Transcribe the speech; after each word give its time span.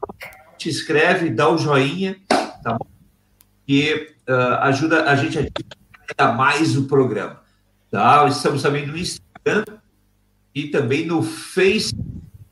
Te 0.57 0.69
inscreve, 0.69 1.29
dá 1.29 1.49
o 1.49 1.55
um 1.55 1.57
joinha, 1.57 2.15
tá 2.63 2.73
bom? 2.73 2.87
E 3.67 4.13
uh, 4.29 4.55
ajuda 4.61 5.09
a 5.09 5.15
gente 5.15 5.37
a 5.37 5.41
ainda 5.41 6.33
mais 6.33 6.77
o 6.77 6.83
programa. 6.83 7.41
Tá? 7.89 8.25
Estamos 8.27 8.61
também 8.61 8.85
no 8.85 8.97
Instagram 8.97 9.65
e 10.53 10.67
também 10.67 11.05
no 11.05 11.21
Facebook. 11.21 12.09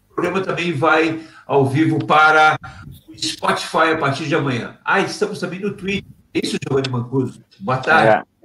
O 0.09 0.15
programa 0.15 0.41
também 0.41 0.73
vai 0.73 1.21
ao 1.45 1.65
vivo 1.65 2.05
para 2.05 2.59
o 3.07 3.17
Spotify 3.17 3.93
a 3.93 3.97
partir 3.97 4.25
de 4.25 4.35
amanhã. 4.35 4.77
Ah, 4.83 4.99
estamos 4.99 5.39
também 5.39 5.59
no 5.59 5.73
Twitter. 5.73 6.11
É 6.33 6.41
isso, 6.43 6.57
Giovanni 6.61 6.89
Mancuso. 6.89 7.41
Boa 7.59 7.77
tarde. 7.77 8.25
É. 8.25 8.38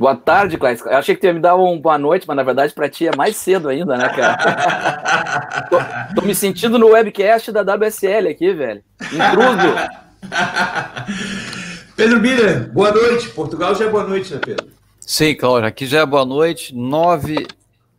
Boa 0.00 0.16
tarde, 0.16 0.56
Clássico. 0.56 0.88
Eu 0.88 0.96
achei 0.96 1.14
que 1.14 1.20
tu 1.20 1.26
ia 1.26 1.34
me 1.34 1.40
dar 1.40 1.56
um 1.56 1.78
boa 1.78 1.98
noite, 1.98 2.26
mas 2.26 2.34
na 2.34 2.42
verdade 2.42 2.72
para 2.72 2.88
ti 2.88 3.06
é 3.06 3.14
mais 3.14 3.36
cedo 3.36 3.68
ainda, 3.68 3.98
né, 3.98 4.08
cara? 4.08 5.66
tô, 5.68 5.76
tô, 6.14 6.26
me 6.26 6.34
sentindo 6.34 6.78
no 6.78 6.92
webcast 6.92 7.52
da 7.52 7.60
WSL 7.60 8.28
aqui, 8.30 8.50
velho. 8.54 8.82
Intruso. 8.98 9.74
Pedro 11.94 12.18
Miller, 12.18 12.72
boa 12.72 12.90
noite. 12.90 13.28
Portugal 13.28 13.74
já 13.74 13.84
é 13.84 13.88
boa 13.90 14.04
noite, 14.04 14.32
né, 14.32 14.40
Pedro? 14.42 14.68
Sim, 15.00 15.34
Cláudio, 15.34 15.68
aqui 15.68 15.84
já 15.84 16.00
é 16.00 16.06
boa 16.06 16.24
noite, 16.24 16.74
nove 16.74 17.46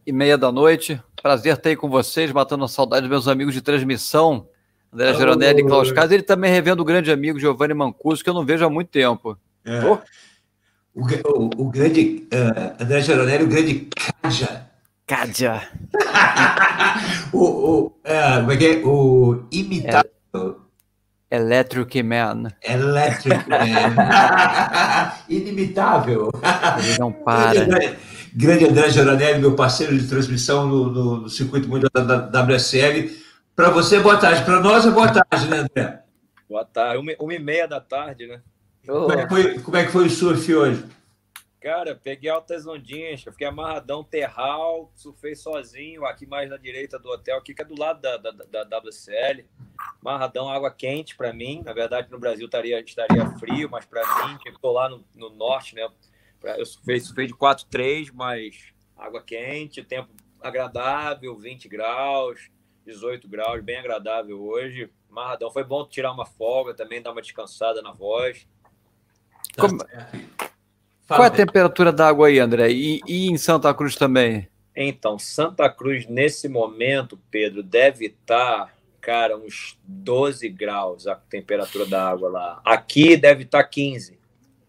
e 0.04 0.12
meia 0.12 0.40
da 0.40 0.52
noite. 0.52 1.00
Prazer 1.22 1.56
ter 1.58 1.70
aí 1.70 1.76
com 1.76 1.88
vocês, 1.88 2.32
matando 2.32 2.66
a 2.66 2.68
saudade 2.68 3.02
dos 3.02 3.12
meus 3.12 3.28
amigos 3.28 3.54
de 3.54 3.62
transmissão, 3.62 4.48
André 4.92 5.14
Geronelli 5.14 5.62
e 5.62 5.66
Klaus 5.68 5.92
Casa. 5.92 6.16
Ele 6.16 6.24
também 6.24 6.52
revendo 6.52 6.82
o 6.82 6.86
grande 6.86 7.12
amigo 7.12 7.40
Giovanni 7.40 7.76
Mancuso, 7.76 8.24
que 8.24 8.30
eu 8.32 8.34
não 8.34 8.44
vejo 8.44 8.66
há 8.66 8.72
muito 8.72 8.88
tempo. 8.88 9.38
É. 9.64 9.86
Oh. 9.86 10.00
O, 10.94 11.04
o, 11.04 11.50
o, 11.58 11.70
grande 11.70 12.28
uh, 12.34 12.84
André 12.84 13.02
Geronelli, 13.02 13.44
o 13.46 13.48
grande 13.48 13.88
Kaja. 14.22 14.68
Kaja. 15.08 15.62
o, 17.32 17.40
o, 17.40 17.86
uh, 17.86 18.40
como 18.40 18.52
é 18.52 18.58
que 18.58 18.66
é? 18.66 18.86
O 18.86 19.46
imitável. 19.52 20.62
É. 21.30 21.38
Electric 21.38 22.04
Man. 22.04 22.50
Electric 22.62 23.50
Man. 23.50 23.96
Inimitável. 25.30 26.30
Ele 26.84 27.00
não 27.00 27.12
para. 27.14 27.54
Grande 28.34 28.66
André 28.66 28.90
Geronelli, 28.90 29.40
meu 29.40 29.56
parceiro 29.56 29.98
de 29.98 30.08
transmissão 30.08 30.68
no, 30.68 30.90
no, 30.90 31.22
no 31.22 31.30
circuito 31.30 31.70
mundial 31.70 31.90
da, 31.94 32.18
da 32.18 32.42
WSL. 32.42 33.10
Para 33.56 33.70
você, 33.70 34.00
boa 34.02 34.18
tarde. 34.18 34.44
Para 34.44 34.60
nós 34.60 34.86
é 34.86 34.92
boa 34.92 35.08
tarde, 35.08 35.48
né, 35.48 35.60
André? 35.60 36.02
Boa 36.50 36.66
tarde. 36.66 36.98
Uma, 36.98 37.14
uma 37.18 37.34
e 37.34 37.40
meia 37.40 37.66
da 37.66 37.80
tarde, 37.80 38.28
né? 38.28 38.42
Como 38.86 39.12
é, 39.12 39.24
que 39.24 39.30
foi, 39.30 39.60
como 39.60 39.78
é 39.78 39.86
que 39.86 39.92
foi 39.92 40.08
o 40.08 40.10
surf 40.10 40.54
hoje? 40.54 40.86
Cara, 41.62 41.94
peguei 41.94 42.28
altas 42.28 42.66
ondinhas, 42.66 43.24
eu 43.24 43.32
fiquei 43.32 43.46
amarradão, 43.46 44.04
terral, 44.04 44.92
surfei 44.96 45.36
sozinho, 45.36 46.04
aqui 46.06 46.26
mais 46.26 46.50
na 46.50 46.58
direita 46.58 46.98
do 46.98 47.08
hotel, 47.08 47.38
aqui 47.38 47.54
que 47.54 47.62
é 47.62 47.66
do 47.66 47.80
lado 47.80 48.02
da, 48.02 48.18
da, 48.18 48.32
da 48.64 48.80
WCL. 48.80 49.46
Amarradão, 50.02 50.50
água 50.50 50.72
quente 50.72 51.16
para 51.16 51.32
mim. 51.32 51.62
Na 51.64 51.72
verdade, 51.72 52.10
no 52.10 52.18
Brasil 52.18 52.46
estaria, 52.46 52.80
estaria 52.80 53.30
frio, 53.38 53.70
mas 53.70 53.86
para 53.86 54.02
mim, 54.26 54.40
que 54.40 54.50
estou 54.50 54.72
lá 54.72 54.90
no, 54.90 55.06
no, 55.14 55.30
norte, 55.30 55.76
né? 55.76 55.88
Eu 56.58 56.66
surfei, 56.66 57.00
surfei 57.00 57.28
de 57.28 57.34
4,3, 57.36 58.10
mas 58.12 58.74
água 58.98 59.22
quente, 59.22 59.84
tempo 59.84 60.10
agradável, 60.42 61.38
20 61.38 61.70
graus, 61.70 62.50
18 62.88 63.28
graus, 63.28 63.64
bem 63.64 63.78
agradável 63.78 64.42
hoje. 64.42 64.90
Amarradão, 65.12 65.52
foi 65.52 65.64
bom 65.64 65.86
tirar 65.86 66.12
uma 66.12 66.26
folga 66.26 66.74
também, 66.74 67.04
dar 67.04 67.12
uma 67.12 67.22
descansada 67.22 67.84
na 67.84 67.92
voz. 67.92 68.48
Como... 69.58 69.80
Qual 71.08 71.24
é 71.24 71.28
a 71.28 71.32
temperatura 71.32 71.92
da 71.92 72.08
água 72.08 72.28
aí, 72.28 72.40
André? 72.40 72.72
E, 72.72 73.02
e, 73.06 73.30
em 73.30 73.38
Santa 73.38 73.74
Cruz 73.74 73.96
também? 73.96 74.48
Então, 74.76 75.20
Santa 75.20 75.70
Cruz, 75.70 76.08
nesse 76.08 76.48
momento, 76.48 77.20
Pedro, 77.30 77.62
deve 77.62 78.06
estar, 78.06 78.74
cara, 79.02 79.38
uns 79.38 79.78
12 79.84 80.48
graus 80.48 81.08
a 81.08 81.16
temperatura 81.16 81.86
da 81.86 82.10
água 82.10 82.30
lá. 82.30 82.62
Aqui 82.64 83.18
deve 83.18 83.44
estar 83.44 83.64
15. 83.64 84.18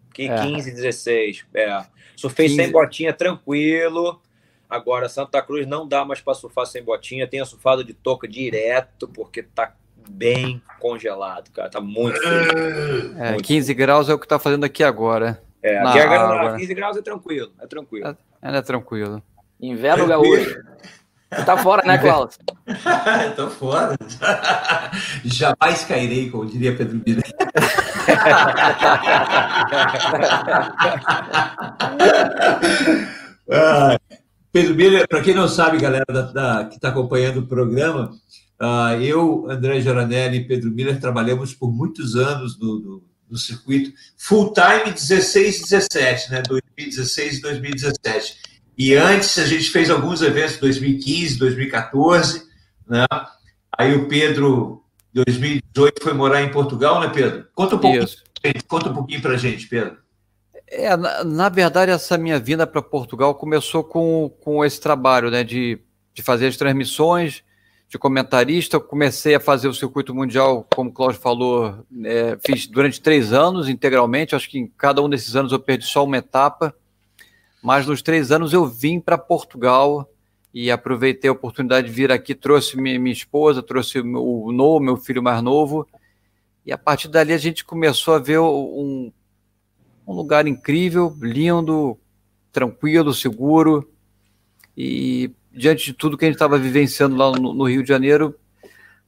Aqui, 0.09 0.29
é. 0.29 0.41
15, 0.41 0.71
16. 0.71 1.45
É. 1.53 1.85
Surfei 2.15 2.47
15... 2.47 2.61
sem 2.61 2.71
botinha, 2.71 3.13
tranquilo. 3.13 4.21
Agora, 4.69 5.07
Santa 5.07 5.41
Cruz 5.41 5.65
não 5.65 5.87
dá 5.87 6.03
mais 6.03 6.19
para 6.19 6.33
surfar 6.33 6.65
sem 6.65 6.83
botinha. 6.83 7.27
Tenho 7.27 7.45
surfado 7.45 7.83
de 7.83 7.93
touca 7.93 8.27
direto, 8.27 9.07
porque 9.07 9.43
tá 9.43 9.73
bem 10.09 10.61
congelado, 10.79 11.51
cara. 11.51 11.69
Tá 11.69 11.81
muito 11.81 12.19
frio. 12.19 13.17
É, 13.17 13.31
muito 13.31 13.43
15 13.43 13.65
frio. 13.65 13.77
graus 13.77 14.09
é 14.09 14.13
o 14.13 14.19
que 14.19 14.27
tá 14.27 14.39
fazendo 14.39 14.63
aqui 14.63 14.83
agora. 14.83 15.41
É, 15.61 15.79
aqui 15.79 15.99
agora, 15.99 16.57
15 16.57 16.73
graus 16.73 16.97
é 16.97 17.01
tranquilo, 17.01 17.51
é 17.59 17.67
tranquilo. 17.67 18.17
É, 18.41 18.57
é 18.57 18.61
tranquilo. 18.61 19.21
Inverno 19.61 20.05
gaúcho. 20.05 20.61
Você 21.35 21.45
tá 21.45 21.57
fora, 21.57 21.81
né, 21.85 21.97
Klaus? 21.97 22.37
Tô 23.35 23.49
fora. 23.49 23.97
Jamais 25.25 25.83
cairei, 25.85 26.29
como 26.29 26.45
diria 26.45 26.75
Pedro 26.75 27.01
Mira. 27.05 27.21
ah, 33.51 33.97
Pedro 34.51 34.75
Mira, 34.75 35.07
para 35.07 35.21
quem 35.21 35.33
não 35.33 35.47
sabe, 35.47 35.79
galera 35.79 36.05
da, 36.07 36.21
da 36.21 36.65
que 36.65 36.75
está 36.75 36.89
acompanhando 36.89 37.39
o 37.39 37.47
programa, 37.47 38.11
eu, 39.01 39.45
André 39.49 39.81
Geranelli 39.81 40.37
e 40.37 40.47
Pedro 40.47 40.71
Miller 40.71 40.99
trabalhamos 40.99 41.53
por 41.53 41.71
muitos 41.71 42.15
anos 42.15 42.57
no, 42.59 42.79
no, 42.79 43.03
no 43.29 43.37
circuito, 43.37 43.91
full 44.17 44.53
time 44.53 44.91
16 44.91 45.59
e 45.59 45.63
17, 45.63 46.31
né? 46.31 46.43
2016 46.47 47.37
e 47.37 47.41
2017. 47.41 48.37
E 48.77 48.95
antes 48.95 49.37
a 49.37 49.45
gente 49.45 49.69
fez 49.69 49.89
alguns 49.89 50.21
eventos 50.21 50.57
2015, 50.57 51.37
2014, 51.37 52.43
né? 52.87 53.05
Aí 53.77 53.95
o 53.95 54.07
Pedro, 54.07 54.83
2018, 55.13 56.03
foi 56.03 56.13
morar 56.13 56.41
em 56.41 56.51
Portugal, 56.51 56.99
né, 56.99 57.09
Pedro? 57.09 57.47
Conta 57.53 57.75
um 57.75 57.79
pouquinho, 57.79 58.07
gente, 58.43 58.63
conta 58.65 58.89
um 58.89 58.93
pouquinho 58.93 59.21
para 59.21 59.37
gente, 59.37 59.67
Pedro. 59.67 59.97
É, 60.67 60.95
na, 60.95 61.23
na, 61.23 61.49
verdade, 61.49 61.91
essa 61.91 62.17
minha 62.17 62.39
vinda 62.39 62.65
para 62.65 62.81
Portugal 62.81 63.35
começou 63.35 63.83
com, 63.83 64.29
com 64.41 64.63
esse 64.63 64.79
trabalho, 64.79 65.29
né, 65.29 65.43
de, 65.43 65.79
de 66.13 66.21
fazer 66.21 66.47
as 66.47 66.57
transmissões, 66.57 67.43
de 67.93 67.99
comentarista. 67.99 68.79
Comecei 68.79 69.35
a 69.35 69.39
fazer 69.39 69.67
o 69.67 69.73
circuito 69.73 70.15
mundial, 70.15 70.65
como 70.73 70.89
o 70.89 70.93
Cláudio 70.93 71.19
falou, 71.19 71.85
é, 72.03 72.35
fiz 72.43 72.65
durante 72.65 72.99
três 72.99 73.31
anos 73.31 73.69
integralmente. 73.69 74.35
Acho 74.35 74.49
que 74.49 74.57
em 74.57 74.67
cada 74.67 74.99
um 75.01 75.07
desses 75.07 75.35
anos 75.35 75.51
eu 75.51 75.59
perdi 75.59 75.85
só 75.85 76.03
uma 76.03 76.17
etapa. 76.17 76.75
Mas 77.61 77.85
nos 77.85 78.01
três 78.01 78.31
anos 78.31 78.51
eu 78.51 78.65
vim 78.65 78.99
para 78.99 79.15
Portugal 79.15 80.09
e 80.51 80.71
aproveitei 80.71 81.29
a 81.29 81.33
oportunidade 81.33 81.85
de 81.85 81.93
vir 81.93 82.11
aqui. 82.11 82.33
Trouxe 82.33 82.75
minha, 82.75 83.13
esposa, 83.13 83.61
trouxe 83.61 83.99
o 83.99 84.51
No, 84.51 84.79
meu 84.79 84.97
filho 84.97 85.21
mais 85.21 85.43
novo. 85.43 85.87
E 86.65 86.73
a 86.73 86.77
partir 86.79 87.09
dali 87.09 87.31
a 87.31 87.37
gente 87.37 87.63
começou 87.63 88.15
a 88.15 88.19
ver 88.19 88.39
um, 88.39 89.11
um 90.07 90.13
lugar 90.13 90.47
incrível, 90.47 91.15
lindo, 91.21 91.95
tranquilo, 92.51 93.13
seguro. 93.13 93.87
E 94.75 95.31
diante 95.53 95.85
de 95.85 95.93
tudo 95.93 96.17
que 96.17 96.25
a 96.25 96.27
gente 96.27 96.35
estava 96.35 96.57
vivenciando 96.57 97.15
lá 97.15 97.31
no, 97.31 97.53
no, 97.53 97.63
Rio 97.65 97.83
de 97.83 97.89
Janeiro, 97.89 98.35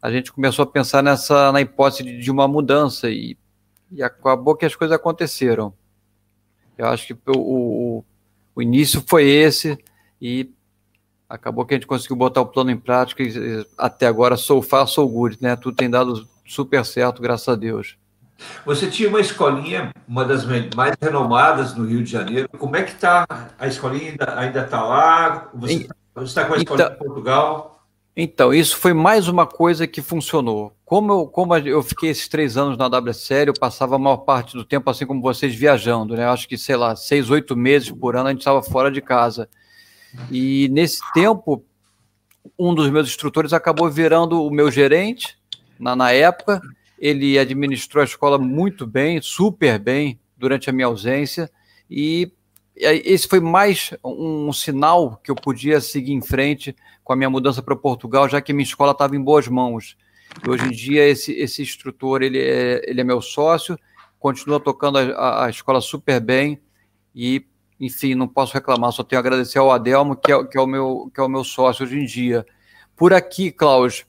a 0.01 0.11
gente 0.11 0.31
começou 0.31 0.63
a 0.63 0.67
pensar 0.67 1.01
nessa 1.01 1.51
na 1.51 1.61
hipótese 1.61 2.03
de, 2.03 2.19
de 2.19 2.31
uma 2.31 2.47
mudança 2.47 3.09
e, 3.09 3.37
e, 3.91 4.03
acabou 4.03 4.55
que 4.55 4.65
as 4.65 4.75
coisas 4.75 4.95
aconteceram. 4.95 5.73
Eu 6.77 6.87
acho 6.87 7.07
que 7.07 7.31
o, 7.31 7.37
o, 7.37 8.05
o, 8.55 8.61
início 8.61 9.03
foi 9.07 9.27
esse 9.27 9.77
e 10.21 10.51
acabou 11.27 11.65
que 11.65 11.73
a 11.73 11.77
gente 11.77 11.87
conseguiu 11.87 12.15
botar 12.15 12.41
o 12.41 12.45
plano 12.45 12.69
em 12.69 12.77
prática 12.77 13.23
e 13.23 13.65
até 13.77 14.05
agora 14.05 14.37
sou 14.37 14.61
far, 14.61 14.87
sou 14.87 15.09
good, 15.09 15.37
né? 15.41 15.55
Tudo 15.55 15.75
tem 15.75 15.89
dado 15.89 16.27
super 16.45 16.85
certo, 16.85 17.21
graças 17.21 17.47
a 17.47 17.55
Deus. 17.55 17.97
Você 18.65 18.87
tinha 18.89 19.07
uma 19.07 19.21
escolinha, 19.21 19.91
uma 20.07 20.25
das 20.25 20.45
mais 20.75 20.95
renomadas 21.01 21.73
no 21.73 21.85
Rio 21.85 22.03
de 22.03 22.11
Janeiro. 22.11 22.49
Como 22.49 22.75
é 22.75 22.83
que 22.83 22.91
está 22.91 23.25
a 23.57 23.67
escolinha? 23.67 24.15
Ainda 24.35 24.63
está 24.65 24.83
lá? 24.83 25.49
Você 25.53 25.73
está 25.73 25.95
com 26.15 26.53
a 26.53 26.57
escolinha 26.57 26.63
então, 26.63 26.93
em 26.93 26.97
Portugal? 26.97 27.85
Então, 28.15 28.53
isso 28.53 28.77
foi 28.77 28.93
mais 28.93 29.27
uma 29.27 29.45
coisa 29.45 29.85
que 29.85 30.01
funcionou. 30.01 30.73
Como 30.85 31.11
eu, 31.11 31.27
como 31.27 31.55
eu 31.57 31.83
fiquei 31.83 32.09
esses 32.09 32.29
três 32.29 32.55
anos 32.55 32.77
na 32.77 32.87
WSL, 32.87 33.49
eu 33.49 33.53
passava 33.53 33.97
a 33.97 33.99
maior 33.99 34.17
parte 34.17 34.55
do 34.55 34.63
tempo, 34.63 34.89
assim 34.89 35.05
como 35.05 35.21
vocês, 35.21 35.53
viajando, 35.53 36.15
né? 36.15 36.25
Acho 36.25 36.47
que, 36.47 36.57
sei 36.57 36.77
lá, 36.77 36.95
seis, 36.95 37.29
oito 37.29 37.57
meses 37.57 37.91
por 37.91 38.15
ano 38.15 38.29
a 38.29 38.31
gente 38.31 38.39
estava 38.39 38.63
fora 38.63 38.89
de 38.89 39.01
casa. 39.01 39.49
E 40.31 40.69
nesse 40.71 41.01
tempo, 41.13 41.65
um 42.57 42.73
dos 42.73 42.89
meus 42.89 43.09
instrutores 43.09 43.51
acabou 43.51 43.89
virando 43.89 44.41
o 44.41 44.49
meu 44.49 44.71
gerente, 44.71 45.37
na, 45.77 45.93
na 45.97 46.11
época, 46.11 46.61
ele 46.97 47.37
administrou 47.37 48.01
a 48.01 48.05
escola 48.05 48.37
muito 48.37 48.87
bem, 48.87 49.19
super 49.21 49.77
bem, 49.77 50.17
durante 50.37 50.69
a 50.69 50.73
minha 50.73 50.87
ausência, 50.87 51.51
e 51.91 52.31
esse 52.75 53.27
foi 53.27 53.39
mais 53.39 53.93
um 54.03 54.51
sinal 54.51 55.19
que 55.23 55.31
eu 55.31 55.35
podia 55.35 55.79
seguir 55.79 56.11
em 56.11 56.21
frente 56.21 56.75
com 57.03 57.13
a 57.13 57.15
minha 57.15 57.29
mudança 57.29 57.61
para 57.61 57.75
Portugal, 57.75 58.27
já 58.27 58.41
que 58.41 58.51
minha 58.51 58.63
escola 58.63 58.91
estava 58.91 59.15
em 59.15 59.21
boas 59.21 59.47
mãos. 59.47 59.95
E 60.45 60.49
hoje 60.49 60.65
em 60.65 60.71
dia, 60.71 61.07
esse, 61.07 61.31
esse 61.33 61.61
instrutor 61.61 62.21
ele 62.21 62.39
é, 62.39 62.81
ele 62.89 62.99
é 62.99 63.03
meu 63.03 63.21
sócio, 63.21 63.79
continua 64.19 64.59
tocando 64.59 64.97
a, 64.97 65.45
a 65.45 65.49
escola 65.49 65.79
super 65.79 66.19
bem 66.19 66.59
e, 67.13 67.45
enfim, 67.79 68.13
não 68.13 68.27
posso 68.27 68.53
reclamar, 68.53 68.91
só 68.91 69.03
tenho 69.03 69.19
a 69.19 69.21
agradecer 69.21 69.59
ao 69.59 69.71
Adelmo, 69.71 70.15
que 70.15 70.31
é, 70.31 70.43
que 70.43 70.57
é, 70.57 70.61
o, 70.61 70.67
meu, 70.67 71.09
que 71.13 71.21
é 71.21 71.23
o 71.23 71.29
meu 71.29 71.43
sócio 71.43 71.85
hoje 71.85 71.97
em 71.97 72.05
dia. 72.05 72.45
Por 72.95 73.13
aqui, 73.13 73.51
Klaus, 73.51 74.05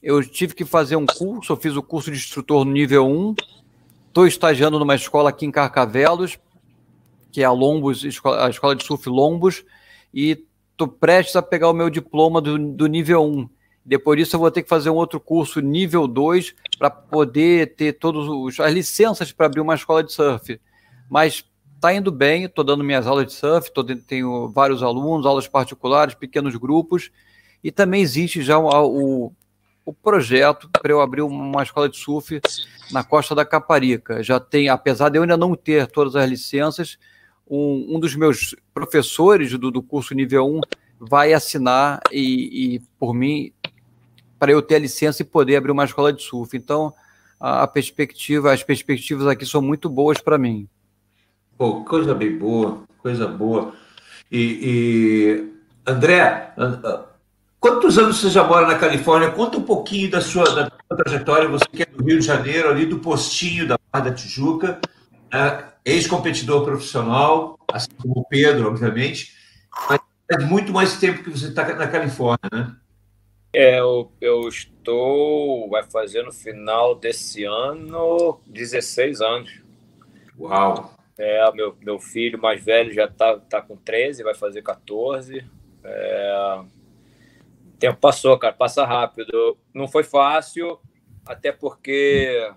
eu 0.00 0.22
tive 0.22 0.54
que 0.54 0.64
fazer 0.64 0.94
um 0.94 1.06
curso, 1.06 1.52
eu 1.52 1.56
fiz 1.56 1.74
o 1.74 1.82
curso 1.82 2.10
de 2.12 2.18
instrutor 2.18 2.64
no 2.64 2.70
nível 2.70 3.08
1, 3.08 3.34
estou 4.06 4.26
estagiando 4.26 4.78
numa 4.78 4.94
escola 4.94 5.30
aqui 5.30 5.44
em 5.44 5.50
Carcavelos, 5.50 6.38
que 7.36 7.42
é 7.42 7.44
a 7.44 7.52
Lombos, 7.52 8.02
a 8.02 8.48
escola 8.48 8.74
de 8.74 8.82
surf 8.82 9.10
Lombos, 9.10 9.62
e 10.14 10.42
estou 10.72 10.88
prestes 10.88 11.36
a 11.36 11.42
pegar 11.42 11.68
o 11.68 11.74
meu 11.74 11.90
diploma 11.90 12.40
do, 12.40 12.58
do 12.58 12.86
nível 12.86 13.22
1. 13.26 13.46
Depois 13.84 14.18
disso, 14.18 14.36
eu 14.36 14.40
vou 14.40 14.50
ter 14.50 14.62
que 14.62 14.68
fazer 14.70 14.88
um 14.88 14.94
outro 14.94 15.20
curso 15.20 15.60
nível 15.60 16.08
2 16.08 16.54
para 16.78 16.88
poder 16.88 17.74
ter 17.74 17.92
todas 17.92 18.58
as 18.58 18.72
licenças 18.72 19.32
para 19.32 19.44
abrir 19.44 19.60
uma 19.60 19.74
escola 19.74 20.02
de 20.02 20.14
surf. 20.14 20.58
Mas 21.10 21.44
está 21.74 21.92
indo 21.92 22.10
bem, 22.10 22.44
estou 22.44 22.64
dando 22.64 22.82
minhas 22.82 23.06
aulas 23.06 23.26
de 23.26 23.34
surf, 23.34 23.70
tô, 23.70 23.84
tenho 23.84 24.48
vários 24.48 24.82
alunos, 24.82 25.26
aulas 25.26 25.46
particulares, 25.46 26.14
pequenos 26.14 26.56
grupos, 26.56 27.10
e 27.62 27.70
também 27.70 28.00
existe 28.00 28.40
já 28.40 28.56
o, 28.56 29.26
o 29.26 29.32
o 29.86 29.92
projeto 29.92 30.68
para 30.68 30.90
eu 30.90 31.00
abrir 31.00 31.22
uma 31.22 31.62
escola 31.62 31.88
de 31.88 31.96
surf 31.96 32.40
na 32.90 33.04
costa 33.04 33.36
da 33.36 33.44
Caparica. 33.44 34.20
Já 34.20 34.40
tem, 34.40 34.68
apesar 34.68 35.10
de 35.10 35.16
eu 35.16 35.22
ainda 35.22 35.36
não 35.36 35.54
ter 35.54 35.86
todas 35.86 36.16
as 36.16 36.28
licenças, 36.28 36.98
um, 37.48 37.96
um 37.96 38.00
dos 38.00 38.14
meus 38.14 38.54
professores 38.74 39.56
do, 39.58 39.70
do, 39.70 39.82
curso 39.82 40.14
nível 40.14 40.46
1 40.46 40.60
vai 40.98 41.32
assinar 41.32 42.00
e, 42.10 42.74
e 42.74 42.80
por 42.98 43.14
mim 43.14 43.52
para 44.38 44.52
eu 44.52 44.60
ter 44.60 44.76
a 44.76 44.80
licença 44.80 45.22
e 45.22 45.24
poder 45.24 45.56
abrir 45.56 45.72
uma 45.72 45.84
escola 45.84 46.12
de 46.12 46.22
surf. 46.22 46.56
Então, 46.56 46.92
a, 47.40 47.62
a 47.62 47.66
perspectiva, 47.66 48.52
as 48.52 48.62
perspectivas 48.62 49.26
aqui 49.26 49.46
são 49.46 49.62
muito 49.62 49.88
boas 49.88 50.20
para 50.20 50.36
mim. 50.36 50.68
Pô, 51.56 51.84
coisa 51.84 52.14
bem 52.14 52.36
boa, 52.36 52.82
coisa 52.98 53.26
boa. 53.26 53.72
E, 54.30 54.60
e 54.62 55.90
André, 55.90 56.52
Quantos 57.66 57.98
anos 57.98 58.18
você 58.18 58.30
já 58.30 58.44
mora 58.44 58.64
na 58.64 58.78
Califórnia? 58.78 59.30
Conta 59.30 59.58
um 59.58 59.62
pouquinho 59.62 60.08
da 60.08 60.20
sua, 60.20 60.44
da 60.44 60.70
sua 60.70 60.96
trajetória. 60.96 61.48
Você 61.48 61.64
que 61.64 61.82
é 61.82 61.86
do 61.86 62.04
Rio 62.04 62.20
de 62.20 62.24
Janeiro, 62.24 62.68
ali 62.68 62.86
do 62.86 63.00
postinho 63.00 63.66
da 63.66 63.76
Barra 63.90 64.04
da 64.04 64.14
Tijuca, 64.14 64.78
é, 65.32 65.64
ex-competidor 65.86 66.64
profissional, 66.64 67.56
assim 67.72 67.90
como 68.02 68.20
o 68.20 68.24
Pedro, 68.24 68.66
obviamente, 68.66 69.32
mas 69.88 70.00
é 70.28 70.38
muito 70.44 70.72
mais 70.72 70.98
tempo 70.98 71.22
que 71.22 71.30
você 71.30 71.46
está 71.46 71.72
na 71.74 71.86
Califórnia, 71.86 72.50
né? 72.52 72.76
É, 73.52 73.78
eu, 73.78 74.12
eu 74.20 74.48
estou, 74.48 75.70
vai 75.70 75.84
fazer 75.84 76.22
no 76.24 76.32
final 76.32 76.96
desse 76.96 77.44
ano 77.44 78.40
16 78.46 79.20
anos. 79.20 79.62
Uau! 80.38 80.92
É, 81.16 81.50
meu, 81.52 81.74
meu 81.80 81.98
filho 81.98 82.38
mais 82.38 82.62
velho 82.62 82.92
já 82.92 83.04
está 83.06 83.38
tá 83.38 83.62
com 83.62 83.76
13, 83.76 84.24
vai 84.24 84.34
fazer 84.34 84.60
14. 84.60 85.42
É, 85.84 86.58
o 87.66 87.78
tempo 87.78 87.98
passou, 87.98 88.36
cara, 88.36 88.52
passa 88.52 88.84
rápido. 88.84 89.56
Não 89.72 89.88
foi 89.88 90.02
fácil, 90.02 90.78
até 91.24 91.50
porque 91.52 92.52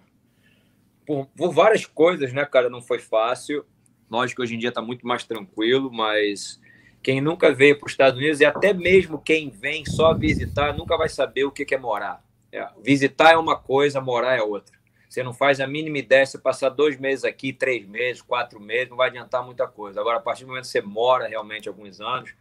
por, 1.10 1.26
por 1.36 1.52
várias 1.52 1.88
coisas, 1.88 2.32
né, 2.32 2.46
cara, 2.46 2.70
não 2.70 2.84
foi 2.84 3.00
fácil. 3.00 3.66
Lógico 4.12 4.36
que 4.36 4.44
hoje 4.44 4.54
em 4.54 4.60
dia 4.60 4.70
está 4.70 4.80
muito 4.80 5.08
mais 5.08 5.24
tranquilo, 5.24 5.92
mas 5.92 6.62
quem 7.02 7.20
nunca 7.20 7.52
veio 7.52 7.80
para 7.80 7.88
os 7.88 7.94
Estados 7.94 8.20
Unidos 8.20 8.42
e 8.42 8.46
até 8.46 8.74
mesmo 8.74 9.18
quem 9.18 9.50
vem 9.50 9.84
só 9.88 10.14
visitar 10.14 10.78
nunca 10.78 10.96
vai 10.96 11.10
saber 11.10 11.46
o 11.46 11.52
que 11.52 11.74
é 11.74 11.80
morar. 11.80 12.24
É, 12.52 12.64
visitar 12.84 13.32
é 13.32 13.38
uma 13.38 13.58
coisa, 13.58 14.00
morar 14.00 14.38
é 14.38 14.44
outra. 14.44 14.78
Você 15.10 15.24
não 15.24 15.34
faz 15.34 15.60
a 15.60 15.66
mínima 15.66 15.98
ideia, 15.98 16.28
se 16.28 16.38
passar 16.38 16.70
dois 16.70 16.96
meses 17.00 17.26
aqui, 17.26 17.52
três 17.52 17.88
meses, 17.88 18.22
quatro 18.22 18.60
meses, 18.60 18.90
não 18.90 18.98
vai 18.98 19.10
adiantar 19.10 19.44
muita 19.44 19.66
coisa. 19.66 20.00
Agora, 20.00 20.18
a 20.18 20.22
partir 20.22 20.44
do 20.44 20.50
momento 20.50 20.66
que 20.66 20.70
você 20.70 20.82
mora 20.82 21.28
realmente 21.28 21.68
alguns 21.68 22.00
anos, 22.00 22.36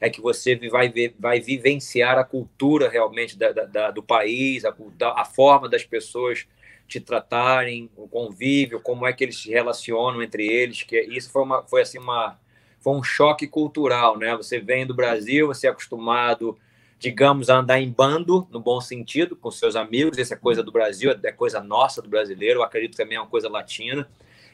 é 0.00 0.10
que 0.10 0.20
você 0.20 0.56
vai, 0.68 0.92
vai 1.16 1.38
vivenciar 1.38 2.18
a 2.18 2.24
cultura 2.24 2.88
realmente 2.88 3.38
da, 3.38 3.52
da, 3.52 3.90
do 3.92 4.02
país, 4.02 4.64
a, 4.64 4.74
a 5.14 5.24
forma 5.24 5.68
das 5.68 5.84
pessoas 5.84 6.48
te 6.88 6.98
tratarem, 6.98 7.90
o 7.94 8.08
convívio, 8.08 8.80
como 8.80 9.06
é 9.06 9.12
que 9.12 9.22
eles 9.22 9.36
se 9.36 9.50
relacionam 9.50 10.22
entre 10.22 10.46
eles, 10.46 10.82
que 10.82 10.98
isso 10.98 11.30
foi 11.30 11.42
uma 11.42 11.62
foi 11.62 11.82
assim 11.82 11.98
uma 11.98 12.38
foi 12.80 12.94
um 12.94 13.02
choque 13.02 13.46
cultural, 13.46 14.16
né? 14.16 14.34
Você 14.36 14.58
vem 14.58 14.86
do 14.86 14.94
Brasil, 14.94 15.48
você 15.48 15.66
é 15.66 15.70
acostumado, 15.70 16.56
digamos, 16.98 17.50
a 17.50 17.58
andar 17.58 17.80
em 17.80 17.90
bando, 17.90 18.46
no 18.50 18.60
bom 18.60 18.80
sentido, 18.80 19.36
com 19.36 19.50
seus 19.50 19.76
amigos, 19.76 20.16
essa 20.16 20.34
é 20.34 20.36
coisa 20.36 20.62
do 20.62 20.72
Brasil, 20.72 21.14
é 21.22 21.32
coisa 21.32 21.60
nossa 21.60 22.00
do 22.00 22.08
brasileiro, 22.08 22.60
eu 22.60 22.64
acredito 22.64 22.96
também 22.96 23.16
é 23.16 23.20
uma 23.20 23.26
coisa 23.26 23.48
latina. 23.48 24.08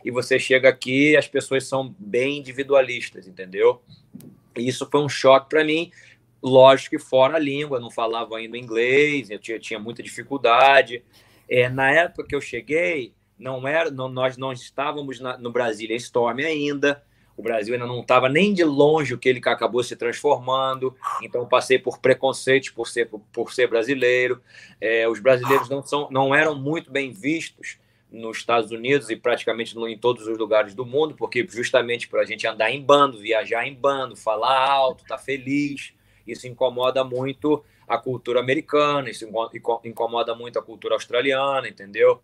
E 0.05 0.11
você 0.11 0.39
chega 0.39 0.69
aqui, 0.69 1.17
as 1.17 1.29
pessoas 1.29 1.67
são 1.67 1.95
bem 1.99 2.39
individualistas, 2.39 3.27
entendeu? 3.27 3.81
E 4.57 4.69
isso 4.69 4.87
foi 4.91 5.01
um 5.01 5.09
choque 5.09 5.49
para 5.49 5.65
mim. 5.65 5.91
Lógico 6.43 6.97
que 6.97 7.03
fora 7.03 7.37
a 7.37 7.39
língua, 7.39 7.81
não 7.81 7.91
falava 7.91 8.37
ainda 8.37 8.59
inglês, 8.59 9.31
eu 9.31 9.39
tinha, 9.39 9.59
tinha 9.59 9.79
muita 9.79 10.03
dificuldade. 10.03 11.03
É, 11.49 11.69
na 11.69 11.91
época 11.91 12.29
que 12.29 12.35
eu 12.35 12.41
cheguei, 12.41 13.15
não 13.39 13.67
era, 13.67 13.91
não, 13.91 14.09
nós 14.09 14.37
não 14.37 14.53
estávamos 14.53 15.21
na, 15.21 15.37
no 15.37 15.51
Brasília 15.51 15.97
Storm 15.97 16.39
ainda. 16.39 17.03
O 17.37 17.43
Brasil 17.43 17.75
ainda 17.75 17.87
não 17.87 18.01
estava 18.01 18.29
nem 18.29 18.55
de 18.55 18.63
longe 18.63 19.13
o 19.13 19.19
que 19.19 19.29
ele 19.29 19.41
acabou 19.45 19.83
se 19.83 19.97
transformando. 19.97 20.97
Então 21.21 21.47
passei 21.47 21.79
por 21.79 21.99
preconceitos 21.99 22.71
por 22.71 22.87
ser 22.87 23.07
por, 23.07 23.21
por 23.33 23.53
ser 23.53 23.67
brasileiro. 23.67 24.41
É, 24.81 25.09
os 25.09 25.19
brasileiros 25.19 25.69
não 25.69 25.83
são, 25.83 26.09
não 26.11 26.35
eram 26.35 26.55
muito 26.55 26.93
bem 26.93 27.11
vistos 27.11 27.79
nos 28.11 28.39
Estados 28.39 28.71
Unidos 28.71 29.11
e 29.11 29.17
praticamente 29.17 29.77
em 29.77 29.99
todos 29.99 30.29
os 30.29 30.39
lugares 30.39 30.73
do 30.75 30.87
mundo, 30.87 31.15
porque 31.17 31.45
justamente 31.51 32.07
para 32.07 32.23
a 32.23 32.25
gente 32.25 32.47
andar 32.47 32.71
em 32.71 32.81
bando, 32.81 33.19
viajar 33.19 33.67
em 33.67 33.75
bando, 33.75 34.15
falar 34.15 34.71
alto, 34.71 35.03
estar 35.03 35.17
tá 35.17 35.23
feliz, 35.23 35.93
isso 36.25 36.47
incomoda 36.47 37.03
muito 37.03 37.65
a 37.87 37.99
cultura 37.99 38.41
americana, 38.41 39.11
isso 39.11 39.27
incomoda 39.85 40.35
muito 40.35 40.59
a 40.59 40.63
cultura 40.63 40.95
australiana, 40.95 41.69
entendeu? 41.69 42.23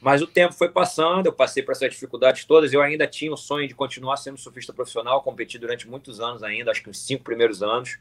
Mas 0.00 0.20
o 0.22 0.26
tempo 0.26 0.52
foi 0.52 0.68
passando, 0.68 1.26
eu 1.26 1.32
passei 1.32 1.62
por 1.62 1.72
essas 1.72 1.90
dificuldades 1.90 2.44
todas, 2.44 2.72
eu 2.72 2.82
ainda 2.82 3.06
tinha 3.06 3.32
o 3.32 3.36
sonho 3.36 3.66
de 3.66 3.74
continuar 3.74 4.16
sendo 4.16 4.38
surfista 4.38 4.72
profissional, 4.72 5.22
competi 5.22 5.58
durante 5.58 5.88
muitos 5.88 6.20
anos 6.20 6.42
ainda, 6.42 6.70
acho 6.70 6.82
que 6.82 6.90
os 6.90 6.98
cinco 6.98 7.24
primeiros 7.24 7.62
anos, 7.62 7.98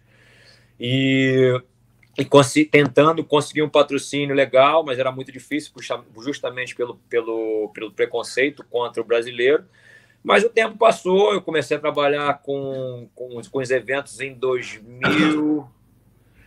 e 0.80 1.62
e 2.18 2.66
tentando 2.66 3.26
conseguir 3.26 3.62
um 3.62 3.70
patrocínio 3.70 4.34
legal, 4.34 4.86
mas 4.86 4.98
era 4.98 5.12
muito 5.12 5.34
difícil, 5.34 5.74
justamente 6.18 6.74
pelo, 6.74 6.96
pelo, 7.10 7.70
pelo 7.74 7.92
preconceito 7.92 8.64
contra 8.70 9.02
o 9.02 9.06
brasileiro. 9.06 9.66
Mas 10.24 10.44
o 10.44 10.50
tempo 10.50 10.78
passou, 10.78 11.34
eu 11.34 11.42
comecei 11.42 11.76
a 11.76 11.80
trabalhar 11.80 12.42
com, 12.42 13.10
com, 13.14 13.42
com 13.52 13.60
os 13.60 13.70
eventos 13.70 14.22
em 14.22 14.34
2000, 14.34 15.70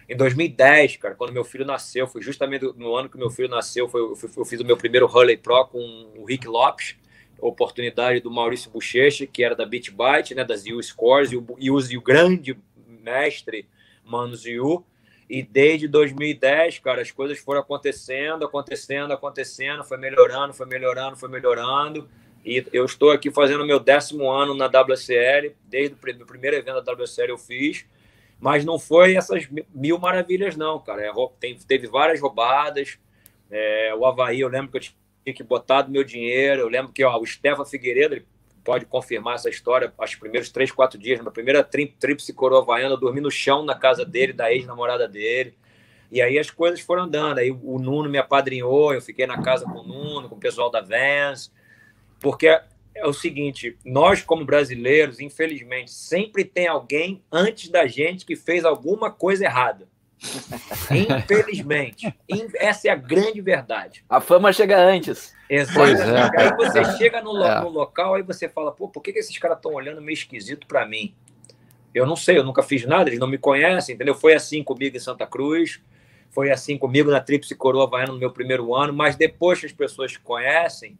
em 0.08 0.16
2010, 0.16 0.96
cara, 0.96 1.14
quando 1.14 1.32
meu 1.32 1.44
filho 1.44 1.66
nasceu. 1.66 2.06
Foi 2.06 2.22
justamente 2.22 2.64
no 2.76 2.96
ano 2.96 3.08
que 3.08 3.18
meu 3.18 3.30
filho 3.30 3.48
nasceu, 3.48 3.88
foi, 3.88 4.00
eu, 4.00 4.16
eu 4.36 4.44
fiz 4.44 4.60
o 4.60 4.64
meu 4.64 4.76
primeiro 4.76 5.06
Hurley 5.06 5.36
Pro 5.36 5.66
com 5.66 6.12
o 6.16 6.24
Rick 6.24 6.48
Lopes, 6.48 6.96
oportunidade 7.38 8.20
do 8.20 8.30
Maurício 8.30 8.70
Bochecha, 8.70 9.26
que 9.26 9.44
era 9.44 9.54
da 9.54 9.66
Beat 9.66 9.90
Byte, 9.90 10.34
né, 10.34 10.44
das 10.44 10.64
U 10.66 10.82
Scores, 10.82 11.30
e 11.30 11.36
o, 11.36 11.46
e 11.58 11.70
o, 11.70 11.78
e 11.78 11.96
o 11.96 12.00
grande 12.00 12.58
mestre 13.02 13.68
Manos 14.04 14.44
Yu. 14.44 14.84
E 15.28 15.42
desde 15.42 15.86
2010, 15.86 16.78
cara, 16.78 17.02
as 17.02 17.10
coisas 17.10 17.38
foram 17.38 17.60
acontecendo, 17.60 18.46
acontecendo, 18.46 19.12
acontecendo, 19.12 19.84
foi 19.84 19.98
melhorando, 19.98 20.54
foi 20.54 20.66
melhorando, 20.66 21.16
foi 21.16 21.28
melhorando. 21.28 22.08
E 22.44 22.64
eu 22.72 22.86
estou 22.86 23.10
aqui 23.10 23.30
fazendo 23.30 23.66
meu 23.66 23.78
décimo 23.78 24.30
ano 24.30 24.54
na 24.54 24.66
WSL, 24.66 25.54
desde 25.64 25.94
o 25.94 26.26
primeiro 26.26 26.56
evento 26.56 26.80
da 26.80 26.92
WSL 26.94 27.28
eu 27.28 27.36
fiz, 27.36 27.84
mas 28.40 28.64
não 28.64 28.78
foi 28.78 29.16
essas 29.16 29.48
mil 29.74 29.98
maravilhas, 29.98 30.56
não, 30.56 30.78
cara. 30.78 31.02
É, 31.02 31.12
tem, 31.40 31.56
teve 31.56 31.86
várias 31.86 32.20
roubadas. 32.20 32.98
É, 33.50 33.94
o 33.94 34.06
Havaí, 34.06 34.40
eu 34.40 34.48
lembro 34.48 34.70
que 34.70 34.78
eu 34.78 34.82
tinha 35.24 35.34
que 35.34 35.42
botar 35.42 35.82
do 35.82 35.90
meu 35.90 36.04
dinheiro. 36.04 36.62
Eu 36.62 36.68
lembro 36.68 36.92
que 36.92 37.02
ó, 37.04 37.18
o 37.18 37.26
Stefan 37.26 37.64
Figueiredo, 37.64 38.14
ele 38.14 38.26
pode 38.62 38.84
confirmar 38.84 39.34
essa 39.34 39.48
história, 39.48 39.92
os 39.98 40.14
primeiros 40.14 40.50
três, 40.50 40.70
quatro 40.70 40.98
dias, 40.98 41.24
na 41.24 41.30
primeira 41.30 41.64
tríplice 41.64 42.32
coroa 42.34 42.60
havaiana, 42.60 42.94
eu 42.94 43.00
dormi 43.00 43.20
no 43.20 43.30
chão 43.30 43.64
na 43.64 43.74
casa 43.74 44.04
dele, 44.04 44.32
da 44.32 44.52
ex-namorada 44.52 45.08
dele. 45.08 45.56
E 46.10 46.22
aí 46.22 46.38
as 46.38 46.50
coisas 46.50 46.80
foram 46.80 47.04
andando. 47.04 47.38
Aí 47.38 47.50
o 47.50 47.78
Nuno 47.78 48.08
me 48.08 48.18
apadrinhou, 48.18 48.94
eu 48.94 49.00
fiquei 49.00 49.26
na 49.26 49.42
casa 49.42 49.64
com 49.64 49.80
o 49.80 49.82
Nuno, 49.82 50.28
com 50.28 50.36
o 50.36 50.40
pessoal 50.40 50.70
da 50.70 50.80
Vans. 50.80 51.52
Porque 52.20 52.60
é 52.94 53.06
o 53.06 53.12
seguinte, 53.12 53.76
nós 53.84 54.22
como 54.22 54.44
brasileiros, 54.44 55.20
infelizmente, 55.20 55.90
sempre 55.90 56.44
tem 56.44 56.66
alguém 56.66 57.22
antes 57.30 57.68
da 57.68 57.86
gente 57.86 58.26
que 58.26 58.36
fez 58.36 58.64
alguma 58.64 59.10
coisa 59.10 59.44
errada. 59.44 59.88
Infelizmente. 60.90 62.12
Essa 62.56 62.88
é 62.88 62.90
a 62.90 62.96
grande 62.96 63.40
verdade. 63.40 64.04
A 64.08 64.20
fama 64.20 64.52
chega 64.52 64.76
antes. 64.76 65.32
Exatamente. 65.48 66.36
É. 66.36 66.42
Aí 66.42 66.56
você 66.56 66.84
chega 66.98 67.22
no, 67.22 67.42
é. 67.44 67.60
no, 67.60 67.68
local, 67.68 68.14
aí 68.14 68.22
você 68.22 68.48
fala, 68.48 68.72
pô, 68.72 68.88
por 68.88 69.00
que, 69.00 69.12
que 69.12 69.18
esses 69.18 69.36
caras 69.38 69.58
estão 69.58 69.72
olhando 69.72 70.02
meio 70.02 70.14
esquisito 70.14 70.66
para 70.66 70.84
mim? 70.86 71.14
Eu 71.94 72.04
não 72.04 72.16
sei, 72.16 72.38
eu 72.38 72.44
nunca 72.44 72.62
fiz 72.62 72.84
nada, 72.84 73.08
eles 73.08 73.18
não 73.18 73.26
me 73.26 73.38
conhecem, 73.38 73.94
entendeu? 73.94 74.14
Foi 74.14 74.34
assim 74.34 74.62
comigo 74.62 74.96
em 74.96 75.00
Santa 75.00 75.26
Cruz, 75.26 75.80
foi 76.30 76.50
assim 76.50 76.76
comigo 76.76 77.10
na 77.10 77.20
Tríplice 77.20 77.54
Coroa 77.54 77.84
Havaiana 77.84 78.12
no 78.12 78.18
meu 78.18 78.30
primeiro 78.30 78.74
ano, 78.74 78.92
mas 78.92 79.16
depois 79.16 79.60
que 79.60 79.66
as 79.66 79.72
pessoas 79.72 80.12
te 80.12 80.20
conhecem, 80.20 80.98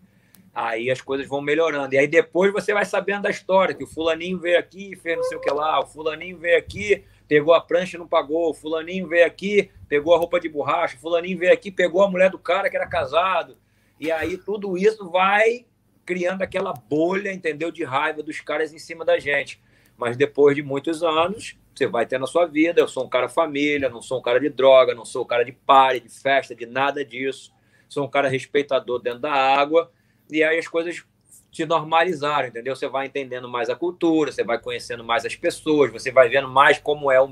aí 0.59 0.91
as 0.91 1.01
coisas 1.01 1.29
vão 1.29 1.41
melhorando. 1.41 1.95
E 1.95 1.99
aí 1.99 2.09
depois 2.09 2.53
você 2.53 2.75
vai 2.75 2.85
sabendo 2.85 3.23
da 3.23 3.31
história, 3.31 3.75
que 3.75 3.85
o 3.85 3.87
fulaninho 3.87 4.39
veio 4.39 4.59
aqui 4.59 4.93
e 4.93 4.97
fez 4.97 5.17
não 5.17 5.23
sei 5.23 5.39
o 5.39 5.41
que 5.41 5.51
lá, 5.51 5.79
o 5.79 5.87
fulaninho 5.87 6.37
veio 6.37 6.59
aqui, 6.59 7.05
pegou 7.29 7.55
a 7.55 7.61
prancha 7.61 7.97
e 7.97 8.01
não 8.01 8.09
pagou, 8.09 8.51
o 8.51 8.55
fulaninho 8.55 9.07
veio 9.07 9.25
aqui, 9.25 9.71
pegou 9.89 10.15
a 10.15 10.19
roupa 10.19 10.41
de 10.41 10.49
borracha, 10.49 10.97
o 10.97 10.99
fulaninho 10.99 11.39
veio 11.39 11.53
aqui, 11.53 11.71
pegou 11.71 12.03
a 12.03 12.11
mulher 12.11 12.29
do 12.29 12.41
cara 12.41 12.69
que 12.69 12.77
era 12.77 12.89
casado. 12.89 13.57
E 14.01 14.11
aí 14.11 14.37
tudo 14.37 14.77
isso 14.77 15.09
vai 15.09 15.65
criando 16.05 16.43
aquela 16.43 16.73
bolha, 16.73 17.33
entendeu, 17.33 17.71
de 17.71 17.85
raiva 17.85 18.21
dos 18.21 18.41
caras 18.41 18.75
em 18.75 18.79
cima 18.81 19.05
da 19.05 19.17
gente. 19.21 19.63
Mas 19.97 20.17
depois 20.17 20.57
de 20.57 20.63
muitos 20.63 21.05
anos, 21.05 21.57
você 21.73 21.87
vai 21.87 22.05
ter 22.05 22.19
na 22.19 22.27
sua 22.27 22.47
vida. 22.47 22.81
Eu 22.81 22.89
sou 22.89 23.05
um 23.05 23.09
cara 23.09 23.29
família, 23.29 23.89
não 23.89 24.03
sou 24.03 24.19
um 24.19 24.23
cara 24.23 24.41
de 24.41 24.49
droga, 24.49 24.93
não 24.93 25.05
sou 25.05 25.23
um 25.23 25.27
cara 25.27 25.45
de 25.45 25.53
pare, 25.53 26.01
de 26.01 26.09
festa, 26.09 26.53
de 26.53 26.67
nada 26.67 27.05
disso. 27.05 27.53
Sou 27.89 28.05
um 28.05 28.11
cara 28.11 28.29
respeitador 28.29 29.01
dentro 29.01 29.21
da 29.21 29.33
água. 29.33 29.93
E 30.31 30.43
aí 30.43 30.59
as 30.59 30.69
coisas 30.69 31.05
se 31.53 31.65
normalizaram, 31.65 32.49
entendeu? 32.49 32.77
Você 32.77 32.89
vai 32.89 33.07
entendendo 33.07 33.49
mais 33.49 33.71
a 33.71 33.75
cultura, 33.75 34.31
você 34.31 34.45
vai 34.45 34.59
conhecendo 34.59 35.03
mais 35.03 35.25
as 35.25 35.35
pessoas, 35.35 35.91
você 35.91 36.11
vai 36.11 36.29
vendo 36.29 36.49
mais 36.49 36.79
como 36.79 37.11
é 37.11 37.21
o, 37.21 37.29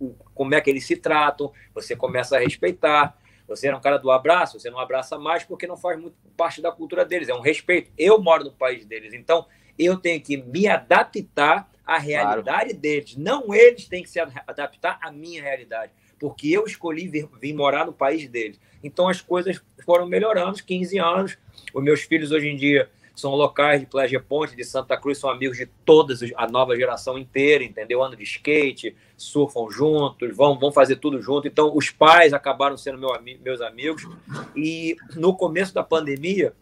o, 0.00 0.14
como 0.34 0.54
é 0.54 0.60
que 0.60 0.70
eles 0.70 0.86
se 0.86 0.96
tratam, 0.96 1.52
você 1.74 1.96
começa 1.96 2.36
a 2.36 2.40
respeitar. 2.40 3.18
Você 3.48 3.68
era 3.68 3.76
um 3.76 3.80
cara 3.80 3.96
do 3.96 4.10
abraço, 4.10 4.58
você 4.58 4.70
não 4.70 4.78
abraça 4.78 5.18
mais 5.18 5.44
porque 5.44 5.66
não 5.66 5.76
faz 5.76 5.98
muito 6.00 6.16
parte 6.36 6.60
da 6.60 6.72
cultura 6.72 7.04
deles, 7.04 7.28
é 7.28 7.34
um 7.34 7.40
respeito. 7.40 7.92
Eu 7.96 8.20
moro 8.20 8.44
no 8.44 8.52
país 8.52 8.84
deles, 8.84 9.14
então 9.14 9.46
eu 9.78 9.96
tenho 9.96 10.20
que 10.20 10.36
me 10.36 10.66
adaptar 10.66 11.70
à 11.84 11.98
realidade 11.98 12.70
claro. 12.70 12.80
deles. 12.80 13.16
Não 13.16 13.54
eles 13.54 13.86
têm 13.88 14.02
que 14.02 14.10
se 14.10 14.18
adaptar 14.18 14.98
à 15.00 15.12
minha 15.12 15.42
realidade, 15.42 15.92
porque 16.18 16.48
eu 16.48 16.64
escolhi 16.64 17.08
vir, 17.08 17.28
vir, 17.40 17.54
morar 17.54 17.86
no 17.86 17.92
país 17.92 18.28
deles. 18.28 18.58
Então 18.82 19.08
as 19.08 19.20
coisas 19.20 19.60
foram 19.84 20.06
melhorando, 20.06 20.62
15 20.62 20.98
anos. 20.98 21.38
Os 21.72 21.82
meus 21.82 22.02
filhos 22.02 22.30
hoje 22.30 22.48
em 22.48 22.56
dia 22.56 22.88
são 23.14 23.34
locais 23.34 23.80
de 23.80 23.86
Playa 23.86 24.20
Ponte, 24.20 24.54
de 24.54 24.62
Santa 24.62 24.96
Cruz, 24.96 25.16
são 25.18 25.30
amigos 25.30 25.56
de 25.56 25.64
toda 25.86 26.14
a 26.36 26.46
nova 26.46 26.76
geração 26.76 27.18
inteira, 27.18 27.64
entendeu? 27.64 28.02
Andam 28.02 28.18
de 28.18 28.24
skate, 28.24 28.94
surfam 29.16 29.70
juntos, 29.70 30.36
vão, 30.36 30.58
vão 30.58 30.70
fazer 30.70 30.96
tudo 30.96 31.20
junto. 31.22 31.48
Então, 31.48 31.74
os 31.74 31.88
pais 31.88 32.34
acabaram 32.34 32.76
sendo 32.76 32.98
meu, 32.98 33.10
meus 33.42 33.62
amigos. 33.62 34.06
E 34.54 34.96
no 35.14 35.34
começo 35.34 35.72
da 35.72 35.82
pandemia, 35.82 36.52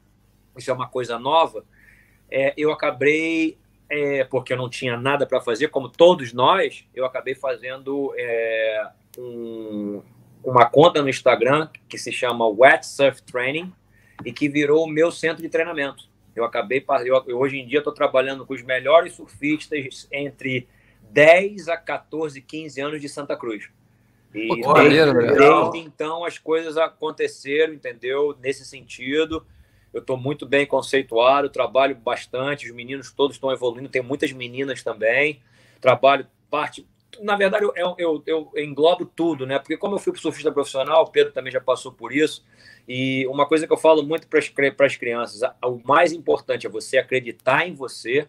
isso 0.56 0.70
é 0.70 0.74
uma 0.74 0.88
coisa 0.88 1.18
nova, 1.18 1.64
é, 2.30 2.54
eu 2.56 2.70
acabei, 2.70 3.58
é, 3.88 4.22
porque 4.24 4.52
eu 4.52 4.56
não 4.56 4.70
tinha 4.70 4.96
nada 4.96 5.26
para 5.26 5.40
fazer, 5.40 5.68
como 5.68 5.88
todos 5.88 6.32
nós, 6.32 6.84
eu 6.94 7.04
acabei 7.04 7.34
fazendo 7.34 8.14
é, 8.16 8.88
um, 9.18 10.02
uma 10.42 10.66
conta 10.66 11.02
no 11.02 11.08
Instagram 11.08 11.68
que 11.88 11.98
se 11.98 12.12
chama 12.12 12.48
Wet 12.48 12.86
Surf 12.86 13.22
Training 13.22 13.72
e 14.24 14.32
que 14.32 14.48
virou 14.48 14.84
o 14.84 14.88
meu 14.88 15.10
centro 15.10 15.42
de 15.42 15.48
treinamento. 15.48 16.08
Eu 16.34 16.44
acabei, 16.44 16.84
eu, 17.04 17.38
hoje 17.38 17.58
em 17.58 17.66
dia 17.66 17.78
estou 17.78 17.92
trabalhando 17.92 18.44
com 18.44 18.54
os 18.54 18.62
melhores 18.62 19.14
surfistas 19.14 20.08
entre 20.10 20.68
10 21.10 21.68
a 21.68 21.76
14, 21.76 22.40
15 22.40 22.80
anos 22.80 23.00
de 23.00 23.08
Santa 23.08 23.36
Cruz. 23.36 23.68
E 24.34 24.48
Pô, 24.60 24.72
desde, 24.74 25.12
desde 25.12 25.78
então 25.78 26.24
as 26.24 26.38
coisas 26.38 26.76
aconteceram, 26.76 27.72
entendeu? 27.72 28.36
Nesse 28.42 28.64
sentido, 28.64 29.46
eu 29.92 30.00
estou 30.00 30.16
muito 30.16 30.44
bem 30.44 30.66
conceituado, 30.66 31.48
trabalho 31.48 31.94
bastante, 31.94 32.68
os 32.68 32.74
meninos 32.74 33.12
todos 33.12 33.36
estão 33.36 33.52
evoluindo, 33.52 33.88
tem 33.88 34.02
muitas 34.02 34.32
meninas 34.32 34.82
também. 34.82 35.40
Trabalho 35.80 36.26
parte. 36.50 36.84
Na 37.22 37.36
verdade, 37.36 37.64
eu, 37.64 37.94
eu, 37.98 38.22
eu 38.26 38.50
englobo 38.56 39.04
tudo, 39.04 39.46
né? 39.46 39.58
Porque 39.58 39.76
como 39.76 39.94
eu 39.94 39.98
fui 39.98 40.16
surfista 40.16 40.52
profissional, 40.52 41.02
o 41.02 41.10
Pedro 41.10 41.32
também 41.32 41.52
já 41.52 41.60
passou 41.60 41.92
por 41.92 42.12
isso. 42.12 42.44
E 42.88 43.26
uma 43.26 43.46
coisa 43.46 43.66
que 43.66 43.72
eu 43.72 43.76
falo 43.76 44.02
muito 44.02 44.28
para 44.28 44.38
as 44.86 44.96
crianças: 44.96 45.40
o 45.62 45.80
mais 45.84 46.12
importante 46.12 46.66
é 46.66 46.70
você 46.70 46.98
acreditar 46.98 47.66
em 47.66 47.74
você 47.74 48.28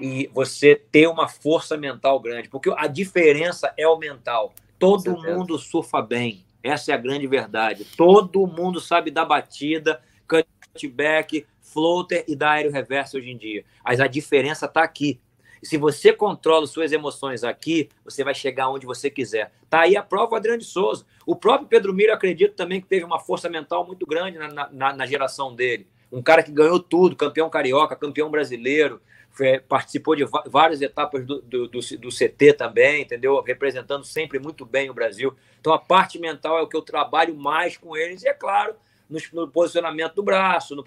e 0.00 0.30
você 0.32 0.76
ter 0.76 1.08
uma 1.08 1.28
força 1.28 1.76
mental 1.76 2.20
grande, 2.20 2.48
porque 2.48 2.72
a 2.76 2.86
diferença 2.86 3.72
é 3.76 3.86
o 3.86 3.96
mental. 3.96 4.52
Todo 4.78 5.20
mundo 5.20 5.58
surfa 5.58 6.00
bem, 6.00 6.44
essa 6.62 6.92
é 6.92 6.94
a 6.94 6.98
grande 6.98 7.26
verdade. 7.26 7.84
Todo 7.96 8.46
mundo 8.46 8.80
sabe 8.80 9.10
dar 9.10 9.24
batida, 9.24 10.00
cutback, 10.28 11.46
floater 11.60 12.24
e 12.28 12.36
dar 12.36 12.52
aéreo 12.52 12.72
reverso 12.72 13.16
hoje 13.16 13.30
em 13.30 13.36
dia. 13.36 13.64
Mas 13.84 14.00
a 14.00 14.06
diferença 14.06 14.66
está 14.66 14.82
aqui. 14.82 15.20
E 15.62 15.66
se 15.66 15.76
você 15.76 16.12
controla 16.12 16.66
suas 16.66 16.92
emoções 16.92 17.44
aqui, 17.44 17.88
você 18.04 18.24
vai 18.24 18.34
chegar 18.34 18.68
onde 18.68 18.86
você 18.86 19.10
quiser. 19.10 19.52
Tá 19.68 19.80
aí 19.80 19.96
a 19.96 20.02
prova 20.02 20.36
Adriano 20.36 20.60
de 20.60 20.64
Souza. 20.64 21.04
O 21.26 21.36
próprio 21.36 21.68
Pedro 21.68 21.92
Miro, 21.92 22.12
acredito 22.12 22.54
também 22.54 22.80
que 22.80 22.86
teve 22.86 23.04
uma 23.04 23.18
força 23.18 23.48
mental 23.48 23.86
muito 23.86 24.06
grande 24.06 24.38
na, 24.38 24.70
na, 24.70 24.92
na 24.92 25.06
geração 25.06 25.54
dele. 25.54 25.86
Um 26.10 26.22
cara 26.22 26.42
que 26.42 26.50
ganhou 26.50 26.80
tudo, 26.80 27.14
campeão 27.14 27.50
carioca, 27.50 27.94
campeão 27.94 28.30
brasileiro, 28.30 29.00
foi, 29.30 29.60
participou 29.60 30.16
de 30.16 30.24
várias 30.46 30.80
etapas 30.80 31.24
do, 31.24 31.40
do, 31.42 31.68
do, 31.68 31.80
do, 31.80 32.08
CT 32.08 32.54
também, 32.54 33.02
entendeu? 33.02 33.40
Representando 33.40 34.04
sempre 34.04 34.38
muito 34.38 34.64
bem 34.64 34.90
o 34.90 34.94
Brasil. 34.94 35.34
Então 35.60 35.72
a 35.72 35.78
parte 35.78 36.18
mental 36.18 36.58
é 36.58 36.62
o 36.62 36.66
que 36.66 36.76
eu 36.76 36.82
trabalho 36.82 37.36
mais 37.36 37.76
com 37.76 37.96
eles, 37.96 38.22
e 38.22 38.28
é 38.28 38.34
claro, 38.34 38.74
no, 39.08 39.18
no 39.32 39.48
posicionamento 39.48 40.14
do 40.14 40.22
braço, 40.22 40.76
no 40.76 40.84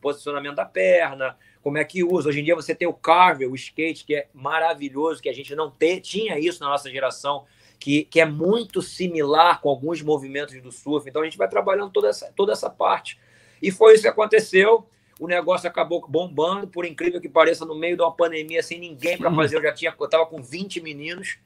posicionamento 0.00 0.56
da 0.56 0.64
perna, 0.64 1.36
como 1.62 1.78
é 1.78 1.84
que 1.84 2.02
usa. 2.02 2.28
Hoje 2.28 2.40
em 2.40 2.44
dia 2.44 2.54
você 2.54 2.74
tem 2.74 2.88
o 2.88 2.92
carver, 2.92 3.50
o 3.50 3.54
skate, 3.54 4.04
que 4.04 4.14
é 4.14 4.28
maravilhoso, 4.34 5.22
que 5.22 5.28
a 5.28 5.34
gente 5.34 5.54
não 5.54 5.70
tem, 5.70 6.00
tinha 6.00 6.38
isso 6.38 6.60
na 6.60 6.68
nossa 6.68 6.90
geração, 6.90 7.44
que, 7.78 8.04
que 8.04 8.20
é 8.20 8.26
muito 8.26 8.82
similar 8.82 9.60
com 9.60 9.68
alguns 9.68 10.02
movimentos 10.02 10.60
do 10.60 10.72
surf. 10.72 11.08
Então 11.08 11.22
a 11.22 11.24
gente 11.24 11.38
vai 11.38 11.48
trabalhando 11.48 11.92
toda 11.92 12.08
essa, 12.08 12.32
toda 12.34 12.52
essa 12.52 12.68
parte. 12.68 13.18
E 13.62 13.70
foi 13.70 13.94
isso 13.94 14.02
que 14.02 14.08
aconteceu. 14.08 14.86
O 15.20 15.26
negócio 15.26 15.68
acabou 15.68 16.04
bombando, 16.08 16.68
por 16.68 16.84
incrível 16.84 17.20
que 17.20 17.28
pareça, 17.28 17.64
no 17.64 17.74
meio 17.74 17.96
de 17.96 18.02
uma 18.02 18.12
pandemia, 18.12 18.62
sem 18.62 18.78
ninguém 18.78 19.18
para 19.18 19.34
fazer. 19.34 19.56
Eu 19.56 19.62
já 19.62 19.72
tinha, 19.72 19.94
eu 19.98 20.04
estava 20.04 20.26
com 20.26 20.42
20 20.42 20.80
meninos. 20.80 21.38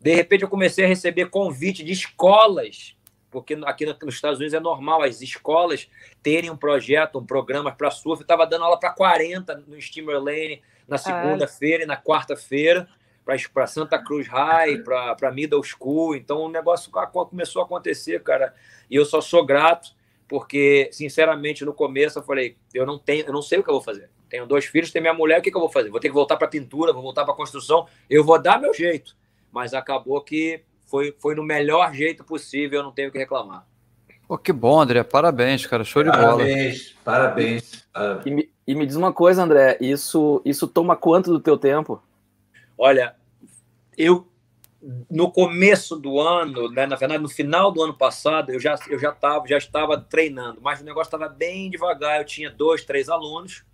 De 0.00 0.14
repente, 0.14 0.42
eu 0.42 0.48
comecei 0.48 0.84
a 0.84 0.88
receber 0.88 1.30
convite 1.30 1.82
de 1.82 1.92
escolas 1.92 2.94
porque 3.34 3.58
aqui 3.64 3.84
nos 3.84 4.14
Estados 4.14 4.38
Unidos 4.38 4.54
é 4.54 4.60
normal 4.60 5.02
as 5.02 5.20
escolas 5.20 5.90
terem 6.22 6.50
um 6.50 6.56
projeto, 6.56 7.18
um 7.18 7.26
programa 7.26 7.72
para 7.72 7.90
surf. 7.90 8.20
Eu 8.20 8.24
estava 8.24 8.46
dando 8.46 8.62
aula 8.64 8.78
para 8.78 8.90
40 8.90 9.64
no 9.66 9.82
Steamer 9.82 10.22
Lane 10.22 10.62
na 10.86 10.96
segunda-feira 10.96 11.82
e 11.82 11.86
na 11.86 11.96
quarta-feira, 11.96 12.88
para 13.52 13.66
Santa 13.66 13.98
Cruz 13.98 14.28
High, 14.28 14.84
para 14.84 15.32
Middle 15.32 15.64
School. 15.64 16.14
Então 16.14 16.42
o 16.42 16.48
negócio 16.48 16.92
começou 17.12 17.62
a 17.62 17.64
acontecer, 17.64 18.22
cara. 18.22 18.54
E 18.88 18.94
eu 18.94 19.04
só 19.04 19.20
sou 19.20 19.44
grato, 19.44 19.90
porque, 20.28 20.88
sinceramente, 20.92 21.64
no 21.64 21.74
começo 21.74 22.20
eu 22.20 22.22
falei: 22.22 22.56
eu 22.72 22.86
não 22.86 23.00
tenho, 23.00 23.26
eu 23.26 23.32
não 23.32 23.42
sei 23.42 23.58
o 23.58 23.64
que 23.64 23.68
eu 23.68 23.74
vou 23.74 23.82
fazer. 23.82 24.10
Tenho 24.28 24.46
dois 24.46 24.64
filhos, 24.64 24.92
tenho 24.92 25.02
minha 25.02 25.14
mulher, 25.14 25.40
o 25.40 25.42
que, 25.42 25.50
que 25.50 25.56
eu 25.56 25.60
vou 25.60 25.70
fazer? 25.70 25.90
Vou 25.90 25.98
ter 25.98 26.08
que 26.08 26.14
voltar 26.14 26.36
para 26.36 26.46
pintura, 26.46 26.92
vou 26.92 27.02
voltar 27.02 27.24
para 27.24 27.34
construção, 27.34 27.88
eu 28.08 28.22
vou 28.22 28.40
dar 28.40 28.60
meu 28.60 28.72
jeito. 28.72 29.16
Mas 29.50 29.74
acabou 29.74 30.20
que 30.20 30.62
foi, 30.94 31.12
foi 31.18 31.34
no 31.34 31.42
melhor 31.42 31.92
jeito 31.92 32.22
possível, 32.22 32.78
eu 32.78 32.84
não 32.84 32.92
tenho 32.92 33.08
o 33.08 33.12
que 33.12 33.18
reclamar. 33.18 33.66
Pô, 34.28 34.38
que 34.38 34.52
bom, 34.52 34.80
André. 34.80 35.02
Parabéns, 35.02 35.66
cara. 35.66 35.82
Show 35.82 36.04
de 36.04 36.10
parabéns, 36.10 36.94
bola. 36.94 37.18
Parabéns, 37.18 37.88
parabéns. 37.92 38.26
E 38.26 38.30
me, 38.30 38.50
e 38.64 38.74
me 38.76 38.86
diz 38.86 38.94
uma 38.94 39.12
coisa, 39.12 39.42
André, 39.42 39.76
isso, 39.80 40.40
isso 40.44 40.68
toma 40.68 40.94
quanto 40.94 41.32
do 41.32 41.40
teu 41.40 41.58
tempo? 41.58 42.00
Olha, 42.78 43.16
eu 43.98 44.28
no 45.10 45.32
começo 45.32 45.96
do 45.96 46.20
ano, 46.20 46.70
né, 46.70 46.86
na 46.86 46.94
verdade 46.94 47.20
no 47.20 47.28
final 47.28 47.72
do 47.72 47.82
ano 47.82 47.94
passado, 47.94 48.52
eu 48.52 48.60
já 48.60 48.78
eu 48.88 48.98
já 48.98 49.10
tava, 49.10 49.48
já 49.48 49.58
estava 49.58 49.98
treinando, 49.98 50.60
mas 50.62 50.80
o 50.80 50.84
negócio 50.84 51.08
estava 51.08 51.28
bem 51.28 51.68
devagar. 51.70 52.20
Eu 52.20 52.24
tinha 52.24 52.50
dois, 52.52 52.84
três 52.84 53.08
alunos 53.08 53.64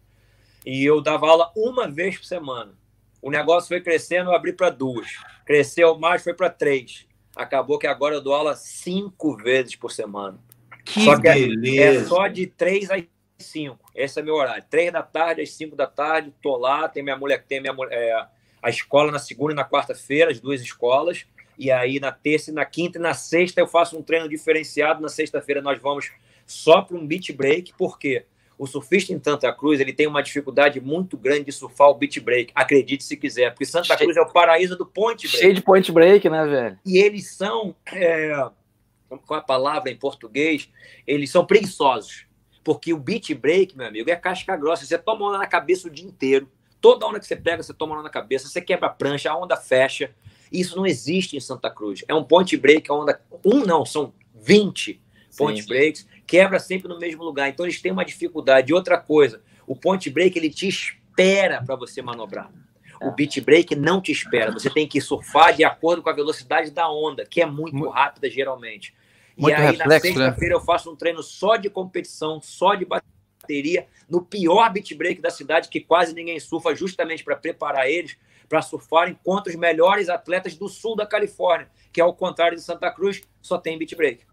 e 0.64 0.82
eu 0.86 1.02
dava 1.02 1.28
aula 1.28 1.52
uma 1.54 1.86
vez 1.86 2.16
por 2.16 2.24
semana. 2.24 2.72
O 3.20 3.30
negócio 3.30 3.68
foi 3.68 3.82
crescendo, 3.82 4.30
eu 4.30 4.34
abri 4.34 4.54
para 4.54 4.70
duas. 4.70 5.06
Cresceu 5.44 5.98
mais, 5.98 6.24
foi 6.24 6.32
para 6.32 6.48
três. 6.48 7.09
Acabou 7.34 7.78
que 7.78 7.86
agora 7.86 8.14
eu 8.14 8.20
dou 8.20 8.34
aula 8.34 8.56
cinco 8.56 9.36
vezes 9.36 9.76
por 9.76 9.90
semana. 9.92 10.38
Que 10.84 11.04
só 11.04 11.20
que 11.20 11.28
é, 11.28 11.34
beleza! 11.34 12.04
É, 12.04 12.04
só 12.04 12.26
de 12.26 12.46
três 12.46 12.90
às 12.90 13.04
cinco. 13.38 13.90
Esse 13.94 14.20
é 14.20 14.22
meu 14.22 14.34
horário. 14.34 14.64
Três 14.68 14.92
da 14.92 15.02
tarde 15.02 15.42
às 15.42 15.52
cinco 15.52 15.76
da 15.76 15.86
tarde, 15.86 16.32
tô 16.42 16.56
lá. 16.56 16.88
Tem 16.88 17.02
minha 17.02 17.16
mulher, 17.16 17.44
tem 17.46 17.60
minha 17.60 17.74
é, 17.90 18.26
a 18.62 18.70
escola 18.70 19.10
na 19.10 19.18
segunda 19.18 19.52
e 19.52 19.56
na 19.56 19.64
quarta-feira, 19.64 20.30
as 20.30 20.40
duas 20.40 20.60
escolas. 20.60 21.26
E 21.58 21.70
aí 21.70 22.00
na 22.00 22.10
terça, 22.10 22.52
na 22.52 22.64
quinta 22.64 22.98
e 22.98 23.00
na 23.00 23.14
sexta 23.14 23.60
eu 23.60 23.66
faço 23.66 23.98
um 23.98 24.02
treino 24.02 24.28
diferenciado. 24.28 25.00
Na 25.00 25.08
sexta-feira 25.08 25.60
nós 25.60 25.78
vamos 25.80 26.10
só 26.46 26.82
para 26.82 26.96
um 26.96 27.06
beat 27.06 27.32
break, 27.32 27.74
porque 27.76 28.24
O 28.60 28.66
surfista 28.66 29.10
em 29.14 29.18
Santa 29.24 29.50
Cruz 29.54 29.80
ele 29.80 29.90
tem 29.90 30.06
uma 30.06 30.22
dificuldade 30.22 30.82
muito 30.82 31.16
grande 31.16 31.44
de 31.44 31.52
surfar 31.52 31.88
o 31.88 31.94
beat 31.94 32.20
break. 32.20 32.52
Acredite 32.54 33.02
se 33.02 33.16
quiser, 33.16 33.48
porque 33.52 33.64
Santa 33.64 33.96
Cruz 33.96 34.14
é 34.18 34.20
o 34.20 34.30
paraíso 34.30 34.76
do 34.76 34.84
point 34.84 35.26
break. 35.26 35.38
Cheio 35.38 35.54
de 35.54 35.62
point 35.62 35.90
break, 35.90 36.28
né, 36.28 36.44
velho? 36.44 36.78
E 36.84 36.98
eles 36.98 37.34
são, 37.34 37.74
é, 37.90 38.50
qual 39.26 39.40
é 39.40 39.42
a 39.42 39.42
palavra 39.42 39.90
em 39.90 39.96
português? 39.96 40.68
Eles 41.06 41.30
são 41.30 41.46
preguiçosos. 41.46 42.26
Porque 42.62 42.92
o 42.92 42.98
beat 42.98 43.32
break, 43.32 43.74
meu 43.74 43.86
amigo, 43.86 44.10
é 44.10 44.16
casca 44.16 44.54
grossa. 44.58 44.84
Você 44.84 44.98
toma 44.98 45.26
onda 45.26 45.38
na 45.38 45.46
cabeça 45.46 45.88
o 45.88 45.90
dia 45.90 46.04
inteiro. 46.04 46.46
Toda 46.82 47.06
onda 47.06 47.18
que 47.18 47.26
você 47.26 47.36
pega, 47.36 47.62
você 47.62 47.72
toma 47.72 47.94
onda 47.94 48.02
na 48.02 48.10
cabeça. 48.10 48.46
Você 48.46 48.60
quebra 48.60 48.88
a 48.88 48.92
prancha, 48.92 49.30
a 49.30 49.38
onda 49.38 49.56
fecha. 49.56 50.10
Isso 50.52 50.76
não 50.76 50.84
existe 50.84 51.34
em 51.34 51.40
Santa 51.40 51.70
Cruz. 51.70 52.04
É 52.06 52.14
um 52.14 52.22
point 52.22 52.54
break, 52.58 52.90
a 52.90 52.94
onda. 52.94 53.22
Um 53.42 53.64
não, 53.64 53.86
são 53.86 54.12
20 54.34 55.00
point 55.36 55.62
Sim. 55.62 55.68
breaks. 55.68 56.06
Quebra 56.26 56.58
sempre 56.58 56.88
no 56.88 56.98
mesmo 56.98 57.22
lugar. 57.24 57.48
Então 57.48 57.66
eles 57.66 57.80
têm 57.80 57.92
uma 57.92 58.04
dificuldade. 58.04 58.70
E 58.70 58.74
outra 58.74 58.98
coisa, 58.98 59.42
o 59.66 59.74
point 59.76 60.08
break 60.10 60.38
ele 60.38 60.50
te 60.50 60.68
espera 60.68 61.62
para 61.64 61.76
você 61.76 62.02
manobrar. 62.02 62.50
O 63.00 63.08
é. 63.08 63.14
beat 63.14 63.40
break 63.40 63.74
não 63.74 64.00
te 64.00 64.12
espera. 64.12 64.52
Você 64.52 64.68
tem 64.68 64.86
que 64.86 65.00
surfar 65.00 65.54
de 65.54 65.64
acordo 65.64 66.02
com 66.02 66.10
a 66.10 66.14
velocidade 66.14 66.70
da 66.70 66.90
onda, 66.90 67.24
que 67.24 67.40
é 67.40 67.46
muito 67.46 67.88
rápida 67.88 68.28
geralmente. 68.28 68.94
Muito 69.36 69.52
e 69.52 69.54
aí, 69.54 69.70
reflexo, 69.70 69.88
na 69.88 69.94
né? 69.94 70.00
sexta-feira, 70.00 70.54
né? 70.54 70.60
eu 70.60 70.64
faço 70.64 70.90
um 70.90 70.96
treino 70.96 71.22
só 71.22 71.56
de 71.56 71.70
competição, 71.70 72.40
só 72.42 72.74
de 72.74 72.84
bateria, 72.84 73.86
no 74.08 74.22
pior 74.22 74.70
beat 74.70 74.94
break 74.94 75.22
da 75.22 75.30
cidade, 75.30 75.68
que 75.70 75.80
quase 75.80 76.14
ninguém 76.14 76.38
surfa, 76.38 76.74
justamente 76.74 77.24
para 77.24 77.36
preparar 77.36 77.88
eles 77.88 78.18
para 78.50 78.60
surfarem 78.60 79.16
contra 79.22 79.48
os 79.48 79.56
melhores 79.56 80.08
atletas 80.08 80.56
do 80.56 80.68
sul 80.68 80.96
da 80.96 81.06
Califórnia, 81.06 81.70
que 81.92 82.00
ao 82.00 82.12
contrário 82.12 82.56
de 82.56 82.64
Santa 82.64 82.90
Cruz, 82.90 83.22
só 83.40 83.56
tem 83.56 83.78
beat 83.78 83.94
break. 83.94 84.24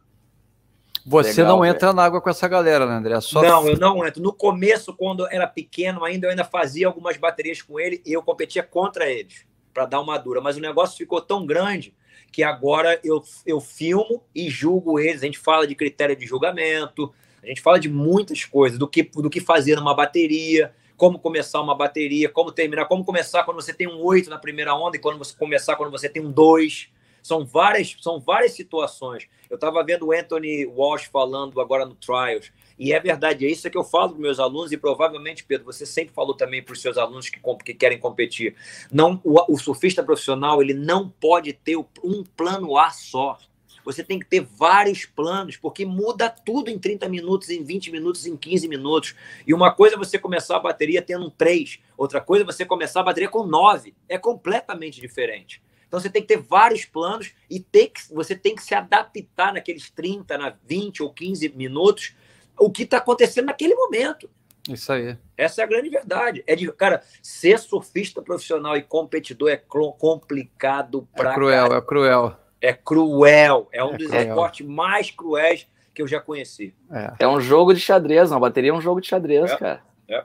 Você 1.10 1.42
Legal, 1.42 1.56
não 1.56 1.66
entra 1.66 1.94
na 1.94 2.04
água 2.04 2.20
com 2.20 2.30
essa 2.30 2.50
galera, 2.50 2.86
né, 2.86 2.96
André? 2.96 3.22
Só... 3.22 3.42
Não, 3.42 3.66
eu 3.66 3.78
não 3.78 4.06
entro. 4.06 4.22
No 4.22 4.34
começo, 4.34 4.94
quando 4.94 5.24
eu 5.24 5.28
era 5.32 5.48
pequeno 5.48 6.04
ainda, 6.04 6.28
eu 6.28 6.32
ainda 6.32 6.44
fazia 6.44 6.86
algumas 6.86 7.16
baterias 7.16 7.62
com 7.62 7.80
ele 7.80 8.02
e 8.06 8.12
eu 8.12 8.22
competia 8.22 8.62
contra 8.62 9.10
eles, 9.10 9.46
para 9.74 9.86
dar 9.86 10.02
uma 10.02 10.18
dura. 10.18 10.42
Mas 10.42 10.58
o 10.58 10.60
negócio 10.60 10.98
ficou 10.98 11.22
tão 11.22 11.46
grande 11.46 11.96
que 12.30 12.44
agora 12.44 13.00
eu, 13.06 13.24
eu 13.46 13.62
filmo 13.62 14.22
e 14.36 14.50
julgo 14.50 15.00
eles. 15.00 15.24
A 15.24 15.26
gente 15.26 15.40
fala 15.40 15.66
de 15.66 15.76
critério 15.76 16.14
de 16.14 16.26
julgamento, 16.26 17.14
a 17.42 17.48
gente 17.48 17.62
fala 17.62 17.80
de 17.80 17.88
muitas 17.88 18.44
coisas, 18.44 18.78
do 18.78 18.86
que, 18.86 19.04
do 19.04 19.30
que 19.30 19.40
fazer 19.40 19.78
numa 19.78 19.96
bateria, 19.96 20.74
como 20.98 21.20
começar 21.20 21.62
uma 21.62 21.74
bateria, 21.74 22.28
como 22.28 22.52
terminar, 22.52 22.86
como 22.86 23.06
começar 23.06 23.44
quando 23.44 23.62
você 23.62 23.74
tem 23.74 23.88
um 23.88 24.04
8 24.04 24.30
na 24.30 24.38
primeira 24.38 24.76
onda 24.76 24.98
e 24.98 25.00
quando 25.00 25.18
você 25.18 25.34
começar 25.34 25.78
quando 25.78 25.90
você 25.92 26.10
tem 26.10 26.22
um 26.22 26.30
2. 26.30 26.90
São 27.28 27.46
várias, 27.46 27.98
são 28.00 28.22
várias 28.22 28.54
situações. 28.54 29.28
Eu 29.50 29.56
estava 29.56 29.84
vendo 29.84 30.06
o 30.06 30.14
Anthony 30.14 30.66
Walsh 30.66 31.10
falando 31.12 31.60
agora 31.60 31.86
no 31.86 31.94
Trials, 31.94 32.54
e 32.80 32.94
é 32.94 33.00
verdade, 33.02 33.46
é 33.46 33.50
isso 33.52 33.70
que 33.70 33.78
eu 33.78 33.84
falo 33.84 34.12
para 34.12 34.22
meus 34.22 34.40
alunos, 34.40 34.72
e 34.72 34.78
provavelmente, 34.78 35.44
Pedro, 35.44 35.66
você 35.66 35.86
sempre 35.86 36.14
falou 36.14 36.34
também 36.34 36.64
para 36.64 36.72
os 36.72 36.82
seus 36.82 36.98
alunos 36.98 37.30
que, 37.30 37.38
que 37.66 37.74
querem 37.74 38.00
competir. 38.00 38.56
Não, 38.90 39.20
o, 39.26 39.54
o 39.54 39.58
surfista 39.58 40.02
profissional 40.02 40.62
ele 40.62 40.74
não 40.74 41.10
pode 41.10 41.52
ter 41.52 41.76
um 41.76 42.24
plano 42.24 42.78
A 42.78 42.92
só. 42.92 43.38
Você 43.84 44.06
tem 44.06 44.20
que 44.20 44.26
ter 44.26 44.42
vários 44.42 45.06
planos, 45.06 45.58
porque 45.58 45.86
muda 45.86 46.30
tudo 46.30 46.70
em 46.70 46.80
30 46.80 47.10
minutos, 47.10 47.50
em 47.50 47.62
20 47.62 47.92
minutos, 47.92 48.26
em 48.26 48.38
15 48.38 48.70
minutos. 48.70 49.16
E 49.46 49.54
uma 49.54 49.74
coisa 49.74 49.96
é 49.96 49.98
você 49.98 50.18
começar 50.18 50.56
a 50.56 50.62
bateria 50.62 51.02
tendo 51.02 51.26
um 51.26 51.30
3, 51.30 51.80
outra 51.98 52.22
coisa 52.22 52.44
é 52.44 52.46
você 52.46 52.66
começar 52.66 53.02
a 53.02 53.04
bateria 53.04 53.30
com 53.30 53.46
9. 53.46 53.94
É 54.08 54.18
completamente 54.18 55.02
diferente. 55.02 55.62
Então 55.88 56.00
você 56.00 56.10
tem 56.10 56.22
que 56.22 56.28
ter 56.28 56.38
vários 56.38 56.86
planos 56.86 57.32
e 57.50 57.60
ter 57.60 57.88
que, 57.88 58.14
você 58.14 58.36
tem 58.36 58.56
que 58.56 58.64
se 58.64 58.76
adaptar 58.76 59.54
naqueles 59.54 59.90
30, 59.90 60.38
na 60.38 60.54
20 60.66 61.04
ou 61.04 61.14
15 61.14 61.50
minutos 61.50 62.14
o 62.60 62.72
que 62.72 62.84
está 62.84 62.98
acontecendo 62.98 63.46
naquele 63.46 63.76
momento. 63.76 64.30
Isso 64.68 64.92
aí. 64.92 65.18
Essa 65.38 65.62
é 65.62 65.64
a 65.64 65.68
grande 65.68 65.90
verdade. 65.90 66.44
É 66.46 66.56
de, 66.56 66.70
cara, 66.74 67.02
ser 67.22 67.58
surfista 67.60 68.22
profissional 68.22 68.76
e 68.76 68.82
competidor 68.82 69.50
é 69.50 69.58
complicado 69.98 71.08
pra 71.16 71.32
É 71.32 71.34
cruel, 71.34 71.68
cara. 71.68 71.78
é 71.78 71.82
cruel. 71.82 72.36
É 72.60 72.74
cruel. 72.74 73.70
É 73.72 73.84
um 73.84 73.94
é 73.94 73.98
dos 73.98 74.08
cruel. 74.08 74.28
esportes 74.28 74.68
mais 74.68 75.12
cruéis 75.12 75.68
que 75.94 76.02
eu 76.02 76.08
já 76.08 76.20
conheci. 76.20 76.76
É. 76.92 77.14
é 77.20 77.28
um 77.28 77.40
jogo 77.40 77.74
de 77.74 77.80
xadrez, 77.80 78.30
uma 78.30 78.40
bateria 78.40 78.72
é 78.72 78.74
um 78.74 78.82
jogo 78.82 79.00
de 79.00 79.08
xadrez, 79.08 79.52
é. 79.52 79.58
cara. 79.58 79.82
É. 80.08 80.24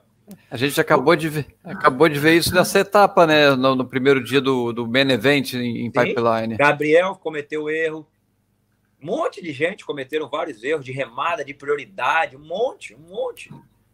A 0.50 0.56
gente 0.56 0.80
acabou 0.80 1.16
de 1.16 1.28
ver, 1.28 1.46
acabou 1.64 2.08
de 2.08 2.18
ver 2.18 2.36
isso 2.36 2.54
nessa 2.54 2.80
etapa, 2.80 3.26
né? 3.26 3.54
No, 3.56 3.74
no 3.74 3.84
primeiro 3.84 4.22
dia 4.22 4.40
do, 4.40 4.72
do 4.72 4.86
main 4.86 5.10
event 5.10 5.54
em, 5.54 5.86
em 5.86 5.90
Pipeline. 5.90 6.56
Gabriel 6.56 7.14
cometeu 7.16 7.68
erro. 7.68 8.06
Um 9.02 9.06
monte 9.06 9.42
de 9.42 9.52
gente 9.52 9.84
cometeram 9.84 10.28
vários 10.28 10.62
erros 10.62 10.84
de 10.84 10.92
remada, 10.92 11.44
de 11.44 11.52
prioridade, 11.52 12.36
um 12.36 12.40
monte, 12.40 12.94
um 12.94 13.08
monte. 13.08 13.50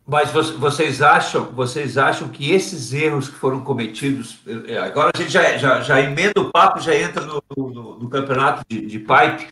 Mas 0.06 0.30
vocês 0.30 1.02
acham, 1.02 1.52
vocês 1.52 1.98
acham 1.98 2.28
que 2.28 2.50
esses 2.50 2.94
erros 2.94 3.28
que 3.28 3.34
foram 3.34 3.60
cometidos, 3.60 4.38
é, 4.66 4.78
agora 4.78 5.10
a 5.14 5.18
gente 5.18 5.30
já, 5.30 5.58
já, 5.58 5.82
já 5.82 6.00
emenda 6.00 6.40
o 6.40 6.50
papo, 6.50 6.80
já 6.80 6.94
entra 6.94 7.26
no, 7.26 7.42
no, 7.54 7.98
no 7.98 8.08
campeonato 8.08 8.64
de, 8.66 8.86
de, 8.86 8.98
pipe. 8.98 9.50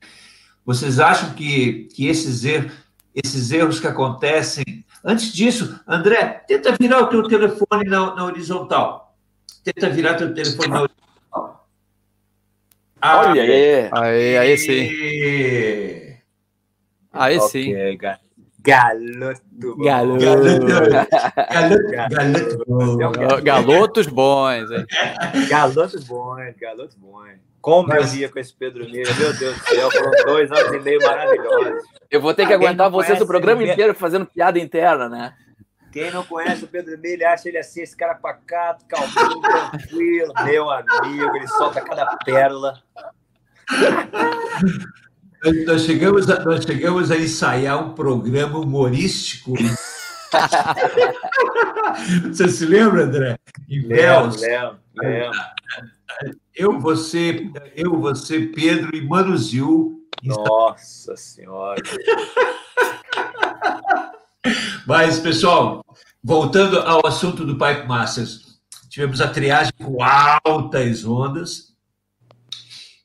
Vocês 0.64 0.98
acham 0.98 1.34
que, 1.34 1.88
que 1.94 2.06
esses, 2.06 2.42
erros, 2.42 2.72
esses 3.14 3.50
erros 3.50 3.78
que 3.78 3.86
acontecem 3.86 4.64
Antes 5.08 5.32
disso, 5.32 5.80
André, 5.86 6.42
tenta 6.48 6.72
virar 6.72 7.02
o 7.02 7.06
teu 7.06 7.22
telefone 7.28 7.84
na, 7.84 8.16
na 8.16 8.24
horizontal. 8.24 9.16
Tenta 9.62 9.88
virar 9.88 10.14
teu 10.14 10.34
telefone 10.34 10.66
na 10.66 10.82
horizontal. 10.82 11.68
Olha 13.00 13.42
aí. 13.42 13.88
Aí, 13.92 14.36
aí 14.36 14.58
sim. 14.58 16.18
Aí 17.12 17.40
sim. 17.42 17.72
Okay, 17.72 17.96
Galoto. 18.58 19.42
Galoto. 19.78 20.24
Galoto. 20.66 21.86
Galoto. 22.98 23.42
Galotos 23.44 24.06
bons. 24.08 24.68
Galotos 25.48 26.02
bons, 26.02 26.56
galotos 26.60 26.96
bons. 26.96 27.45
Como 27.66 27.88
Mas... 27.88 28.12
eu 28.12 28.18
ria 28.20 28.28
com 28.28 28.38
esse 28.38 28.54
Pedro 28.54 28.84
Mira, 28.88 29.12
meu 29.14 29.32
Deus 29.36 29.58
do 29.58 29.64
céu, 29.64 29.90
foram 29.90 30.12
dois 30.24 30.52
anos 30.52 30.72
e 30.72 30.78
meio 30.78 31.02
maravilhosos. 31.02 31.82
Eu 32.08 32.20
vou 32.20 32.32
ter 32.32 32.46
que 32.46 32.52
aguentar 32.52 32.88
vocês 32.88 33.20
o 33.20 33.26
programa 33.26 33.60
inteiro 33.64 33.92
fazendo 33.92 34.24
piada 34.24 34.56
interna, 34.60 35.08
né? 35.08 35.34
Quem 35.90 36.12
não 36.12 36.22
conhece 36.22 36.62
o 36.62 36.68
Pedro 36.68 36.96
Milha 36.96 37.30
acha 37.30 37.48
ele 37.48 37.58
assim, 37.58 37.82
esse 37.82 37.96
cara 37.96 38.14
pacato, 38.14 38.84
calminho, 38.86 39.40
tranquilo. 39.40 40.32
Meu 40.44 40.70
amigo, 40.70 41.36
ele 41.36 41.48
solta 41.48 41.80
cada 41.80 42.16
pérola. 42.18 42.80
Nós 45.66 45.82
chegamos, 45.82 46.30
a, 46.30 46.44
nós 46.44 46.64
chegamos 46.64 47.10
a 47.10 47.16
ensaiar 47.16 47.84
um 47.84 47.94
programa 47.94 48.60
humorístico. 48.60 49.54
Você 52.28 52.48
se 52.48 52.66
lembra, 52.66 53.04
André? 53.04 53.38
Em 53.68 53.80
lembro, 53.86 54.40
lembro, 54.40 54.78
lembro. 54.94 55.30
Eu, 56.54 56.80
você, 56.80 57.50
eu, 57.74 58.00
você, 58.00 58.46
Pedro 58.46 58.96
e 58.96 59.06
Manuzil. 59.06 60.00
Nossa 60.22 61.14
Senhora! 61.16 61.82
Mas, 64.86 65.18
pessoal, 65.18 65.84
voltando 66.22 66.78
ao 66.80 67.04
assunto 67.06 67.44
do 67.44 67.58
Pipe 67.58 67.86
Masters, 67.86 68.58
tivemos 68.88 69.20
a 69.20 69.28
triagem 69.28 69.72
com 69.82 69.98
altas 70.02 71.04
ondas. 71.04 71.74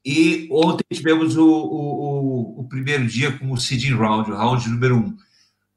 E 0.05 0.47
ontem 0.51 0.83
tivemos 0.91 1.35
o, 1.37 1.47
o, 1.47 2.61
o 2.61 2.67
primeiro 2.67 3.05
dia 3.05 3.37
com 3.37 3.51
o 3.51 3.57
seeding 3.57 3.95
round, 3.95 4.31
o 4.31 4.35
round 4.35 4.67
número 4.69 4.95
um. 4.95 5.17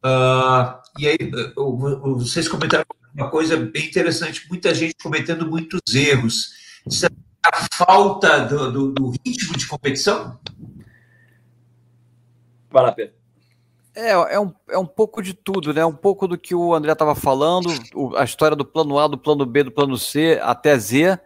Uh, 0.04 0.82
e 0.98 1.08
aí, 1.08 1.16
vocês 1.56 2.46
comentaram 2.46 2.84
uma 3.14 3.30
coisa 3.30 3.56
bem 3.56 3.86
interessante, 3.86 4.46
muita 4.50 4.74
gente 4.74 4.96
cometendo 5.02 5.48
muitos 5.48 5.80
erros. 5.94 6.52
Isso 6.86 7.06
é 7.06 7.08
a 7.42 7.66
falta 7.72 8.40
do, 8.40 8.70
do, 8.70 8.92
do 8.92 9.10
ritmo 9.24 9.56
de 9.56 9.66
competição? 9.66 10.38
Vai 12.70 12.82
lá, 12.82 12.92
Pedro. 12.92 13.14
É, 13.94 14.10
é 14.10 14.40
um, 14.40 14.52
é 14.68 14.76
um 14.76 14.86
pouco 14.86 15.22
de 15.22 15.32
tudo, 15.32 15.72
né? 15.72 15.86
Um 15.86 15.94
pouco 15.94 16.26
do 16.26 16.36
que 16.36 16.54
o 16.54 16.74
André 16.74 16.92
estava 16.92 17.14
falando, 17.14 17.68
o, 17.94 18.16
a 18.16 18.24
história 18.24 18.56
do 18.56 18.64
plano 18.64 18.98
A, 18.98 19.06
do 19.06 19.16
plano 19.16 19.46
B, 19.46 19.62
do 19.62 19.70
plano 19.70 19.96
C 19.96 20.38
até 20.42 20.76
Z. 20.76 21.18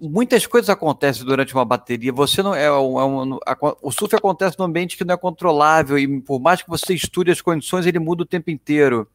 Muitas 0.00 0.46
coisas 0.46 0.68
acontecem 0.68 1.24
durante 1.24 1.54
uma 1.54 1.64
bateria. 1.64 2.12
Você 2.12 2.42
não 2.42 2.54
é, 2.54 2.70
um, 2.72 3.00
é 3.00 3.04
um, 3.04 3.38
a, 3.46 3.56
o 3.82 3.92
surf 3.92 4.14
acontece 4.16 4.58
num 4.58 4.64
ambiente 4.64 4.96
que 4.96 5.04
não 5.04 5.14
é 5.14 5.16
controlável 5.16 5.98
e 5.98 6.20
por 6.20 6.40
mais 6.40 6.62
que 6.62 6.68
você 6.68 6.94
estude 6.94 7.30
as 7.30 7.40
condições, 7.40 7.86
ele 7.86 7.98
muda 7.98 8.22
o 8.22 8.26
tempo 8.26 8.50
inteiro. 8.50 9.08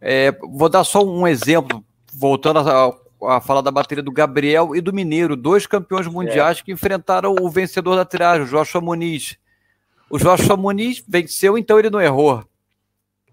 É, 0.00 0.32
vou 0.32 0.68
dar 0.68 0.84
só 0.84 1.02
um 1.02 1.26
exemplo, 1.26 1.82
voltando 2.12 2.58
a, 2.58 3.36
a 3.36 3.40
falar 3.40 3.62
da 3.62 3.70
bateria 3.70 4.02
do 4.02 4.12
Gabriel 4.12 4.76
e 4.76 4.80
do 4.80 4.92
Mineiro, 4.92 5.34
dois 5.34 5.66
campeões 5.66 6.06
mundiais 6.06 6.58
é. 6.58 6.62
que 6.62 6.72
enfrentaram 6.72 7.34
o 7.40 7.48
vencedor 7.48 7.96
da 7.96 8.04
triagem, 8.04 8.44
o 8.44 8.48
Joshua 8.48 8.80
Muniz. 8.82 9.38
O 10.10 10.18
Joshua 10.18 10.56
Muniz 10.56 11.02
venceu, 11.08 11.56
então 11.56 11.78
ele 11.78 11.88
não 11.88 12.00
errou. 12.00 12.44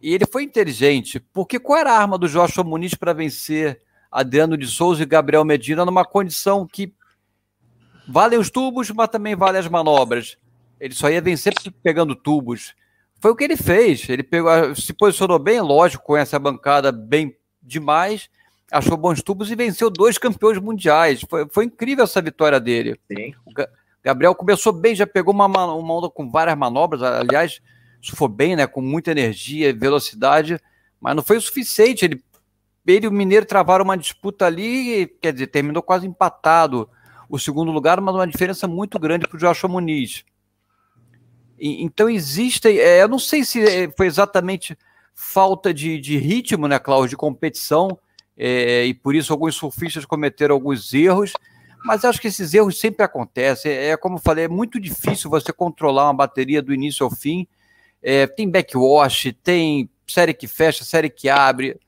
E 0.02 0.14
ele 0.14 0.26
foi 0.26 0.44
inteligente, 0.44 1.20
porque 1.32 1.60
qual 1.60 1.80
era 1.80 1.92
a 1.92 1.98
arma 1.98 2.18
do 2.18 2.28
Joshua 2.30 2.64
Muniz 2.64 2.96
para 2.96 3.14
vencer 3.14 3.82
Adriano 4.12 4.58
de 4.58 4.68
Souza 4.68 5.04
e 5.04 5.06
Gabriel 5.06 5.46
Medina 5.46 5.86
numa 5.86 6.04
condição 6.04 6.68
que 6.68 6.94
valem 8.08 8.38
os 8.38 8.50
tubos, 8.50 8.92
mas 8.92 9.08
também 9.08 9.36
vale 9.36 9.58
as 9.58 9.68
manobras. 9.68 10.38
Ele 10.80 10.94
só 10.94 11.10
ia 11.10 11.22
vencer 11.22 11.54
pegando 11.82 12.16
tubos. 12.16 12.74
Foi 13.22 13.32
o 13.32 13.36
que 13.36 13.44
ele 13.44 13.56
fez. 13.56 14.10
Ele 14.10 14.24
pegou, 14.24 14.76
se 14.76 14.94
posicionou 14.94 15.40
bem, 15.40 15.62
lógico, 15.62 16.04
conhece 16.04 16.36
a 16.36 16.40
bancada 16.40 16.92
bem 16.92 17.38
demais, 17.62 18.30
achou 18.72 18.98
bons 18.98 19.22
tubos 19.22 19.52
e 19.52 19.56
venceu 19.56 19.90
dois 19.90 20.18
campeões 20.18 20.58
mundiais. 20.58 21.24
Foi, 21.30 21.48
foi 21.50 21.66
incrível 21.66 22.04
essa 22.04 22.22
vitória 22.22 22.60
dele. 22.60 23.00
Sim. 23.08 23.34
O 23.46 23.52
Gabriel 24.04 24.34
começou 24.34 24.74
bem, 24.74 24.96
já 24.96 25.06
pegou 25.06 25.34
uma, 25.34 25.46
uma 25.46 25.94
onda 25.94 26.10
com 26.10 26.30
várias 26.30 26.58
manobras, 26.58 27.04
aliás, 27.04 27.62
foi 28.16 28.28
bem, 28.28 28.56
né? 28.56 28.66
Com 28.66 28.82
muita 28.82 29.12
energia 29.12 29.70
e 29.70 29.74
velocidade, 29.74 30.60
mas 31.00 31.16
não 31.16 31.22
foi 31.22 31.38
o 31.38 31.42
suficiente. 31.42 32.06
Ele, 32.06 32.24
ele 32.92 33.06
e 33.06 33.10
o 33.10 33.12
Mineiro 33.12 33.46
travaram 33.46 33.84
uma 33.84 33.98
disputa 33.98 34.46
ali, 34.46 35.08
quer 35.22 35.34
dizer, 35.34 35.48
terminou 35.48 35.82
quase 35.82 36.06
empatado 36.06 36.90
o 37.30 37.40
segundo 37.40 37.72
lugar, 37.72 38.02
mas 38.02 38.14
uma 38.14 38.28
diferença 38.28 38.68
muito 38.68 39.00
grande 39.00 39.28
para 39.28 39.38
o 39.38 39.40
Joshua 39.40 39.70
Muniz. 39.70 40.26
E, 41.58 41.84
então 41.84 42.10
existe, 42.10 42.68
é, 42.68 43.02
eu 43.02 43.08
não 43.08 43.20
sei 43.20 43.44
se 43.44 43.62
é, 43.64 43.90
foi 43.96 44.08
exatamente 44.08 44.78
falta 45.14 45.74
de, 45.74 46.00
de 46.00 46.18
ritmo, 46.18 46.68
né, 46.68 46.78
Cláudio, 46.80 47.12
de 47.12 47.18
competição, 47.18 47.98
é, 48.36 48.86
e 48.86 48.94
por 48.94 49.16
isso 49.16 49.32
alguns 49.32 49.56
surfistas 49.56 50.06
cometeram 50.06 50.56
alguns 50.56 50.94
erros, 50.94 51.34
mas 51.84 52.06
acho 52.06 52.20
que 52.20 52.28
esses 52.28 52.54
erros 52.54 52.80
sempre 52.80 53.04
acontecem. 53.04 53.72
É, 53.72 53.90
é 53.90 53.98
como 53.98 54.16
eu 54.18 54.22
falei, 54.22 54.46
é 54.46 54.50
muito 54.50 54.80
difícil 54.80 55.30
você 55.30 55.54
controlar 55.54 56.06
uma 56.06 56.14
bateria 56.14 56.62
do 56.62 56.74
início 56.74 57.04
ao 57.04 57.12
fim. 57.12 57.48
É, 58.02 58.28
tem 58.28 58.50
backwash, 58.50 59.34
tem 59.44 59.90
série 60.08 60.34
que 60.34 60.48
fecha, 60.48 60.84
série 60.84 61.10
que 61.10 61.30
abre. 61.30 61.80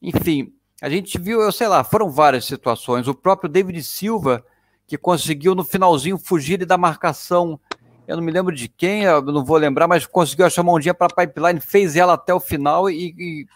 Enfim, 0.00 0.52
a 0.80 0.88
gente 0.88 1.18
viu, 1.18 1.40
eu 1.40 1.52
sei 1.52 1.68
lá, 1.68 1.84
foram 1.84 2.10
várias 2.10 2.44
situações. 2.44 3.06
O 3.06 3.14
próprio 3.14 3.48
David 3.48 3.82
Silva, 3.82 4.44
que 4.86 4.96
conseguiu 4.96 5.54
no 5.54 5.64
finalzinho 5.64 6.18
fugir 6.18 6.64
da 6.64 6.78
marcação. 6.78 7.60
Eu 8.08 8.16
não 8.16 8.24
me 8.24 8.32
lembro 8.32 8.54
de 8.54 8.68
quem, 8.68 9.04
eu 9.04 9.22
não 9.22 9.44
vou 9.44 9.56
lembrar, 9.56 9.86
mas 9.86 10.06
conseguiu 10.06 10.46
achar 10.46 10.62
uma 10.62 10.72
ondinha 10.72 10.94
para 10.94 11.06
a 11.06 11.26
pipeline, 11.26 11.60
fez 11.60 11.96
ela 11.96 12.14
até 12.14 12.34
o 12.34 12.40
final 12.40 12.90
e, 12.90 13.14
e 13.16 13.46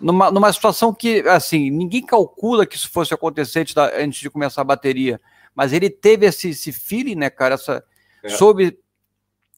numa, 0.00 0.30
numa 0.30 0.52
situação 0.52 0.92
que, 0.92 1.20
assim, 1.28 1.70
ninguém 1.70 2.04
calcula 2.04 2.66
que 2.66 2.76
isso 2.76 2.90
fosse 2.90 3.12
acontecer 3.14 3.60
antes, 3.60 3.74
da, 3.74 3.90
antes 3.96 4.20
de 4.20 4.30
começar 4.30 4.60
a 4.60 4.64
bateria, 4.64 5.20
mas 5.54 5.72
ele 5.72 5.88
teve 5.88 6.26
esse, 6.26 6.50
esse 6.50 6.72
feeling, 6.72 7.14
né, 7.14 7.30
cara, 7.30 7.54
essa, 7.54 7.82
é. 8.22 8.28
soube 8.28 8.78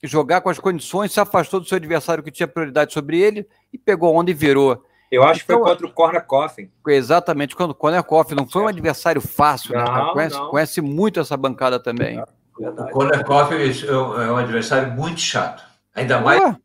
jogar 0.03 0.41
com 0.41 0.49
as 0.49 0.59
condições, 0.59 1.13
se 1.13 1.21
afastou 1.21 1.59
do 1.59 1.67
seu 1.67 1.77
adversário 1.77 2.23
que 2.23 2.31
tinha 2.31 2.47
prioridade 2.47 2.93
sobre 2.93 3.19
ele 3.19 3.47
e 3.73 3.77
pegou 3.77 4.15
onda 4.15 4.31
e 4.31 4.35
virou. 4.35 4.85
Eu 5.11 5.23
acho 5.23 5.43
então, 5.45 5.59
que 5.59 5.63
foi 5.65 5.73
contra 5.73 5.87
o 5.87 5.93
Corner 5.93 6.25
Coffin. 6.25 6.71
Exatamente, 6.87 7.55
quando 7.55 7.71
o 7.71 7.75
Corner 7.75 8.03
Coffin 8.03 8.35
não 8.35 8.47
foi 8.47 8.63
um 8.63 8.69
adversário 8.69 9.21
fácil, 9.21 9.77
né, 9.77 9.85
não, 9.85 9.95
né? 9.95 10.13
Conhece, 10.13 10.41
conhece, 10.51 10.81
muito 10.81 11.21
essa 11.21 11.37
bancada 11.37 11.79
também. 11.79 12.19
É, 12.19 12.69
o 12.69 12.91
Corner 12.91 13.25
Coffin 13.25 13.55
é 13.55 14.31
um 14.33 14.37
adversário 14.37 14.93
muito 14.93 15.21
chato. 15.21 15.63
Ainda 15.95 16.21
mais, 16.21 16.57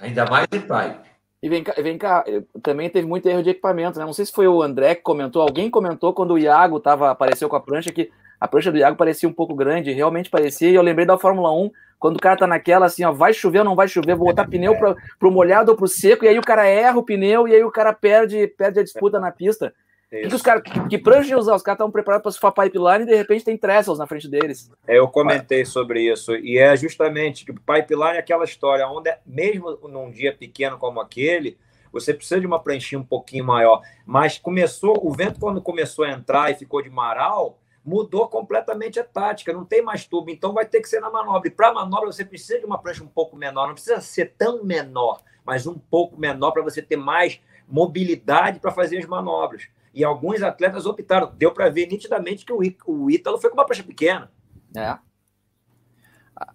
ainda 0.00 0.26
mais 0.26 0.46
em 0.52 0.60
pai. 0.60 0.98
E 1.42 1.48
vem 1.48 1.64
cá, 1.64 1.74
vem 1.76 1.98
cá, 1.98 2.24
também 2.62 2.88
teve 2.88 3.06
muito 3.06 3.28
erro 3.28 3.42
de 3.42 3.50
equipamento, 3.50 3.98
né? 3.98 4.04
Não 4.04 4.12
sei 4.12 4.24
se 4.24 4.32
foi 4.32 4.46
o 4.46 4.62
André 4.62 4.94
que 4.94 5.02
comentou, 5.02 5.42
alguém 5.42 5.68
comentou 5.68 6.14
quando 6.14 6.34
o 6.34 6.38
Iago 6.38 6.78
tava, 6.78 7.10
apareceu 7.10 7.48
com 7.48 7.56
a 7.56 7.60
prancha 7.60 7.92
que 7.92 8.10
a 8.38 8.46
prancha 8.46 8.70
do 8.70 8.78
Iago 8.78 8.96
parecia 8.96 9.28
um 9.28 9.32
pouco 9.32 9.54
grande, 9.54 9.92
realmente 9.92 10.30
parecia, 10.30 10.70
e 10.70 10.74
eu 10.74 10.82
lembrei 10.82 11.06
da 11.06 11.18
Fórmula 11.18 11.52
1, 11.52 11.70
quando 12.02 12.16
o 12.16 12.20
cara 12.20 12.36
tá 12.36 12.48
naquela 12.48 12.86
assim, 12.86 13.04
ó, 13.04 13.12
vai 13.12 13.32
chover 13.32 13.60
ou 13.60 13.64
não 13.64 13.76
vai 13.76 13.86
chover, 13.86 14.16
vou 14.16 14.26
botar 14.26 14.48
pneu 14.48 14.76
para 14.76 14.96
pro 15.20 15.30
molhado 15.30 15.70
ou 15.70 15.76
pro 15.76 15.86
seco, 15.86 16.24
e 16.24 16.28
aí 16.28 16.36
o 16.36 16.42
cara 16.42 16.66
erra 16.66 16.98
o 16.98 17.04
pneu, 17.04 17.46
e 17.46 17.54
aí 17.54 17.62
o 17.62 17.70
cara 17.70 17.92
perde, 17.92 18.48
perde 18.48 18.80
a 18.80 18.82
disputa 18.82 19.20
na 19.20 19.30
pista. 19.30 19.72
Que, 20.10 20.26
que, 20.26 20.34
os 20.34 20.42
cara, 20.42 20.60
que, 20.60 20.88
que 20.88 20.98
prancha 20.98 21.38
usar? 21.38 21.54
Os 21.54 21.62
caras 21.62 21.76
estavam 21.76 21.92
preparados 21.92 22.22
para 22.22 22.32
surfar 22.32 22.52
pipeline 22.52 23.04
e 23.04 23.06
de 23.06 23.14
repente 23.14 23.44
tem 23.44 23.56
trestles 23.56 24.00
na 24.00 24.06
frente 24.06 24.28
deles. 24.28 24.68
É, 24.86 24.98
eu 24.98 25.06
comentei 25.06 25.64
sobre 25.64 26.02
isso. 26.12 26.34
E 26.34 26.58
é 26.58 26.76
justamente 26.76 27.44
que 27.44 27.52
o 27.52 27.54
pipeline 27.54 28.16
é 28.16 28.18
aquela 28.18 28.44
história 28.44 28.86
onde, 28.88 29.10
mesmo 29.24 29.78
num 29.88 30.10
dia 30.10 30.34
pequeno 30.36 30.76
como 30.76 31.00
aquele, 31.00 31.56
você 31.92 32.12
precisa 32.12 32.40
de 32.40 32.46
uma 32.46 32.58
pranchinha 32.58 33.00
um 33.00 33.04
pouquinho 33.04 33.44
maior. 33.44 33.80
Mas 34.04 34.38
começou, 34.38 35.00
o 35.02 35.12
vento, 35.12 35.38
quando 35.38 35.62
começou 35.62 36.04
a 36.04 36.10
entrar 36.10 36.50
e 36.50 36.56
ficou 36.56 36.82
de 36.82 36.90
maral, 36.90 37.58
mudou 37.84 38.28
completamente 38.28 39.00
a 39.00 39.04
tática, 39.04 39.52
não 39.52 39.64
tem 39.64 39.82
mais 39.82 40.04
tubo, 40.04 40.30
então 40.30 40.52
vai 40.52 40.64
ter 40.64 40.80
que 40.80 40.88
ser 40.88 41.00
na 41.00 41.10
manobra. 41.10 41.48
E 41.48 41.50
para 41.50 41.72
manobra 41.72 42.12
você 42.12 42.24
precisa 42.24 42.58
de 42.58 42.64
uma 42.64 42.78
prancha 42.78 43.02
um 43.02 43.08
pouco 43.08 43.36
menor, 43.36 43.66
não 43.66 43.74
precisa 43.74 44.00
ser 44.00 44.34
tão 44.38 44.62
menor, 44.64 45.20
mas 45.44 45.66
um 45.66 45.78
pouco 45.78 46.18
menor 46.18 46.52
para 46.52 46.62
você 46.62 46.80
ter 46.80 46.96
mais 46.96 47.40
mobilidade 47.68 48.60
para 48.60 48.70
fazer 48.70 48.98
as 48.98 49.06
manobras. 49.06 49.68
E 49.94 50.04
alguns 50.04 50.42
atletas 50.42 50.86
optaram. 50.86 51.32
Deu 51.36 51.52
para 51.52 51.68
ver 51.68 51.86
nitidamente 51.86 52.46
que 52.46 52.52
o, 52.52 52.60
o 52.86 53.10
Ítalo 53.10 53.38
foi 53.38 53.50
com 53.50 53.56
uma 53.56 53.66
prancha 53.66 53.82
pequena. 53.82 54.30
É. 54.74 54.96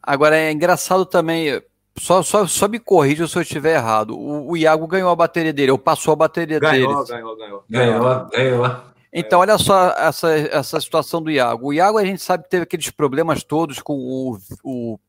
Agora 0.02 0.36
é 0.36 0.52
engraçado 0.52 1.06
também. 1.06 1.62
Só, 2.00 2.22
só, 2.22 2.46
só 2.48 2.68
me 2.68 2.80
corrija 2.80 3.28
se 3.28 3.38
eu 3.38 3.42
estiver 3.42 3.76
errado. 3.76 4.18
O, 4.18 4.52
o 4.52 4.58
Iago 4.58 4.88
ganhou 4.88 5.10
a 5.10 5.16
bateria 5.16 5.54
dele, 5.54 5.72
ou 5.72 5.78
passou 5.78 6.14
a 6.14 6.16
bateria 6.16 6.60
ganhou, 6.60 7.04
dele. 7.04 7.08
Ganhou, 7.08 7.36
ganhou, 7.36 7.64
ganhou. 7.70 8.28
Ganhou, 8.30 8.80
Então, 9.12 9.40
olha 9.40 9.58
só 9.58 9.92
essa, 9.92 10.32
essa 10.32 10.82
situação 10.82 11.22
do 11.22 11.32
Iago. 11.32 11.68
O 11.68 11.74
Iago, 11.74 11.98
a 11.98 12.06
gente 12.06 12.22
sabe 12.22 12.44
que 12.44 12.50
teve 12.50 12.64
aqueles 12.64 12.90
problemas 12.90 13.44
todos 13.44 13.80
com 13.80 13.94
o, 13.94 14.38
o, 14.64 15.00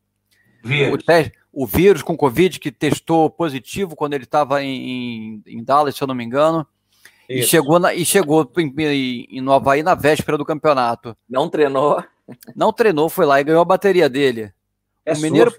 vírus. 0.62 0.94
o, 0.94 0.98
teste, 0.98 1.32
o 1.52 1.66
vírus 1.66 2.02
com 2.02 2.16
Covid, 2.16 2.60
que 2.60 2.70
testou 2.70 3.28
positivo 3.28 3.96
quando 3.96 4.14
ele 4.14 4.24
estava 4.24 4.62
em, 4.62 5.42
em 5.46 5.62
Dallas, 5.62 5.96
se 5.96 6.02
eu 6.02 6.06
não 6.06 6.14
me 6.14 6.24
engano. 6.24 6.66
E 7.28 7.42
chegou, 7.42 7.78
na, 7.78 7.92
e 7.92 8.06
chegou 8.06 8.50
em, 8.56 8.72
em, 9.30 9.40
no 9.42 9.52
Havaí 9.52 9.82
na 9.82 9.94
véspera 9.94 10.38
do 10.38 10.46
campeonato. 10.46 11.14
Não 11.28 11.48
treinou. 11.48 12.02
Não 12.56 12.72
treinou, 12.72 13.08
foi 13.08 13.26
lá 13.26 13.40
e 13.40 13.44
ganhou 13.44 13.60
a 13.60 13.66
bateria 13.66 14.08
dele. 14.08 14.52
É 15.04 15.12
o 15.12 15.18
Mineiro. 15.18 15.52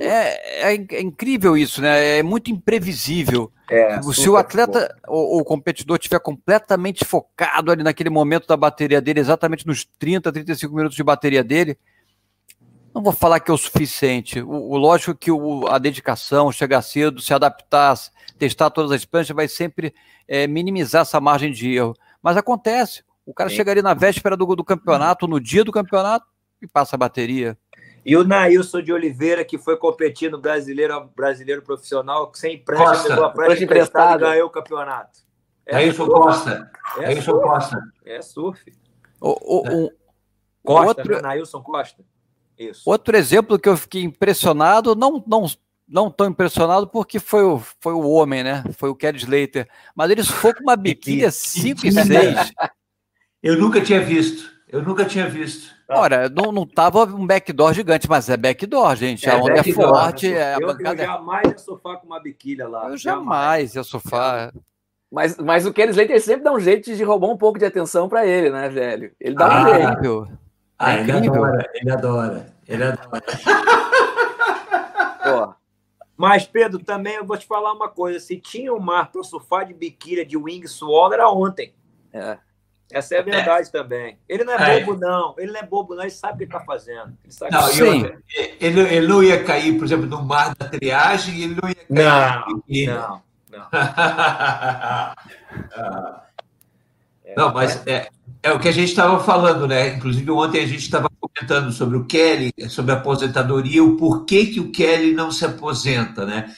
É, 0.00 0.72
é, 0.72 0.74
é, 0.74 1.00
incrível 1.00 1.56
isso, 1.56 1.80
né? 1.80 2.18
É 2.18 2.22
muito 2.22 2.50
imprevisível. 2.50 3.50
É, 3.70 4.00
Se 4.02 4.28
o 4.28 4.36
atleta 4.36 4.94
ou 5.08 5.40
o 5.40 5.44
competidor 5.44 5.96
estiver 5.96 6.20
completamente 6.20 7.04
focado 7.04 7.72
ali 7.72 7.82
naquele 7.82 8.10
momento 8.10 8.46
da 8.46 8.56
bateria 8.56 9.00
dele, 9.00 9.20
exatamente 9.20 9.66
nos 9.66 9.84
30, 9.98 10.30
35 10.30 10.74
minutos 10.74 10.96
de 10.96 11.02
bateria 11.02 11.42
dele, 11.42 11.78
não 12.94 13.02
vou 13.02 13.12
falar 13.12 13.40
que 13.40 13.50
é 13.50 13.54
o 13.54 13.58
suficiente. 13.58 14.40
O, 14.40 14.50
o 14.50 14.76
lógico 14.76 15.14
que 15.14 15.30
o, 15.30 15.66
a 15.66 15.78
dedicação, 15.78 16.52
chegar 16.52 16.82
cedo, 16.82 17.20
se 17.20 17.32
adaptar, 17.32 17.98
testar 18.38 18.70
todas 18.70 18.92
as 18.92 19.04
pranchas, 19.04 19.34
vai 19.34 19.48
sempre 19.48 19.94
é, 20.28 20.46
minimizar 20.46 21.02
essa 21.02 21.20
margem 21.20 21.50
de 21.50 21.74
erro. 21.74 21.96
Mas 22.22 22.36
acontece. 22.36 23.02
O 23.26 23.32
cara 23.32 23.50
Sim. 23.50 23.56
chega 23.56 23.72
ali 23.72 23.82
na 23.82 23.94
véspera 23.94 24.36
do, 24.36 24.46
do 24.54 24.62
campeonato, 24.64 25.26
no 25.26 25.40
dia 25.40 25.64
do 25.64 25.72
campeonato, 25.72 26.26
e 26.62 26.66
passa 26.68 26.96
a 26.96 26.98
bateria. 26.98 27.58
E 28.04 28.16
o 28.16 28.24
Nailson 28.24 28.82
de 28.82 28.92
Oliveira, 28.92 29.44
que 29.44 29.56
foi 29.56 29.76
competir 29.76 30.30
no 30.30 30.38
brasileiro, 30.38 31.08
brasileiro 31.16 31.62
profissional, 31.62 32.30
sem 32.34 32.58
prancha, 32.58 32.84
Costa. 32.84 33.08
pegou 33.08 33.24
a 33.24 33.30
prancha 33.30 33.64
emprestada 33.64 34.26
e 34.26 34.30
ganhou 34.30 34.48
o 34.48 34.50
campeonato. 34.50 35.20
É 35.64 35.72
Nailson 35.74 36.06
Costa. 36.06 36.70
É 36.98 37.00
Nailson 37.00 37.40
Costa. 37.40 37.78
É 38.04 38.20
surf. 38.20 38.72
O, 39.20 39.30
o, 39.30 39.84
o, 39.86 39.90
Costa, 40.62 41.00
outro... 41.00 41.14
né? 41.14 41.22
Nailson 41.22 41.62
Costa. 41.62 42.04
Isso. 42.58 42.82
Outro 42.84 43.16
exemplo 43.16 43.58
que 43.58 43.68
eu 43.68 43.76
fiquei 43.76 44.02
impressionado, 44.02 44.94
não, 44.94 45.24
não, 45.26 45.46
não 45.88 46.10
tão 46.10 46.28
impressionado 46.28 46.86
porque 46.86 47.18
foi 47.18 47.42
o, 47.42 47.58
foi 47.80 47.94
o 47.94 48.06
homem, 48.06 48.44
né? 48.44 48.62
Foi 48.76 48.90
o 48.90 48.94
Kelly 48.94 49.18
Slater. 49.18 49.66
Mas 49.94 50.10
ele 50.10 50.22
foi 50.22 50.52
com 50.52 50.62
uma 50.62 50.76
biquília 50.76 51.30
5 51.30 51.86
e 51.86 51.92
6. 51.92 52.52
Eu 53.42 53.58
nunca 53.58 53.80
tinha 53.80 54.00
visto. 54.00 54.52
Eu 54.68 54.82
nunca 54.82 55.04
tinha 55.06 55.28
visto. 55.28 55.73
Ora, 55.88 56.28
não, 56.30 56.50
não 56.50 56.66
tava 56.66 57.04
um 57.04 57.26
backdoor 57.26 57.74
gigante, 57.74 58.08
mas 58.08 58.28
é 58.28 58.36
backdoor, 58.36 58.96
gente. 58.96 59.28
É, 59.28 59.32
a 59.32 59.36
onda 59.36 59.60
é 59.60 59.62
forte. 59.64 60.32
É, 60.32 60.56
eu, 60.56 60.70
eu 60.70 60.96
jamais 60.96 61.46
ia 61.50 61.58
sofar 61.58 61.96
com 61.98 62.06
uma 62.06 62.20
biquília 62.20 62.66
lá. 62.66 62.88
Eu 62.88 62.96
jamais, 62.96 63.74
ia 63.74 63.82
sofar. 63.82 64.52
Mas, 65.12 65.36
mas 65.36 65.66
o 65.66 65.72
Kelly 65.72 65.90
Slater 65.90 66.20
sempre 66.20 66.42
dá 66.42 66.52
um 66.52 66.58
jeito 66.58 66.94
de 66.94 67.04
roubar 67.04 67.28
um 67.28 67.36
pouco 67.36 67.58
de 67.58 67.64
atenção 67.64 68.08
para 68.08 68.26
ele, 68.26 68.50
né, 68.50 68.68
velho? 68.68 69.12
Ele 69.20 69.34
dá 69.34 69.46
ah, 69.46 69.62
um 69.62 69.74
jeito. 69.74 70.28
Ah, 70.78 70.96
ele 70.96 71.12
adora, 71.12 71.70
ele 71.74 71.90
adora, 71.90 72.46
ele 72.66 72.82
adora. 72.82 73.24
Pô. 75.22 75.54
Mas, 76.16 76.46
Pedro, 76.46 76.82
também 76.82 77.14
eu 77.14 77.24
vou 77.24 77.36
te 77.36 77.46
falar 77.46 77.72
uma 77.72 77.88
coisa. 77.88 78.18
Se 78.18 78.36
tinha 78.38 78.72
um 78.72 78.80
mar 78.80 79.10
para 79.12 79.22
surfar 79.22 79.66
de 79.66 79.74
biquília 79.74 80.24
de 80.24 80.36
wing 80.36 80.66
swall, 80.66 81.12
era 81.12 81.28
ontem. 81.28 81.74
É. 82.12 82.38
Essa 82.92 83.16
é 83.16 83.18
a 83.18 83.22
verdade 83.22 83.68
é. 83.68 83.70
também. 83.70 84.18
Ele 84.28 84.44
não 84.44 84.52
é, 84.54 84.78
é, 84.78 84.84
bobo, 84.84 85.00
não. 85.00 85.34
Ele 85.38 85.52
não 85.52 85.60
é 85.60 85.62
bobo, 85.64 85.94
não. 85.94 86.02
Ele 86.02 86.10
sabe 86.10 86.34
o 86.34 86.38
que 86.38 86.44
está 86.44 86.60
fazendo. 86.60 87.16
Ele, 87.24 87.32
sabe 87.32 87.52
não, 87.52 87.68
eu, 87.70 88.22
ele, 88.60 88.80
ele, 88.80 89.06
não 89.06 89.22
ia 89.22 89.42
cair, 89.42 89.76
por 89.76 89.84
exemplo, 89.84 90.06
no 90.06 90.22
mar 90.22 90.54
da 90.54 90.68
triagem, 90.68 91.42
ele 91.42 91.56
não 91.60 91.68
ia 91.68 91.74
cair. 91.74 92.86
Não, 92.88 92.96
não, 92.98 93.22
não. 93.50 93.66
não, 97.36 97.54
mas 97.54 97.84
é, 97.86 98.08
é 98.42 98.52
o 98.52 98.60
que 98.60 98.68
a 98.68 98.72
gente 98.72 98.90
estava 98.90 99.18
falando, 99.22 99.66
né? 99.66 99.94
Inclusive, 99.96 100.30
ontem 100.30 100.62
a 100.62 100.66
gente 100.66 100.82
estava 100.82 101.08
comentando 101.18 101.72
sobre 101.72 101.96
o 101.96 102.04
Kelly, 102.04 102.52
sobre 102.68 102.92
a 102.92 102.96
aposentadoria, 102.96 103.82
o 103.82 103.96
porquê 103.96 104.46
que 104.46 104.60
o 104.60 104.70
Kelly 104.70 105.12
não 105.12 105.30
se 105.30 105.44
aposenta, 105.44 106.24
né? 106.26 106.52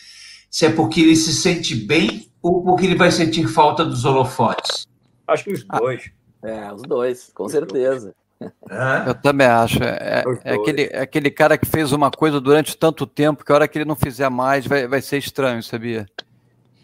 Se 0.51 0.67
é 0.67 0.71
porque 0.71 1.01
ele 1.01 1.17
se 1.17 1.33
sente 1.33 1.75
bem 1.75 2.29
ou 2.43 2.63
porque 2.63 2.87
ele 2.87 2.97
vai 2.97 3.11
sentir 3.11 3.47
falta 3.47 3.85
dos 3.85 4.05
holofotes? 4.05 4.87
Acho 5.27 5.45
que 5.45 5.53
os 5.53 5.65
dois. 5.65 6.11
Ah, 6.43 6.49
é, 6.49 6.73
os 6.73 6.83
dois, 6.83 7.31
com 7.35 7.45
os 7.45 7.53
certeza. 7.53 8.15
Dois. 8.39 9.07
Eu 9.07 9.15
também 9.15 9.47
acho. 9.47 9.83
É, 9.83 10.25
é, 10.45 10.55
aquele, 10.55 10.83
é 10.93 11.01
aquele 11.01 11.31
cara 11.31 11.57
que 11.57 11.67
fez 11.67 11.93
uma 11.93 12.11
coisa 12.11 12.41
durante 12.41 12.77
tanto 12.77 13.07
tempo 13.07 13.45
que 13.45 13.51
a 13.51 13.55
hora 13.55 13.69
que 13.69 13.79
ele 13.79 13.85
não 13.85 13.97
fizer 13.97 14.29
mais 14.29 14.67
vai, 14.67 14.87
vai 14.87 15.01
ser 15.01 15.19
estranho, 15.19 15.63
sabia? 15.63 16.07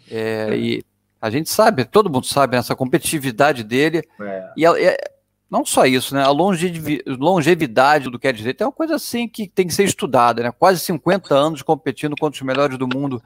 É, 0.09 0.55
e 0.55 0.83
a 1.21 1.29
gente 1.29 1.49
sabe, 1.49 1.85
todo 1.85 2.09
mundo 2.09 2.25
sabe 2.25 2.57
essa 2.57 2.75
competitividade 2.75 3.63
dele. 3.63 4.03
É. 4.19 4.51
E 4.57 4.65
é, 4.65 4.97
não 5.49 5.63
só 5.63 5.85
isso, 5.85 6.15
né? 6.15 6.23
A 6.23 6.29
longevidade 6.29 8.09
do 8.09 8.17
Kelly 8.17 8.39
Slater 8.39 8.65
é 8.65 8.67
uma 8.67 8.73
coisa 8.73 8.95
assim 8.95 9.27
que 9.27 9.47
tem 9.47 9.67
que 9.67 9.73
ser 9.73 9.83
estudada, 9.83 10.41
né? 10.41 10.51
Quase 10.51 10.79
50 10.79 11.35
anos 11.35 11.61
competindo 11.61 12.15
contra 12.19 12.35
os 12.37 12.41
melhores 12.41 12.77
do 12.77 12.87
mundo 12.87 13.21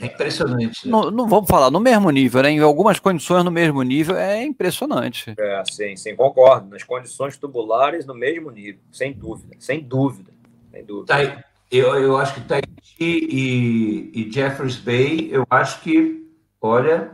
é 0.00 0.06
impressionante. 0.06 0.86
Né? 0.86 0.90
Não, 0.92 1.10
não, 1.10 1.26
vamos 1.28 1.48
falar 1.48 1.70
no 1.70 1.80
mesmo 1.80 2.10
nível, 2.10 2.42
né? 2.42 2.50
Em 2.50 2.60
algumas 2.60 2.98
condições 3.00 3.44
no 3.44 3.50
mesmo 3.50 3.82
nível 3.82 4.16
é 4.16 4.42
impressionante. 4.42 5.34
É, 5.38 5.62
sim, 5.70 5.96
sim, 5.96 6.14
concordo. 6.14 6.70
Nas 6.70 6.84
condições 6.84 7.36
tubulares, 7.36 8.06
no 8.06 8.14
mesmo 8.14 8.50
nível, 8.50 8.80
sem 8.92 9.12
dúvida, 9.12 9.56
sem 9.58 9.80
dúvida. 9.80 10.30
Sem 10.70 10.84
dúvida. 10.84 11.06
Tá, 11.06 11.44
eu, 11.70 11.94
eu 11.96 12.16
acho 12.16 12.34
que 12.34 12.40
Tahiti 12.42 12.68
e, 12.98 14.10
e 14.14 14.32
Jeffers 14.32 14.76
Bay, 14.76 15.28
eu 15.30 15.44
acho 15.50 15.80
que, 15.82 16.26
olha, 16.60 17.10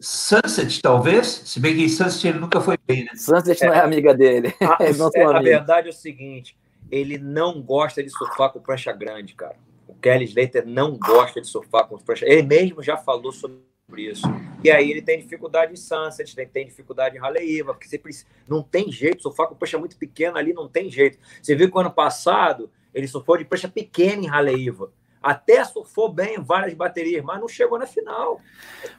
Sunset 0.00 0.82
talvez, 0.82 1.26
se 1.46 1.60
bem 1.60 1.76
que 1.76 1.88
Sunset 1.88 2.28
ele 2.28 2.38
nunca 2.38 2.60
foi 2.60 2.76
bem, 2.86 3.04
né? 3.04 3.12
Sunset 3.14 3.62
é, 3.62 3.66
não 3.68 3.74
é 3.74 3.80
amiga 3.80 4.14
dele. 4.14 4.54
A, 4.60 4.78
é, 4.84 4.90
a 5.24 5.40
verdade 5.40 5.88
é 5.88 5.90
o 5.90 5.94
seguinte, 5.94 6.56
ele 6.90 7.18
não 7.18 7.62
gosta 7.62 8.02
de 8.02 8.10
surfar 8.10 8.50
com 8.50 8.60
prancha 8.60 8.92
grande, 8.92 9.34
cara. 9.34 9.56
Kelly 10.04 10.26
Slater 10.26 10.66
não 10.66 10.98
gosta 10.98 11.40
de 11.40 11.46
surfar 11.46 11.86
com 11.86 11.96
prancha. 11.96 12.26
Ele 12.26 12.42
mesmo 12.42 12.82
já 12.82 12.94
falou 12.94 13.32
sobre 13.32 13.56
isso. 13.96 14.26
E 14.62 14.70
aí 14.70 14.90
ele 14.90 15.00
tem 15.00 15.18
dificuldade 15.18 15.72
em 15.72 15.76
Sunset, 15.76 16.36
tem, 16.36 16.46
tem 16.46 16.66
dificuldade 16.66 17.16
em 17.16 17.18
Raleiva, 17.20 17.72
porque 17.72 17.88
você 17.88 17.98
precisa, 17.98 18.26
não 18.46 18.62
tem 18.62 18.92
jeito, 18.92 19.22
surfar 19.22 19.48
com 19.48 19.54
prancha 19.54 19.78
muito 19.78 19.96
pequena 19.96 20.38
ali 20.38 20.52
não 20.52 20.68
tem 20.68 20.90
jeito. 20.90 21.18
Você 21.40 21.56
viu 21.56 21.70
que 21.70 21.76
o 21.76 21.80
ano 21.80 21.90
passado 21.90 22.70
ele 22.92 23.08
surfou 23.08 23.38
de 23.38 23.46
prancha 23.46 23.66
pequena 23.66 24.22
em 24.22 24.26
Raleiva. 24.26 24.92
Até 25.22 25.64
surfou 25.64 26.12
bem 26.12 26.38
várias 26.38 26.74
baterias, 26.74 27.24
mas 27.24 27.40
não 27.40 27.48
chegou 27.48 27.78
na 27.78 27.86
final. 27.86 28.42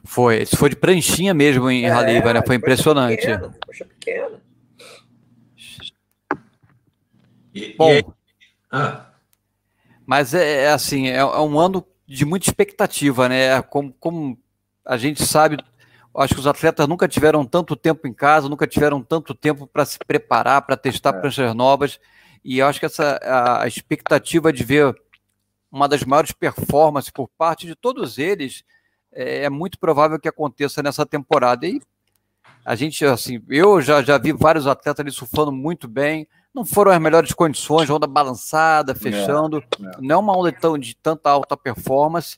Foi, 0.04 0.42
isso 0.42 0.58
foi 0.58 0.70
de 0.70 0.76
pranchinha 0.76 1.36
mesmo 1.36 1.70
em 1.70 1.86
é, 1.86 1.88
Raleiva, 1.88 2.34
né? 2.34 2.42
Foi 2.44 2.56
impressionante. 2.56 3.18
Pequena, 3.18 3.56
prancha 3.64 3.86
pequena. 3.86 4.42
Bom, 7.78 7.92
e, 7.92 8.06
ah. 8.72 9.05
Mas 10.06 10.34
é, 10.34 10.64
é 10.64 10.72
assim, 10.72 11.08
é, 11.08 11.18
é, 11.18 11.26
um 11.26 11.60
ano 11.60 11.86
de 12.08 12.26
muita 12.26 12.48
expectativa, 12.48 13.28
né? 13.28 13.62
Como, 13.64 13.94
como 14.00 14.38
a 14.86 14.98
gente 14.98 15.26
sabe, 15.26 15.58
acho 16.16 16.34
que 16.34 16.40
os 16.40 16.48
atletas 16.48 16.88
nunca 16.88 17.08
tiveram 17.08 17.46
tanto 17.46 17.76
tempo 17.76 18.08
em 18.08 18.14
casa, 18.14 18.48
nunca 18.48 18.68
tiveram 18.68 19.02
tanto 19.02 19.34
tempo 19.34 19.66
para 19.66 19.86
se 19.86 19.98
preparar, 20.00 20.62
para 20.62 20.78
testar 20.78 21.10
é. 21.10 21.20
pranchas 21.20 21.56
novas. 21.56 22.00
E 22.44 22.62
acho 22.62 22.80
que 22.80 22.86
essa 22.86 23.20
a, 23.24 23.64
a 23.64 23.68
expectativa 23.68 24.54
de 24.54 24.64
ver 24.64 24.96
uma 25.72 25.88
das 25.90 26.04
maiores 26.04 26.32
performances 26.32 27.10
por 27.10 27.28
parte 27.28 27.66
de 27.66 27.76
todos 27.76 28.18
eles 28.18 28.64
é, 29.12 29.46
é 29.46 29.50
muito 29.50 29.80
provável 29.80 30.20
que 30.20 30.28
aconteça 30.28 30.84
nessa 30.84 31.06
temporada. 31.06 31.66
E 31.66 31.82
a 32.64 32.76
gente, 32.76 33.04
assim, 33.06 33.42
eu 33.50 33.82
já, 33.82 34.02
já 34.04 34.18
vi 34.18 34.32
vários 34.32 34.68
atletas 34.68 35.00
ali 35.00 35.12
surfando 35.12 35.52
muito 35.52 35.88
bem, 35.88 36.28
não 36.56 36.66
foram 36.66 36.94
as 36.94 37.02
melhores 37.02 37.34
condições, 37.34 37.90
onda 37.90 38.08
balançada, 38.08 38.94
é, 38.94 38.96
fechando. 38.96 39.58
É, 39.58 39.86
é. 39.86 39.92
Não 40.00 40.16
é 40.16 40.18
uma 40.18 40.38
onda 40.38 40.52
tão, 40.54 40.78
de 40.78 40.96
tanta 40.96 41.30
alta 41.30 41.58
performance, 41.58 42.38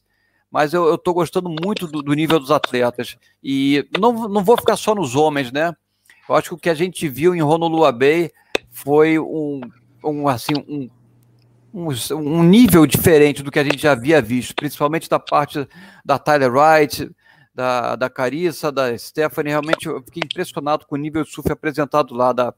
mas 0.50 0.74
eu 0.74 0.96
estou 0.96 1.14
gostando 1.14 1.48
muito 1.48 1.86
do, 1.86 2.02
do, 2.02 2.14
nível 2.14 2.40
dos 2.40 2.50
atletas. 2.50 3.16
E 3.44 3.88
não, 4.00 4.28
não 4.28 4.44
vou 4.44 4.58
ficar 4.58 4.76
só 4.76 4.96
nos 4.96 5.16
homens, 5.16 5.52
né? 5.52 5.76
Eu 6.28 6.36
acho 6.36 6.50
que 6.50 6.56
o 6.56 6.58
que 6.58 6.70
a 6.70 6.74
gente 6.74 7.08
viu 7.08 7.36
em 7.36 7.44
Honolulu 7.44 7.92
Bay 7.92 8.32
foi 8.72 9.20
um, 9.20 9.62
um 10.04 10.28
assim, 10.28 10.54
um, 10.68 10.90
um, 11.72 11.90
um, 12.16 12.44
nível 12.44 12.88
diferente 12.88 13.44
do 13.44 13.52
que 13.52 13.60
a 13.60 13.64
gente 13.64 13.78
já 13.78 13.92
havia 13.92 14.20
visto, 14.20 14.56
principalmente 14.56 15.08
da 15.08 15.20
parte 15.20 15.68
da 16.04 16.18
Tyler 16.18 16.52
Wright, 16.52 17.10
da, 17.54 17.96
da 17.96 18.10
Carissa, 18.10 18.72
da 18.72 18.98
Stephanie. 18.98 19.52
Realmente 19.52 19.86
eu 19.86 20.02
fiquei 20.02 20.24
impressionado 20.26 20.88
com 20.88 20.96
o 20.96 21.00
nível 21.00 21.24
de 21.24 21.30
surf 21.32 21.52
apresentado 21.52 22.16
lá 22.16 22.34
da 22.34 22.54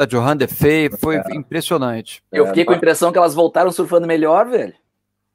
da 0.00 0.06
Johan 0.06 0.34
Defey, 0.34 0.88
foi 0.98 1.16
é. 1.16 1.22
impressionamente. 1.34 2.22
Eu 2.32 2.46
fiquei 2.46 2.64
com 2.64 2.72
a 2.72 2.76
impressão 2.76 3.12
que 3.12 3.18
elas 3.18 3.34
voltaram 3.34 3.70
surfando 3.70 4.06
melhor, 4.06 4.48
velho. 4.48 4.72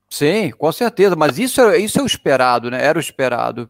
Sim, 0.09 0.49
com 0.57 0.71
certeza, 0.71 1.15
mas 1.15 1.37
isso, 1.37 1.61
é, 1.61 1.77
isso 1.77 1.99
é 1.99 2.01
o 2.01 2.07
esperado, 2.07 2.71
né? 2.71 2.83
Era 2.83 2.97
o 2.97 3.01
esperado. 3.01 3.69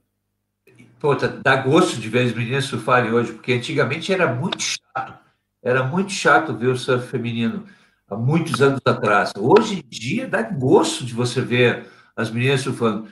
Pô, 0.98 1.14
dá 1.14 1.58
gosto 1.58 2.00
de 2.00 2.08
ver 2.08 2.28
as 2.28 2.34
meninas 2.34 2.64
surfarem 2.64 3.12
hoje, 3.12 3.34
porque 3.34 3.52
antigamente 3.52 4.14
era 4.14 4.34
muito 4.34 4.62
chato. 4.62 5.14
Era 5.62 5.84
muito 5.84 6.14
chato 6.14 6.56
ver 6.56 6.68
o 6.68 6.78
surf 6.78 7.08
feminino 7.08 7.66
há 8.10 8.16
muitos 8.16 8.62
anos 8.62 8.80
atrás. 8.86 9.34
Hoje 9.38 9.80
em 9.80 9.90
dia 9.90 10.28
dá 10.30 10.44
gosto 10.44 11.04
de 11.04 11.14
você 11.14 11.42
ver 11.42 11.88
as 12.16 12.32
meninas 12.32 12.62
surfando. 12.62 13.08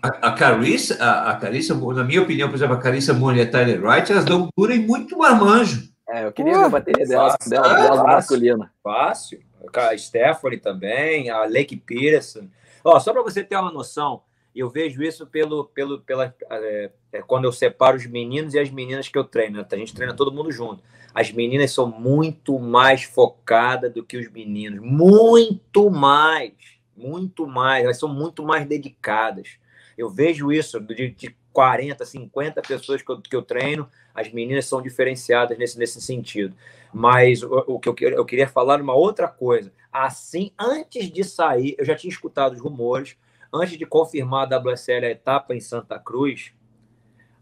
A, 0.00 0.28
a 0.28 0.32
Carissa, 0.32 1.02
a, 1.02 1.32
a 1.32 1.36
Carissa, 1.36 1.74
na 1.74 2.04
minha 2.04 2.22
opinião, 2.22 2.48
por 2.48 2.54
exemplo, 2.54 2.76
a 2.76 2.80
Carissa 2.80 3.12
Moore 3.12 3.38
e 3.38 3.42
a 3.42 3.50
Tyler 3.50 3.84
Wright, 3.84 4.12
elas 4.12 4.24
dão 4.24 4.48
dura 4.56 4.76
em 4.76 4.86
muito 4.86 5.18
marmanjo. 5.18 5.93
É, 6.14 6.24
eu 6.24 6.32
queria 6.32 6.56
ver 6.56 6.64
a 6.64 6.68
bateria 6.68 7.04
delas, 7.04 7.36
dela, 7.48 7.74
delas 7.74 8.02
masculina. 8.04 8.72
Fácil. 8.84 9.42
A 9.74 9.98
Stephanie 9.98 10.60
também, 10.60 11.28
a 11.28 11.44
Lake 11.44 11.76
Peterson. 11.76 12.46
Ó, 12.84 13.00
só 13.00 13.12
para 13.12 13.22
você 13.22 13.42
ter 13.42 13.56
uma 13.56 13.72
noção, 13.72 14.22
eu 14.54 14.70
vejo 14.70 15.02
isso 15.02 15.26
pelo, 15.26 15.64
pelo, 15.64 16.00
pela, 16.02 16.32
é, 16.48 16.90
é, 17.12 17.22
quando 17.22 17.46
eu 17.46 17.52
separo 17.52 17.96
os 17.96 18.06
meninos 18.06 18.54
e 18.54 18.60
as 18.60 18.70
meninas 18.70 19.08
que 19.08 19.18
eu 19.18 19.24
treino. 19.24 19.58
Né? 19.58 19.66
A 19.68 19.76
gente 19.76 19.92
treina 19.92 20.14
todo 20.14 20.30
mundo 20.30 20.52
junto. 20.52 20.84
As 21.12 21.32
meninas 21.32 21.72
são 21.72 21.88
muito 21.88 22.60
mais 22.60 23.02
focadas 23.02 23.92
do 23.92 24.04
que 24.04 24.16
os 24.16 24.30
meninos. 24.30 24.78
Muito 24.80 25.90
mais. 25.90 26.52
Muito 26.96 27.44
mais. 27.44 27.82
Elas 27.82 27.98
são 27.98 28.08
muito 28.08 28.44
mais 28.44 28.64
dedicadas. 28.68 29.58
Eu 29.98 30.08
vejo 30.08 30.52
isso 30.52 30.78
de, 30.78 31.10
de 31.10 31.36
40, 31.54 32.04
50 32.04 32.60
pessoas 32.62 33.00
que 33.00 33.10
eu, 33.10 33.22
que 33.22 33.36
eu 33.36 33.40
treino, 33.40 33.88
as 34.12 34.30
meninas 34.32 34.66
são 34.66 34.82
diferenciadas 34.82 35.56
nesse, 35.56 35.78
nesse 35.78 36.02
sentido. 36.02 36.54
Mas 36.92 37.42
o, 37.44 37.78
que 37.78 37.88
eu, 37.88 37.96
eu 38.10 38.24
queria 38.24 38.48
falar 38.48 38.82
uma 38.82 38.92
outra 38.92 39.28
coisa. 39.28 39.72
Assim, 39.92 40.50
antes 40.58 41.10
de 41.10 41.22
sair, 41.22 41.76
eu 41.78 41.84
já 41.84 41.94
tinha 41.94 42.10
escutado 42.10 42.54
os 42.54 42.60
rumores, 42.60 43.16
antes 43.52 43.78
de 43.78 43.86
confirmar 43.86 44.52
a 44.52 44.58
WSL 44.58 45.06
a 45.06 45.10
etapa 45.10 45.54
em 45.54 45.60
Santa 45.60 45.96
Cruz, 45.96 46.52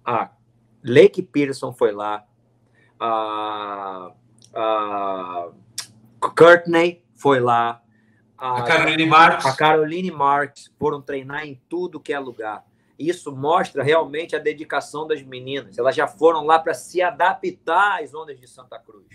a 0.05 0.31
Lake 0.85 1.23
Peterson 1.23 1.73
foi 1.73 1.93
lá, 1.93 2.27
a, 3.01 4.13
a 4.55 5.49
Courtney 6.21 7.03
foi 7.15 7.41
lá, 7.41 7.83
a, 8.37 8.59
a 8.59 8.63
Caroline 8.65 9.07
Marks. 9.07 9.47
A 9.47 9.57
Caroline 9.57 10.11
Marks 10.11 10.71
foram 10.79 11.01
treinar 11.01 11.47
em 11.47 11.59
tudo 11.69 11.99
que 11.99 12.13
é 12.13 12.19
lugar. 12.19 12.63
Isso 13.09 13.35
mostra 13.35 13.83
realmente 13.83 14.37
a 14.37 14.39
dedicação 14.39 15.07
das 15.07 15.23
meninas. 15.23 15.77
Elas 15.77 15.97
já 15.97 16.07
foram 16.07 16.45
lá 16.45 16.59
para 16.59 16.73
se 16.73 17.03
adaptar 17.03 18.03
às 18.03 18.15
ondas 18.15 18.39
de 18.39 18.47
Santa 18.47 18.79
Cruz. 18.79 19.07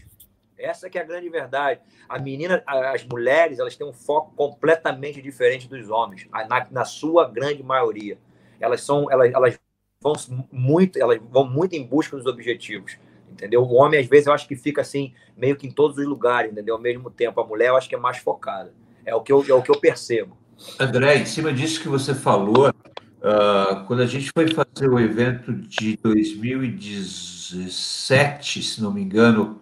Essa 0.57 0.89
que 0.89 0.97
é 0.97 1.01
a 1.01 1.05
grande 1.05 1.29
verdade. 1.29 1.79
A 2.09 2.19
menina, 2.19 2.63
as 2.65 3.05
mulheres, 3.05 3.59
elas 3.59 3.75
têm 3.75 3.87
um 3.87 3.93
foco 3.93 4.33
completamente 4.35 5.21
diferente 5.21 5.69
dos 5.69 5.89
homens, 5.89 6.27
na, 6.31 6.67
na 6.69 6.85
sua 6.85 7.29
grande 7.29 7.63
maioria. 7.63 8.17
Elas 8.59 8.81
são, 8.81 9.09
elas, 9.09 9.31
elas 9.33 9.59
vão 10.01 10.13
muito, 10.51 10.99
elas 10.99 11.19
vão 11.29 11.47
muito 11.47 11.73
em 11.73 11.85
busca 11.85 12.17
dos 12.17 12.25
objetivos. 12.25 12.97
Entendeu? 13.31 13.61
O 13.61 13.73
homem, 13.75 13.99
às 13.99 14.07
vezes, 14.07 14.27
eu 14.27 14.33
acho 14.33 14.47
que 14.47 14.55
fica 14.55 14.81
assim, 14.81 15.13
meio 15.35 15.55
que 15.55 15.67
em 15.67 15.71
todos 15.71 15.97
os 15.97 16.05
lugares, 16.05 16.51
entendeu? 16.51 16.75
Ao 16.75 16.81
mesmo 16.81 17.09
tempo. 17.09 17.39
A 17.39 17.45
mulher, 17.45 17.69
eu 17.69 17.77
acho 17.77 17.87
que 17.87 17.95
é 17.95 17.99
mais 17.99 18.17
focada. 18.17 18.73
É 19.05 19.15
o 19.15 19.21
que 19.21 19.31
eu, 19.31 19.45
é 19.47 19.53
o 19.53 19.61
que 19.61 19.69
eu 19.69 19.79
percebo. 19.79 20.35
André, 20.79 21.17
em 21.17 21.25
cima 21.25 21.53
disso 21.53 21.81
que 21.81 21.87
você 21.87 22.15
falou, 22.15 22.73
Uh, 23.17 23.83
quando 23.85 24.01
a 24.01 24.05
gente 24.05 24.31
foi 24.31 24.47
fazer 24.47 24.89
o 24.89 24.99
evento 24.99 25.51
de 25.51 25.97
2017, 25.97 28.61
se 28.61 28.79
não 28.81 28.93
me 28.93 29.01
engano, 29.01 29.59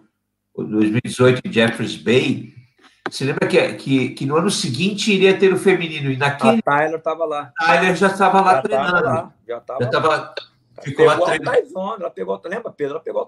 2018 0.56 1.40
em 1.44 1.52
Jeffers 1.52 1.96
Bay, 1.96 2.54
você 3.10 3.24
lembra 3.24 3.46
que, 3.46 3.74
que, 3.74 4.08
que, 4.10 4.26
no 4.26 4.36
ano 4.36 4.50
seguinte 4.50 5.12
iria 5.12 5.38
ter 5.38 5.52
o 5.52 5.58
feminino? 5.58 6.10
E 6.10 6.16
naquele. 6.16 6.58
A 6.58 6.62
Tyler 6.62 6.98
estava 6.98 7.24
lá. 7.24 7.52
Tyler 7.58 7.94
já 7.94 8.08
estava 8.08 8.40
lá 8.40 8.54
já 8.54 8.62
treinando. 8.62 9.04
Lá, 9.04 9.32
já 9.46 9.58
estava 9.58 10.08
lá. 10.08 10.34
Ficou 10.82 11.06
lá 11.06 11.20
treinando. 11.20 11.56
Ela 12.00 12.10
pegou, 12.10 12.40
lembra, 12.44 12.72
Pedro? 12.72 12.96
Ela 12.96 13.04
pegou 13.04 13.22
a 13.22 13.26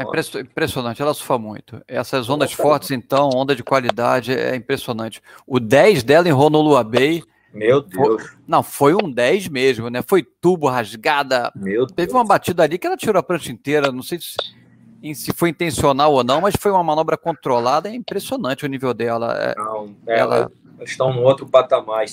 É 0.00 0.40
impressionante, 0.40 1.02
ela 1.02 1.14
surfa 1.14 1.38
muito. 1.38 1.80
Essas 1.86 2.28
ondas 2.28 2.52
fortes, 2.52 2.90
então, 2.90 3.30
onda 3.34 3.54
de 3.54 3.62
qualidade, 3.62 4.32
é 4.32 4.56
impressionante. 4.56 5.22
O 5.46 5.60
10 5.60 6.02
dela 6.02 6.28
em 6.28 6.32
Honolulu 6.32 6.82
Bay 6.84 7.22
meu 7.54 7.80
Deus. 7.80 8.22
Foi, 8.22 8.30
não, 8.46 8.62
foi 8.62 8.94
um 8.94 9.10
10 9.10 9.48
mesmo, 9.48 9.88
né? 9.88 10.02
Foi 10.02 10.22
tubo, 10.22 10.68
rasgada. 10.68 11.52
Meu 11.54 11.86
Teve 11.86 12.08
Deus. 12.08 12.18
uma 12.18 12.24
batida 12.24 12.62
ali 12.62 12.78
que 12.78 12.86
ela 12.86 12.96
tirou 12.96 13.18
a 13.18 13.22
prancha 13.22 13.52
inteira. 13.52 13.92
Não 13.92 14.02
sei 14.02 14.18
se, 14.20 15.14
se 15.14 15.32
foi 15.32 15.50
intencional 15.50 16.12
ou 16.12 16.24
não, 16.24 16.40
mas 16.40 16.54
foi 16.58 16.72
uma 16.72 16.82
manobra 16.82 17.16
controlada. 17.16 17.88
É 17.88 17.94
impressionante 17.94 18.64
o 18.64 18.68
nível 18.68 18.92
dela. 18.92 19.34
É, 19.34 19.54
não, 19.56 19.94
ela, 20.06 20.50
estão 20.80 21.12
no 21.12 21.22
outro 21.22 21.46
patamar. 21.46 22.04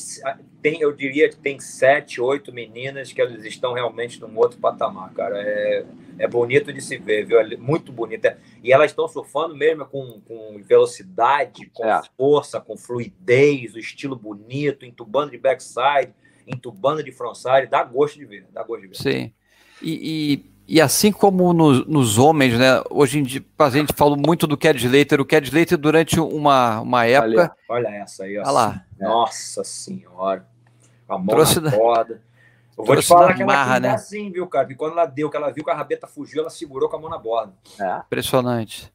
Tem, 0.61 0.79
eu 0.81 0.91
diria 0.91 1.27
que 1.29 1.35
tem 1.35 1.59
sete, 1.59 2.21
oito 2.21 2.53
meninas 2.53 3.11
que 3.11 3.21
elas 3.21 3.43
estão 3.45 3.73
realmente 3.73 4.19
num 4.21 4.37
outro 4.37 4.59
patamar, 4.59 5.11
cara. 5.13 5.41
É, 5.41 5.85
é 6.19 6.27
bonito 6.27 6.71
de 6.71 6.81
se 6.81 6.97
ver, 6.97 7.25
viu? 7.25 7.39
É 7.39 7.57
muito 7.57 7.91
bonita. 7.91 8.37
E 8.63 8.71
elas 8.71 8.91
estão 8.91 9.07
surfando 9.07 9.55
mesmo 9.55 9.85
com, 9.85 10.21
com 10.21 10.61
velocidade, 10.63 11.65
com 11.73 11.85
é. 11.85 12.01
força, 12.15 12.59
com 12.59 12.77
fluidez, 12.77 13.73
o 13.73 13.79
estilo 13.79 14.15
bonito, 14.15 14.85
entubando 14.85 15.31
de 15.31 15.37
backside, 15.37 16.13
entubando 16.45 17.03
de 17.03 17.11
frontside. 17.11 17.67
Dá 17.67 17.83
gosto 17.83 18.19
de 18.19 18.25
ver, 18.25 18.45
dá 18.51 18.63
gosto 18.63 18.81
de 18.81 18.87
ver. 18.87 18.95
Sim. 18.95 19.33
E, 19.81 20.33
e, 20.33 20.50
e 20.71 20.79
assim 20.79 21.11
como 21.11 21.51
no, 21.51 21.83
nos 21.83 22.17
homens, 22.17 22.57
né? 22.57 22.81
Hoje 22.89 23.19
em 23.19 23.23
dia, 23.23 23.43
a 23.59 23.69
gente 23.69 23.91
falou 23.91 24.15
muito 24.15 24.47
do 24.47 24.57
Cad 24.57 24.77
Slater. 24.77 25.19
O 25.19 25.25
Cad 25.25 25.45
Slater, 25.45 25.77
durante 25.77 26.17
uma, 26.17 26.79
uma 26.79 27.05
época. 27.05 27.53
Olha, 27.67 27.89
olha 27.89 27.95
essa 27.97 28.23
aí, 28.23 28.37
ó. 28.37 28.43
Olha 28.43 28.51
lá. 28.51 28.85
Nossa 28.97 29.65
Senhora. 29.65 30.47
A 31.09 31.17
mão 31.17 31.27
Trouxe 31.27 31.59
na 31.59 31.71
corda. 31.73 32.21
Eu 32.77 32.85
vou 32.85 32.95
te 32.95 33.05
falar 33.05 33.33
que 33.33 33.43
ela 33.43 33.53
marra, 33.53 33.81
né? 33.81 33.89
assim, 33.89 34.31
viu, 34.31 34.47
cara? 34.47 34.71
E 34.71 34.75
quando 34.75 34.93
ela 34.93 35.05
deu, 35.05 35.29
que 35.29 35.35
ela 35.35 35.51
viu 35.51 35.61
que 35.61 35.69
a 35.69 35.75
rabeta 35.75 36.07
fugiu, 36.07 36.39
ela 36.39 36.49
segurou 36.49 36.87
com 36.87 36.95
a 36.95 36.99
mão 37.01 37.09
na 37.09 37.17
borda. 37.17 37.51
É. 37.77 37.97
Impressionante. 38.05 38.93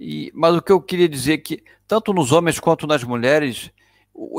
E, 0.00 0.32
mas 0.34 0.56
o 0.56 0.62
que 0.62 0.72
eu 0.72 0.80
queria 0.80 1.06
dizer 1.06 1.34
é 1.34 1.36
que, 1.36 1.62
tanto 1.86 2.14
nos 2.14 2.32
homens 2.32 2.58
quanto 2.58 2.86
nas 2.86 3.04
mulheres, 3.04 3.70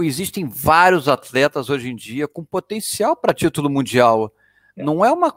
existem 0.02 0.48
vários 0.48 1.08
atletas 1.08 1.70
hoje 1.70 1.92
em 1.92 1.96
dia 1.96 2.28
com 2.28 2.44
potencial 2.44 3.16
para 3.16 3.36
título 3.36 3.70
mundial. 3.70 4.34
É. 4.76 4.82
Não 4.82 5.06
é 5.06 5.12
uma. 5.12 5.32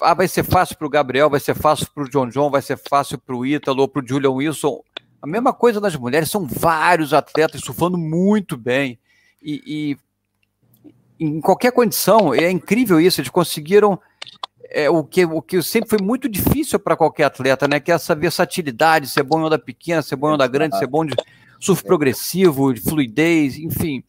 Ah, 0.00 0.14
vai 0.14 0.28
ser 0.28 0.44
fácil 0.44 0.76
para 0.76 0.86
o 0.86 0.90
Gabriel, 0.90 1.28
vai 1.28 1.40
ser 1.40 1.54
fácil 1.54 1.86
para 1.92 2.04
o 2.04 2.08
John 2.08 2.28
John, 2.28 2.50
vai 2.50 2.62
ser 2.62 2.78
fácil 2.88 3.18
para 3.18 3.34
o 3.34 3.44
Ítalo 3.44 3.82
ou 3.82 3.88
para 3.88 4.02
o 4.02 4.06
Julian 4.06 4.30
Wilson. 4.30 4.82
A 5.20 5.26
mesma 5.26 5.52
coisa 5.52 5.80
nas 5.80 5.96
mulheres, 5.96 6.30
são 6.30 6.46
vários 6.46 7.12
atletas 7.12 7.60
surfando 7.60 7.98
muito 7.98 8.56
bem. 8.56 8.98
E, 9.42 9.96
e 11.20 11.24
em 11.24 11.40
qualquer 11.40 11.72
condição, 11.72 12.32
é 12.32 12.50
incrível 12.50 13.00
isso, 13.00 13.20
eles 13.20 13.30
conseguiram 13.30 14.00
é, 14.70 14.88
o, 14.88 15.02
que, 15.02 15.24
o 15.24 15.42
que 15.42 15.60
sempre 15.62 15.90
foi 15.90 15.98
muito 16.00 16.28
difícil 16.28 16.78
para 16.78 16.96
qualquer 16.96 17.24
atleta, 17.24 17.66
né? 17.66 17.80
Que 17.80 17.90
é 17.90 17.94
essa 17.94 18.14
versatilidade, 18.14 19.08
ser 19.08 19.22
bom 19.22 19.40
em 19.40 19.44
onda 19.44 19.58
pequena, 19.58 20.02
ser 20.02 20.16
bom 20.16 20.30
em 20.30 20.34
onda 20.34 20.46
grande, 20.46 20.78
ser 20.78 20.86
bom 20.86 21.04
de 21.04 21.14
surf 21.58 21.82
progressivo, 21.82 22.72
de 22.72 22.80
fluidez, 22.80 23.58
enfim. 23.58 24.04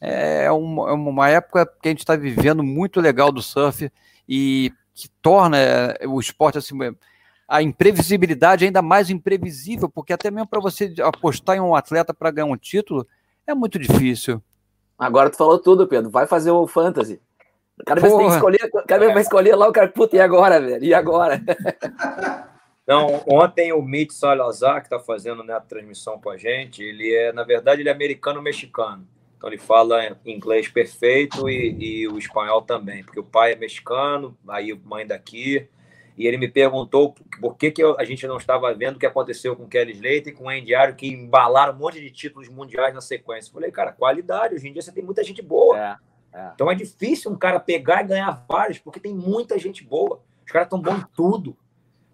É 0.00 0.50
uma, 0.52 0.90
é 0.90 0.92
uma 0.92 1.28
época 1.28 1.66
que 1.82 1.88
a 1.88 1.90
gente 1.90 2.00
está 2.00 2.14
vivendo 2.14 2.62
muito 2.62 3.00
legal 3.00 3.32
do 3.32 3.42
surf 3.42 3.90
e 4.28 4.72
que 4.98 5.08
torna 5.22 5.56
é, 5.56 6.06
o 6.08 6.18
esporte 6.18 6.58
assim 6.58 6.76
a 7.46 7.62
imprevisibilidade 7.62 8.64
ainda 8.64 8.82
mais 8.82 9.08
imprevisível, 9.08 9.88
porque 9.88 10.12
até 10.12 10.28
mesmo 10.28 10.48
para 10.48 10.60
você 10.60 10.92
apostar 11.02 11.56
em 11.56 11.60
um 11.60 11.74
atleta 11.74 12.12
para 12.12 12.32
ganhar 12.32 12.46
um 12.46 12.56
título 12.56 13.06
é 13.46 13.54
muito 13.54 13.78
difícil. 13.78 14.42
Agora 14.98 15.30
tu 15.30 15.36
falou 15.36 15.58
tudo, 15.58 15.86
Pedro. 15.86 16.10
Vai 16.10 16.26
fazer 16.26 16.50
o 16.50 16.66
fantasy. 16.66 17.20
Cada 17.86 18.00
vez 18.00 18.12
que 18.12 18.24
escolher, 18.24 18.70
cada 18.88 18.98
vez 18.98 19.14
vai 19.14 19.22
escolher 19.22 19.54
lá 19.54 19.68
o 19.68 19.72
cara, 19.72 19.88
puta, 19.88 20.16
e 20.16 20.20
agora, 20.20 20.60
velho? 20.60 20.84
E 20.84 20.92
agora? 20.92 21.40
Não, 22.84 23.22
ontem 23.28 23.72
o 23.72 23.80
Mitch 23.80 24.10
Salazar, 24.10 24.80
que 24.80 24.86
está 24.86 24.98
fazendo 24.98 25.44
né, 25.44 25.54
a 25.54 25.60
transmissão 25.60 26.20
com 26.20 26.30
a 26.30 26.36
gente, 26.36 26.82
ele 26.82 27.14
é, 27.14 27.32
na 27.32 27.44
verdade, 27.44 27.82
ele 27.82 27.88
é 27.88 27.92
americano-mexicano. 27.92 29.06
Então 29.38 29.48
ele 29.48 29.56
fala 29.56 30.18
inglês 30.26 30.68
perfeito 30.68 31.48
e, 31.48 31.76
e, 32.02 32.08
o 32.08 32.18
espanhol 32.18 32.60
também, 32.60 33.04
porque 33.04 33.20
o 33.20 33.24
pai 33.24 33.52
é 33.52 33.56
mexicano, 33.56 34.36
aí 34.48 34.76
mãe 34.84 35.06
daqui. 35.06 35.68
E 36.16 36.26
ele 36.26 36.36
me 36.36 36.48
perguntou 36.48 37.14
por 37.40 37.56
que, 37.56 37.70
que 37.70 37.80
a 37.80 38.04
gente 38.04 38.26
não 38.26 38.36
estava 38.36 38.74
vendo 38.74 38.96
o 38.96 38.98
que 38.98 39.06
aconteceu 39.06 39.54
com 39.54 39.62
o 39.62 39.68
Kelly 39.68 39.92
Slater 39.92 40.28
e 40.28 40.32
com 40.32 40.46
o 40.46 40.48
Andy 40.48 40.74
Ario, 40.74 40.96
que 40.96 41.06
embalaram 41.06 41.72
um 41.72 41.78
monte 41.78 42.00
de 42.00 42.10
títulos 42.10 42.48
mundiais 42.48 42.92
na 42.92 43.00
sequência. 43.00 43.50
Eu 43.50 43.54
falei, 43.54 43.70
cara, 43.70 43.92
qualidade. 43.92 44.56
Hoje 44.56 44.66
em 44.66 44.72
dia 44.72 44.82
você 44.82 44.90
tem 44.90 45.04
muita 45.04 45.22
gente 45.22 45.40
boa. 45.40 45.78
É, 45.78 45.96
é. 46.36 46.50
Então 46.54 46.68
é 46.68 46.74
difícil 46.74 47.30
um 47.30 47.38
cara 47.38 47.60
pegar 47.60 48.02
e 48.02 48.08
ganhar 48.08 48.44
vários, 48.48 48.80
porque 48.80 48.98
tem 48.98 49.14
muita 49.14 49.56
gente 49.56 49.84
boa. 49.84 50.20
Os 50.44 50.50
caras 50.50 50.66
estão 50.66 50.80
bons 50.80 50.98
em 50.98 51.06
tudo. 51.14 51.56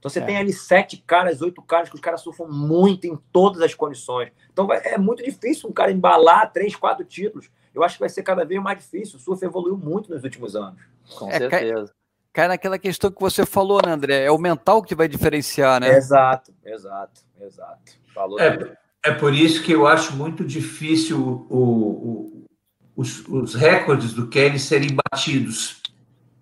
Então 0.05 0.11
você 0.11 0.21
é. 0.21 0.27
tem 0.27 0.37
ali 0.37 0.53
sete 0.53 0.99
caras, 0.99 1.41
oito 1.41 1.63
caras 1.63 1.89
que 1.89 1.95
os 1.95 2.01
caras 2.01 2.21
surfam 2.21 2.47
muito 2.47 3.07
em 3.07 3.17
todas 3.33 3.63
as 3.63 3.73
condições. 3.73 4.31
Então 4.53 4.71
é 4.71 4.99
muito 4.99 5.25
difícil 5.25 5.71
um 5.71 5.73
cara 5.73 5.91
embalar 5.91 6.53
três, 6.53 6.77
quatro 6.77 7.03
títulos. 7.07 7.51
Eu 7.75 7.83
acho 7.83 7.95
que 7.95 8.01
vai 8.01 8.11
ser 8.11 8.23
cada 8.23 8.45
vez 8.45 8.63
mais 8.63 8.79
difícil. 8.79 9.17
O 9.17 9.19
surf 9.19 9.43
evoluiu 9.43 9.79
muito 9.79 10.11
nos 10.11 10.23
últimos 10.23 10.55
anos. 10.55 10.79
Com 11.17 11.31
é, 11.31 11.39
certeza. 11.39 11.87
Cai, 11.87 11.95
cai 12.35 12.49
naquela 12.49 12.79
questão 12.79 13.11
que 13.11 13.19
você 13.19 13.47
falou, 13.47 13.81
né, 13.83 13.93
André? 13.93 14.25
É 14.25 14.31
o 14.31 14.37
mental 14.37 14.83
que 14.83 14.95
vai 14.95 15.09
diferenciar, 15.09 15.81
né? 15.81 15.97
Exato, 15.97 16.53
exato, 16.63 17.23
exato. 17.41 17.93
Falou 18.15 18.39
é, 18.39 18.77
é 19.07 19.11
por 19.11 19.33
isso 19.33 19.63
que 19.63 19.73
eu 19.73 19.87
acho 19.87 20.15
muito 20.15 20.45
difícil 20.45 21.47
o, 21.49 21.57
o, 21.57 22.47
os, 22.95 23.27
os 23.27 23.55
recordes 23.55 24.13
do 24.13 24.29
Kelly 24.29 24.59
serem 24.59 24.91
batidos. 24.95 25.83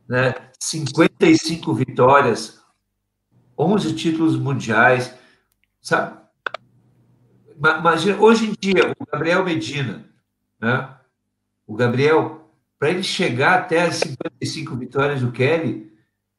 Né? 0.08 0.34
55 0.58 1.72
vitórias 1.74 2.60
11 3.62 3.94
títulos 3.94 4.36
mundiais, 4.36 5.14
sabe? 5.80 6.20
Imagina, 7.56 8.20
hoje 8.20 8.50
em 8.50 8.54
dia, 8.58 8.92
o 8.98 9.06
Gabriel 9.06 9.44
Medina, 9.44 10.04
né? 10.60 10.88
o 11.66 11.74
Gabriel, 11.74 12.50
para 12.78 12.90
ele 12.90 13.02
chegar 13.02 13.60
até 13.60 13.82
as 13.82 13.96
55 13.96 14.74
vitórias 14.76 15.20
do 15.20 15.30
Kelly, 15.30 15.92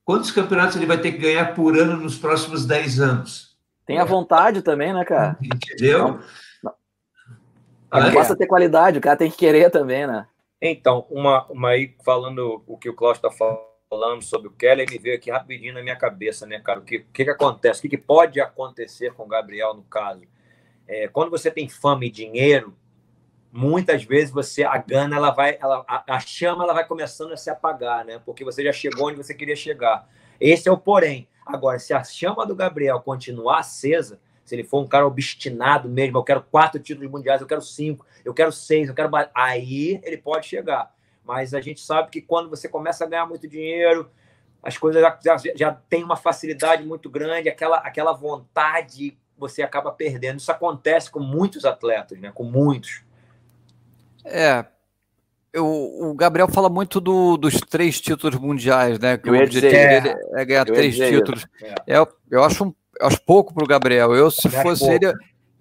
quantos 0.03 0.31
campeonatos 0.31 0.75
ele 0.75 0.85
vai 0.85 0.97
ter 0.97 1.13
que 1.13 1.19
ganhar 1.19 1.55
por 1.55 1.77
ano 1.77 1.97
nos 1.97 2.17
próximos 2.17 2.65
10 2.65 2.99
anos? 2.99 3.57
Tem 3.85 3.99
a 3.99 4.05
vontade 4.05 4.61
também, 4.61 4.93
né, 4.93 5.03
cara? 5.05 5.37
Entendeu? 5.41 6.19
Não, 6.61 6.73
não. 7.91 8.13
basta 8.13 8.35
ter 8.35 8.47
qualidade, 8.47 8.97
o 8.97 9.01
cara 9.01 9.17
tem 9.17 9.31
que 9.31 9.37
querer 9.37 9.69
também, 9.69 10.05
né? 10.05 10.27
Então, 10.61 11.05
uma, 11.09 11.45
uma 11.47 11.69
aí 11.69 11.95
falando 12.03 12.63
o 12.65 12.77
que 12.77 12.89
o 12.89 12.95
Cláudio 12.95 13.17
está 13.17 13.31
falando 13.31 13.72
falando 13.93 14.23
sobre 14.23 14.47
o 14.47 14.51
Keller, 14.51 14.89
me 14.89 14.97
veio 14.97 15.15
aqui 15.15 15.29
rapidinho 15.29 15.75
na 15.75 15.83
minha 15.83 15.95
cabeça, 15.95 16.47
né, 16.47 16.59
cara? 16.59 16.79
O 16.79 16.83
que, 16.83 17.05
que, 17.13 17.23
que 17.23 17.29
acontece? 17.29 17.79
O 17.79 17.81
que, 17.83 17.89
que 17.89 17.97
pode 17.97 18.41
acontecer 18.41 19.13
com 19.13 19.23
o 19.23 19.27
Gabriel 19.27 19.75
no 19.75 19.83
caso? 19.83 20.23
É, 20.87 21.07
quando 21.07 21.29
você 21.29 21.51
tem 21.51 21.69
fama 21.69 22.03
e 22.05 22.09
dinheiro, 22.09 22.75
muitas 23.51 24.03
vezes 24.03 24.31
você 24.31 24.63
a 24.63 24.77
gana 24.77 25.15
ela 25.15 25.29
vai 25.29 25.59
ela, 25.61 25.85
a, 25.87 26.15
a, 26.15 26.19
chama 26.19 26.63
ela 26.63 26.73
vai 26.73 26.87
começando 26.87 27.33
a 27.33 27.37
se 27.37 27.51
apagar 27.51 28.03
né 28.03 28.19
porque 28.25 28.43
você 28.43 28.63
já 28.63 28.73
chegou 28.73 29.09
onde 29.09 29.17
você 29.17 29.31
queria 29.31 29.55
chegar 29.55 30.09
esse 30.41 30.67
é 30.67 30.71
o 30.71 30.77
porém 30.77 31.27
agora 31.45 31.77
se 31.77 31.93
a 31.93 32.03
chama 32.03 32.47
do 32.47 32.55
Gabriel 32.55 32.99
continuar 32.99 33.59
acesa 33.59 34.19
se 34.43 34.55
ele 34.55 34.63
for 34.63 34.81
um 34.81 34.87
cara 34.87 35.05
obstinado 35.05 35.87
mesmo 35.87 36.17
eu 36.17 36.23
quero 36.23 36.41
quatro 36.41 36.81
títulos 36.81 37.11
mundiais 37.11 37.41
eu 37.41 37.47
quero 37.47 37.61
cinco 37.61 38.03
eu 38.25 38.33
quero 38.33 38.51
seis 38.51 38.89
eu 38.89 38.95
quero 38.95 39.11
aí 39.35 40.01
ele 40.03 40.17
pode 40.17 40.47
chegar 40.47 40.91
mas 41.25 41.53
a 41.53 41.61
gente 41.61 41.81
sabe 41.81 42.09
que 42.09 42.21
quando 42.21 42.49
você 42.49 42.67
começa 42.67 43.03
a 43.03 43.07
ganhar 43.07 43.25
muito 43.25 43.47
dinheiro, 43.47 44.09
as 44.61 44.77
coisas 44.77 45.01
já, 45.01 45.19
já, 45.23 45.37
já 45.55 45.71
tem 45.89 46.03
uma 46.03 46.15
facilidade 46.15 46.83
muito 46.83 47.09
grande, 47.09 47.49
aquela, 47.49 47.77
aquela 47.77 48.13
vontade 48.13 49.17
você 49.37 49.61
acaba 49.61 49.91
perdendo. 49.91 50.39
Isso 50.39 50.51
acontece 50.51 51.11
com 51.11 51.19
muitos 51.19 51.65
atletas, 51.65 52.19
né? 52.19 52.31
Com 52.33 52.43
muitos. 52.43 53.03
É. 54.23 54.65
Eu, 55.51 55.65
o 55.65 56.15
Gabriel 56.15 56.47
fala 56.47 56.69
muito 56.69 56.99
do, 56.99 57.37
dos 57.37 57.59
três 57.59 57.99
títulos 58.01 58.39
mundiais, 58.39 58.97
né? 58.97 59.17
Que 59.17 59.29
o 59.29 59.35
objetivo 59.35 59.71
dizer, 59.71 60.01
dele 60.01 60.15
é, 60.33 60.41
é 60.41 60.45
ganhar 60.45 60.65
três 60.65 60.95
títulos. 60.95 61.45
É. 61.61 61.75
Eu, 61.97 62.07
eu, 62.31 62.43
acho 62.43 62.63
um, 62.63 62.73
eu 62.99 63.07
acho 63.07 63.21
pouco 63.23 63.53
para 63.53 63.63
o 63.63 63.67
Gabriel. 63.67 64.15
Eu, 64.15 64.31
se 64.31 64.49
fosse 64.49 64.89
ele, 64.89 65.13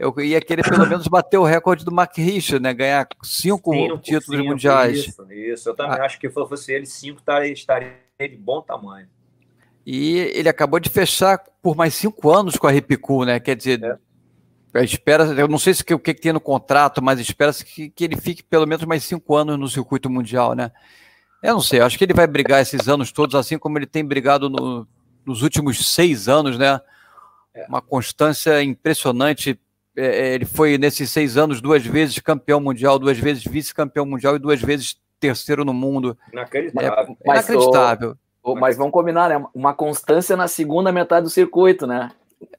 eu 0.03 0.21
ia 0.21 0.41
querer 0.41 0.69
pelo 0.69 0.85
menos 0.85 1.07
bater 1.07 1.39
o 1.39 1.45
recorde 1.45 1.85
do 1.85 1.93
Mark 1.93 2.17
Richard, 2.17 2.61
né? 2.61 2.75
Ganhar 2.75 3.07
cinco, 3.23 3.73
cinco 3.73 3.99
títulos 3.99 4.41
cinco, 4.41 4.51
mundiais. 4.51 4.99
Isso, 4.99 5.33
isso. 5.33 5.69
Eu 5.69 5.77
também 5.77 6.01
ah. 6.01 6.05
acho 6.05 6.19
que 6.19 6.29
se 6.29 6.35
fosse 6.35 6.73
ele, 6.73 6.87
cinco 6.87 7.21
estaria, 7.21 7.53
estaria 7.53 7.93
de 8.19 8.37
bom 8.37 8.61
tamanho. 8.61 9.07
E 9.87 10.17
ele 10.35 10.49
acabou 10.49 10.81
de 10.81 10.91
fechar 10.91 11.39
por 11.63 11.77
mais 11.77 11.95
cinco 11.95 12.31
anos 12.31 12.57
com 12.57 12.67
a 12.67 12.73
Ripicu, 12.73 13.25
né? 13.25 13.39
Quer 13.39 13.55
dizer, 13.55 14.01
é. 14.75 14.85
espera, 14.85 15.25
eu 15.25 15.47
não 15.47 15.59
sei 15.59 15.73
se, 15.73 15.83
o 15.83 15.99
que, 15.99 16.15
que 16.15 16.21
tem 16.21 16.33
no 16.33 16.41
contrato, 16.41 17.01
mas 17.01 17.21
espera-se 17.21 17.65
que, 17.65 17.89
que 17.89 18.03
ele 18.03 18.17
fique 18.17 18.43
pelo 18.43 18.67
menos 18.67 18.85
mais 18.85 19.05
cinco 19.05 19.37
anos 19.37 19.57
no 19.57 19.69
circuito 19.69 20.11
mundial, 20.11 20.55
né? 20.55 20.73
Eu 21.41 21.55
não 21.55 21.61
sei, 21.61 21.81
acho 21.81 21.97
que 21.97 22.05
ele 22.05 22.15
vai 22.15 22.27
brigar 22.27 22.61
esses 22.61 22.89
anos 22.89 23.13
todos, 23.13 23.37
assim 23.37 23.57
como 23.57 23.79
ele 23.79 23.87
tem 23.87 24.05
brigado 24.05 24.51
no, 24.51 24.87
nos 25.25 25.43
últimos 25.43 25.93
seis 25.93 26.29
anos, 26.29 26.59
né? 26.59 26.81
É. 27.55 27.67
Uma 27.69 27.81
constância 27.81 28.63
impressionante 28.63 29.59
é, 29.97 30.35
ele 30.35 30.45
foi 30.45 30.79
nesses 30.79 31.11
seis 31.11 31.37
anos 31.37 31.61
duas 31.61 31.85
vezes 31.85 32.19
campeão 32.19 32.61
mundial, 32.61 32.99
duas 32.99 33.19
vezes 33.19 33.45
vice-campeão 33.45 34.07
mundial 34.07 34.37
e 34.37 34.39
duas 34.39 34.61
vezes 34.61 34.97
terceiro 35.21 35.65
no 35.65 35.73
mundo. 35.73 36.17
Inacreditável. 36.33 37.17
É, 37.25 37.31
inacreditável. 37.31 38.17
Mas, 38.45 38.61
mas 38.61 38.77
vamos 38.77 38.93
combinar, 38.93 39.29
né? 39.29 39.45
Uma 39.55 39.73
constância 39.73 40.37
na 40.37 40.49
segunda 40.49 40.91
metade 40.91 41.25
do 41.25 41.31
circuito, 41.31 41.87
né? 41.87 42.11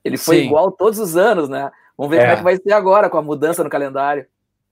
Ele 0.03 0.17
foi 0.17 0.37
Sim. 0.37 0.45
igual 0.45 0.71
todos 0.71 0.97
os 0.99 1.17
anos, 1.17 1.49
né? 1.49 1.69
Vamos 1.97 2.15
ver 2.15 2.21
é. 2.21 2.21
como 2.21 2.33
é 2.33 2.37
que 2.37 2.43
vai 2.43 2.55
ser 2.57 2.73
agora 2.73 3.09
com 3.09 3.17
a 3.17 3.21
mudança 3.21 3.63
no 3.63 3.69
calendário. 3.69 4.25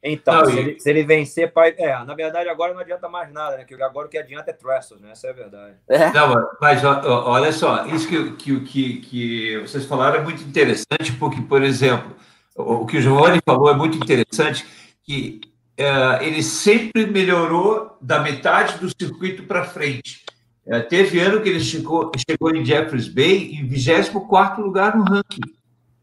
Então, 0.04 0.34
não, 0.34 0.46
se, 0.46 0.58
ele, 0.58 0.80
se, 0.80 0.90
ele, 0.90 1.04
vencer, 1.04 1.54
pai, 1.54 1.76
é, 1.78 1.94
na 2.04 2.16
verdade 2.16 2.50
agora 2.50 2.74
não 2.74 2.82
adianta 2.82 3.08
mais 3.08 3.32
nada, 3.32 3.58
né? 3.58 3.66
Que 3.66 3.76
agora 3.76 4.08
o 4.08 4.10
que 4.10 4.18
adianta 4.18 4.50
é 4.50 4.54
Trestles, 4.54 5.00
né? 5.00 5.12
Essa 5.12 5.28
é 5.28 5.30
a 5.30 5.34
verdade. 5.34 5.76
É. 5.88 6.12
Não, 6.12 6.50
mas 6.60 6.84
olha 6.84 7.52
só, 7.52 7.86
isso 7.86 8.08
que, 8.08 8.32
que, 8.32 8.60
que, 8.62 9.02
que 9.02 9.58
vocês 9.60 9.86
falaram 9.86 10.18
é 10.18 10.24
muito 10.24 10.42
interessante, 10.42 11.12
porque, 11.20 11.40
por 11.42 11.62
exemplo, 11.62 12.16
o 12.56 12.86
que 12.86 12.98
o 12.98 13.02
Giovanni 13.02 13.40
falou 13.46 13.70
é 13.70 13.76
muito 13.76 13.98
interessante, 13.98 14.66
que 15.04 15.42
é, 15.78 16.26
ele 16.26 16.44
sempre 16.44 17.06
melhorou 17.06 17.98
da 18.02 18.20
metade 18.20 18.78
do 18.78 18.90
circuito 18.90 19.44
para 19.44 19.64
frente. 19.64 20.24
É, 20.66 20.80
teve 20.80 21.20
ano 21.20 21.42
que 21.42 21.50
ele 21.50 21.60
chegou, 21.60 22.12
chegou 22.30 22.56
em 22.56 22.64
Jeffreys 22.64 23.08
Bay 23.08 23.54
em 23.54 23.66
24 23.66 24.64
lugar 24.64 24.96
no 24.96 25.04
ranking. 25.04 25.42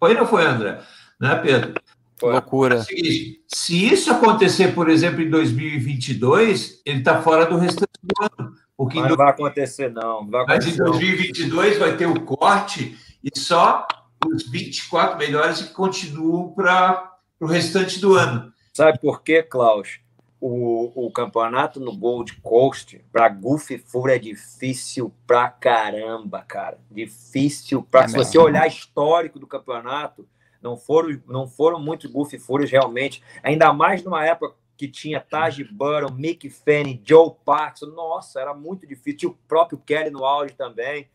Foi 0.00 0.12
ou 0.12 0.18
não 0.18 0.26
foi, 0.26 0.44
André? 0.44 0.80
Né, 1.20 1.34
Pedro? 1.36 1.74
Foi. 2.18 2.32
Loucura. 2.32 2.76
É 2.76 2.82
seguinte, 2.82 3.40
se 3.46 3.86
isso 3.86 4.10
acontecer, 4.10 4.74
por 4.74 4.88
exemplo, 4.88 5.22
em 5.22 5.30
2022, 5.30 6.82
ele 6.84 6.98
está 6.98 7.22
fora 7.22 7.46
do 7.46 7.56
restante 7.56 7.92
do 8.02 8.14
ano. 8.20 8.52
Porque 8.76 9.00
não 9.00 9.16
vai 9.16 9.30
acontecer, 9.30 9.90
não. 9.90 10.22
não 10.22 10.30
vai 10.30 10.42
acontecer, 10.42 10.80
Mas 10.82 10.96
em 10.96 10.98
2022 10.98 11.72
não. 11.72 11.86
vai 11.86 11.96
ter 11.96 12.06
o 12.06 12.20
corte 12.20 12.96
e 13.22 13.38
só 13.38 13.86
os 14.26 14.48
24 14.48 15.18
melhores 15.18 15.62
que 15.62 15.72
continuam 15.72 16.52
para 16.52 17.16
o 17.40 17.46
restante 17.46 18.00
do 18.00 18.14
ano. 18.14 18.52
Sabe 18.74 18.98
por 18.98 19.22
quê, 19.22 19.42
Klaus? 19.42 20.00
O, 20.40 21.06
o 21.06 21.10
campeonato 21.10 21.80
no 21.80 21.96
Gold 21.96 22.40
Coast 22.40 23.04
para 23.10 23.28
Goofy 23.28 23.78
Fura 23.78 24.14
é 24.14 24.18
difícil 24.18 25.12
pra 25.26 25.48
caramba, 25.50 26.44
cara. 26.46 26.78
Difícil 26.90 27.82
pra. 27.82 28.04
É 28.04 28.08
se 28.08 28.16
você 28.16 28.38
olhar 28.38 28.66
histórico 28.66 29.38
do 29.40 29.48
campeonato, 29.48 30.28
não 30.62 30.76
foram, 30.76 31.20
não 31.26 31.48
foram 31.48 31.80
muitos 31.80 32.10
Goofy 32.10 32.38
Furas 32.38 32.70
realmente. 32.70 33.22
Ainda 33.42 33.72
mais 33.72 34.04
numa 34.04 34.24
época 34.24 34.54
que 34.76 34.86
tinha 34.86 35.20
Taj 35.20 35.64
Burrow, 35.64 36.12
Mick 36.12 36.48
Fanning, 36.48 37.02
Joe 37.04 37.32
Paxson. 37.44 37.86
Nossa, 37.86 38.40
era 38.40 38.54
muito 38.54 38.86
difícil. 38.86 39.18
Tinha 39.18 39.30
o 39.30 39.38
próprio 39.48 39.78
Kelly 39.78 40.10
no 40.10 40.24
auge 40.24 40.54
também. 40.54 41.08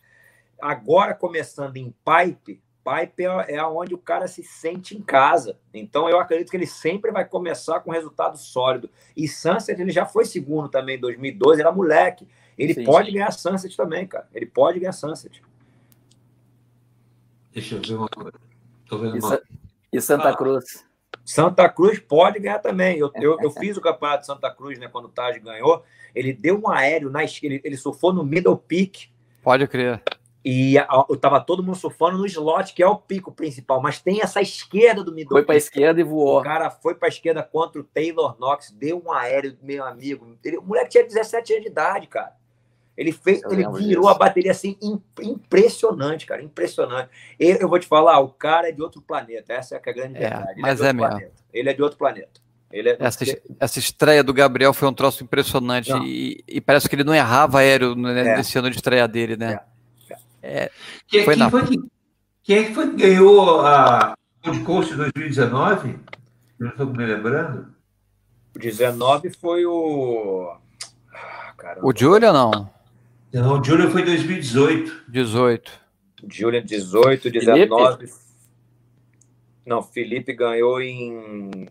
Agora 0.62 1.14
começando 1.14 1.78
em 1.78 1.94
Pipe, 2.06 2.62
Pipe 2.84 3.24
é, 3.24 3.56
é 3.56 3.66
onde 3.66 3.94
o 3.94 3.98
cara 3.98 4.28
se 4.28 4.44
sente 4.44 4.96
em 4.96 5.02
casa. 5.02 5.58
Então 5.74 6.10
eu 6.10 6.20
acredito 6.20 6.50
que 6.50 6.58
ele 6.58 6.68
sempre 6.68 7.12
vai 7.12 7.26
começar 7.26 7.80
com 7.80 7.92
resultado 7.92 8.38
sólido. 8.38 8.90
E 9.16 9.28
Sunset 9.28 9.80
ele 9.82 9.92
já 9.92 10.06
foi 10.06 10.26
segundo 10.26 10.68
também 10.68 10.98
em 10.98 11.00
2012, 11.00 11.62
era 11.62 11.72
moleque. 11.72 12.28
Ele 12.58 12.74
sim, 12.74 12.84
pode 12.84 13.08
sim. 13.08 13.14
ganhar 13.14 13.32
Sunset 13.32 13.76
também, 13.76 14.06
cara. 14.06 14.28
Ele 14.34 14.46
pode 14.46 14.80
ganhar 14.80 14.92
Sunset. 14.92 15.42
Deixa 17.54 17.76
eu 17.76 17.82
ver 17.82 17.96
uma 17.96 18.10
coisa. 18.10 18.34
Tô 18.88 18.98
vendo 18.98 19.18
uma... 19.18 19.42
E 19.92 20.02
Santa 20.02 20.30
ah, 20.30 20.36
Cruz. 20.36 20.86
Santa 21.24 21.70
Cruz 21.70 22.00
pode 22.00 22.40
ganhar 22.40 22.60
também. 22.60 22.98
Eu, 22.98 23.12
eu, 23.16 23.38
eu 23.42 23.52
fiz 23.54 23.78
o 23.78 23.82
campeonato 23.82 24.22
de 24.22 24.26
Santa 24.26 24.52
Cruz, 24.52 24.78
né? 24.78 24.88
Quando 24.88 25.06
o 25.06 25.10
Taj 25.10 25.40
ganhou. 25.40 25.84
Ele 26.14 26.34
deu 26.34 26.60
um 26.60 26.70
aéreo 26.70 27.10
na 27.10 27.24
ele, 27.24 27.62
ele 27.64 27.78
surfou 27.78 28.12
no 28.12 28.24
middle 28.24 28.58
peak. 28.58 29.10
Pode 29.42 29.68
crer. 29.68 30.02
E 30.46 30.76
eu 30.76 31.18
tava 31.18 31.40
todo 31.40 31.64
mundo 31.64 31.76
surfando 31.76 32.18
no 32.18 32.26
slot, 32.26 32.74
que 32.74 32.84
é 32.84 32.88
o 32.88 32.98
pico 32.98 33.32
principal, 33.32 33.82
mas 33.82 34.02
tem 34.02 34.22
essa 34.22 34.42
esquerda 34.42 35.02
do 35.02 35.14
middle. 35.14 35.38
Foi 35.38 35.44
para 35.46 35.56
esquerda 35.56 36.02
e 36.02 36.04
voou. 36.04 36.40
O 36.40 36.44
cara 36.44 36.70
foi 36.70 36.96
para 36.96 37.08
esquerda 37.08 37.42
contra 37.42 37.80
o 37.80 37.84
Taylor 37.84 38.36
Knox, 38.38 38.72
deu 38.72 39.02
um 39.06 39.12
aéreo, 39.12 39.58
meu 39.62 39.86
amigo. 39.86 40.38
Ele, 40.44 40.58
o 40.58 40.64
moleque 40.64 40.90
tinha 40.90 41.04
17 41.06 41.54
anos 41.54 41.64
de 41.64 41.72
idade, 41.72 42.08
cara. 42.08 42.34
Ele 42.96 43.12
fez, 43.12 43.42
eu 43.42 43.52
ele 43.52 43.64
virou 43.64 44.04
disso. 44.04 44.08
a 44.10 44.14
bateria 44.14 44.52
assim 44.52 44.78
impressionante, 45.22 46.26
cara, 46.26 46.44
impressionante. 46.44 47.10
Eu, 47.40 47.56
eu, 47.56 47.70
vou 47.70 47.80
te 47.80 47.88
falar, 47.88 48.20
o 48.20 48.30
cara 48.30 48.70
é 48.70 48.72
de 48.72 48.82
outro 48.82 49.02
planeta. 49.02 49.54
Essa 49.54 49.76
é, 49.76 49.82
é 49.84 49.90
a 49.90 49.94
grande 49.94 50.20
verdade. 50.20 50.60
É, 50.60 50.62
mas 50.62 50.82
é, 50.82 50.90
é 50.90 50.94
mesmo. 50.94 51.10
Planeta. 51.10 51.32
Ele 51.54 51.70
é 51.70 51.74
de 51.74 51.82
outro 51.82 51.98
planeta. 51.98 52.44
É... 52.70 52.98
Essa, 53.00 53.24
essa 53.60 53.80
estreia 53.80 54.24
do 54.24 54.34
Gabriel 54.34 54.74
foi 54.74 54.90
um 54.90 54.94
troço 54.94 55.24
impressionante 55.24 55.92
e, 56.04 56.44
e, 56.48 56.60
parece 56.60 56.90
que 56.90 56.96
ele 56.96 57.04
não 57.04 57.14
errava 57.14 57.60
aéreo 57.60 57.96
né, 57.96 58.34
é. 58.34 58.38
nesse 58.38 58.58
ano 58.58 58.70
de 58.70 58.76
estreia 58.76 59.08
dele, 59.08 59.38
né? 59.38 59.54
É. 59.54 59.73
Que, 61.08 61.24
foi 61.24 61.36
quem, 61.36 61.44
na... 61.44 61.50
foi 61.50 61.66
que, 61.66 61.82
quem 62.44 62.58
é 62.58 62.64
que 62.66 62.74
foi 62.74 62.90
que 62.90 62.98
ganhou 62.98 63.62
a 63.62 64.14
Gold 64.44 64.64
Coast 64.64 64.94
2019? 64.94 65.98
Não 66.60 66.70
estou 66.70 66.86
me 66.88 67.06
lembrando. 67.06 67.74
O 68.54 68.60
19 68.60 69.30
foi 69.32 69.66
o. 69.66 70.54
Ah, 71.14 71.78
o 71.82 71.94
Júlio 71.96 72.34
não? 72.34 72.70
Não, 73.34 73.60
o 73.60 73.64
Júlio 73.64 73.90
foi 73.90 74.02
em 74.02 74.06
2018. 74.06 75.06
18. 75.08 75.72
Júlio 76.30 76.64
18, 76.64 77.32
19. 77.32 77.98
Felipe? 77.98 78.14
Não, 79.66 79.82
Felipe 79.82 80.34
ganhou 80.34 80.82
em 80.82 81.68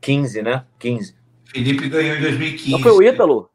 15, 0.00 0.42
né? 0.42 0.64
15. 0.78 1.14
Felipe 1.44 1.88
ganhou 1.88 2.16
em 2.16 2.20
2015. 2.22 2.70
Não 2.70 2.80
foi 2.80 2.92
o 2.92 3.02
Ítalo? 3.02 3.50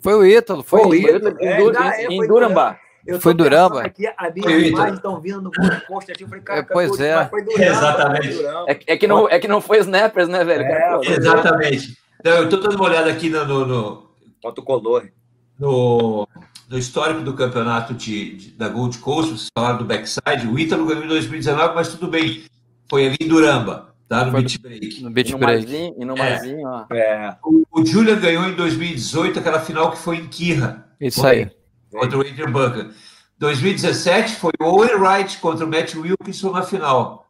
Foi 0.00 0.14
o 0.14 0.24
Ítalo, 0.24 0.62
foi, 0.62 0.82
foi 0.82 0.88
o 0.88 0.94
Ítalo. 0.94 1.36
É, 1.40 1.60
em, 1.60 2.12
em, 2.12 2.22
em 2.22 2.26
Duramba. 2.28 2.78
Eu 3.06 3.20
foi 3.20 3.34
Duramba? 3.34 3.82
Aqui, 3.82 4.06
a 4.06 4.30
minha 4.30 4.58
imagem 4.66 4.94
estão 4.94 5.20
vindo 5.20 5.42
no 5.42 5.50
aqui. 5.50 6.22
Eu 6.22 6.28
falei, 6.28 6.42
cara, 6.42 6.60
é, 6.60 6.62
pois 6.62 6.98
é. 6.98 7.26
Foi 7.26 7.42
Duramba, 7.42 7.64
Exatamente. 7.64 8.46
É, 8.66 8.94
é, 8.94 8.96
que 8.96 9.06
não, 9.06 9.28
é 9.28 9.38
que 9.38 9.48
não 9.48 9.60
foi 9.60 9.78
Snappers, 9.80 10.28
né, 10.28 10.42
velho? 10.42 10.64
É, 10.64 11.00
exatamente. 11.10 11.98
Não, 12.24 12.32
eu 12.32 12.44
estou 12.44 12.60
dando 12.60 12.76
uma 12.76 12.84
olhada 12.84 13.10
aqui 13.10 13.28
no. 13.28 13.44
no, 13.44 13.66
no 13.66 14.04
Quanto 14.40 14.62
color. 14.62 15.10
No, 15.58 16.26
no 16.68 16.78
histórico 16.78 17.20
do 17.20 17.34
campeonato 17.34 17.94
de, 17.94 18.36
de, 18.36 18.50
da 18.52 18.68
Gold 18.68 18.98
Coast, 18.98 19.32
vocês 19.32 19.48
falaram 19.56 19.78
do 19.78 19.84
backside. 19.84 20.46
O 20.50 20.58
Ítalo 20.58 20.86
ganhou 20.86 21.04
em 21.04 21.08
2019, 21.08 21.74
mas 21.74 21.88
tudo 21.88 22.08
bem. 22.08 22.44
Foi 22.88 23.06
ali 23.06 23.16
em 23.20 23.28
Duramba. 23.28 23.94
Tá, 24.08 24.24
no 24.24 24.32
Foi 24.32 24.42
beat 24.42 24.60
break. 24.60 25.02
No 25.02 25.10
beat 25.10 25.34
break. 25.34 25.94
E 25.98 26.04
no 26.04 26.16
Marzinho, 26.16 26.66
ó. 26.66 26.86
É. 26.92 27.36
O, 27.42 27.64
o 27.70 27.84
Julian 27.84 28.18
ganhou 28.18 28.44
em 28.44 28.54
2018 28.54 29.38
aquela 29.38 29.60
final 29.60 29.90
que 29.90 29.98
foi 29.98 30.16
em 30.16 30.26
Kirra. 30.26 30.86
Isso 31.00 31.20
foi. 31.20 31.30
aí 31.30 31.63
contra 31.94 32.18
o 32.18 32.20
Adrian 32.20 32.50
Bunker. 32.50 32.90
2017 33.38 34.36
foi 34.36 34.52
o 34.60 34.64
Owen 34.64 34.94
Wright 34.96 35.38
contra 35.38 35.64
o 35.64 35.68
Matt 35.68 35.94
Wilkinson 35.94 36.50
na 36.50 36.62
final. 36.62 37.26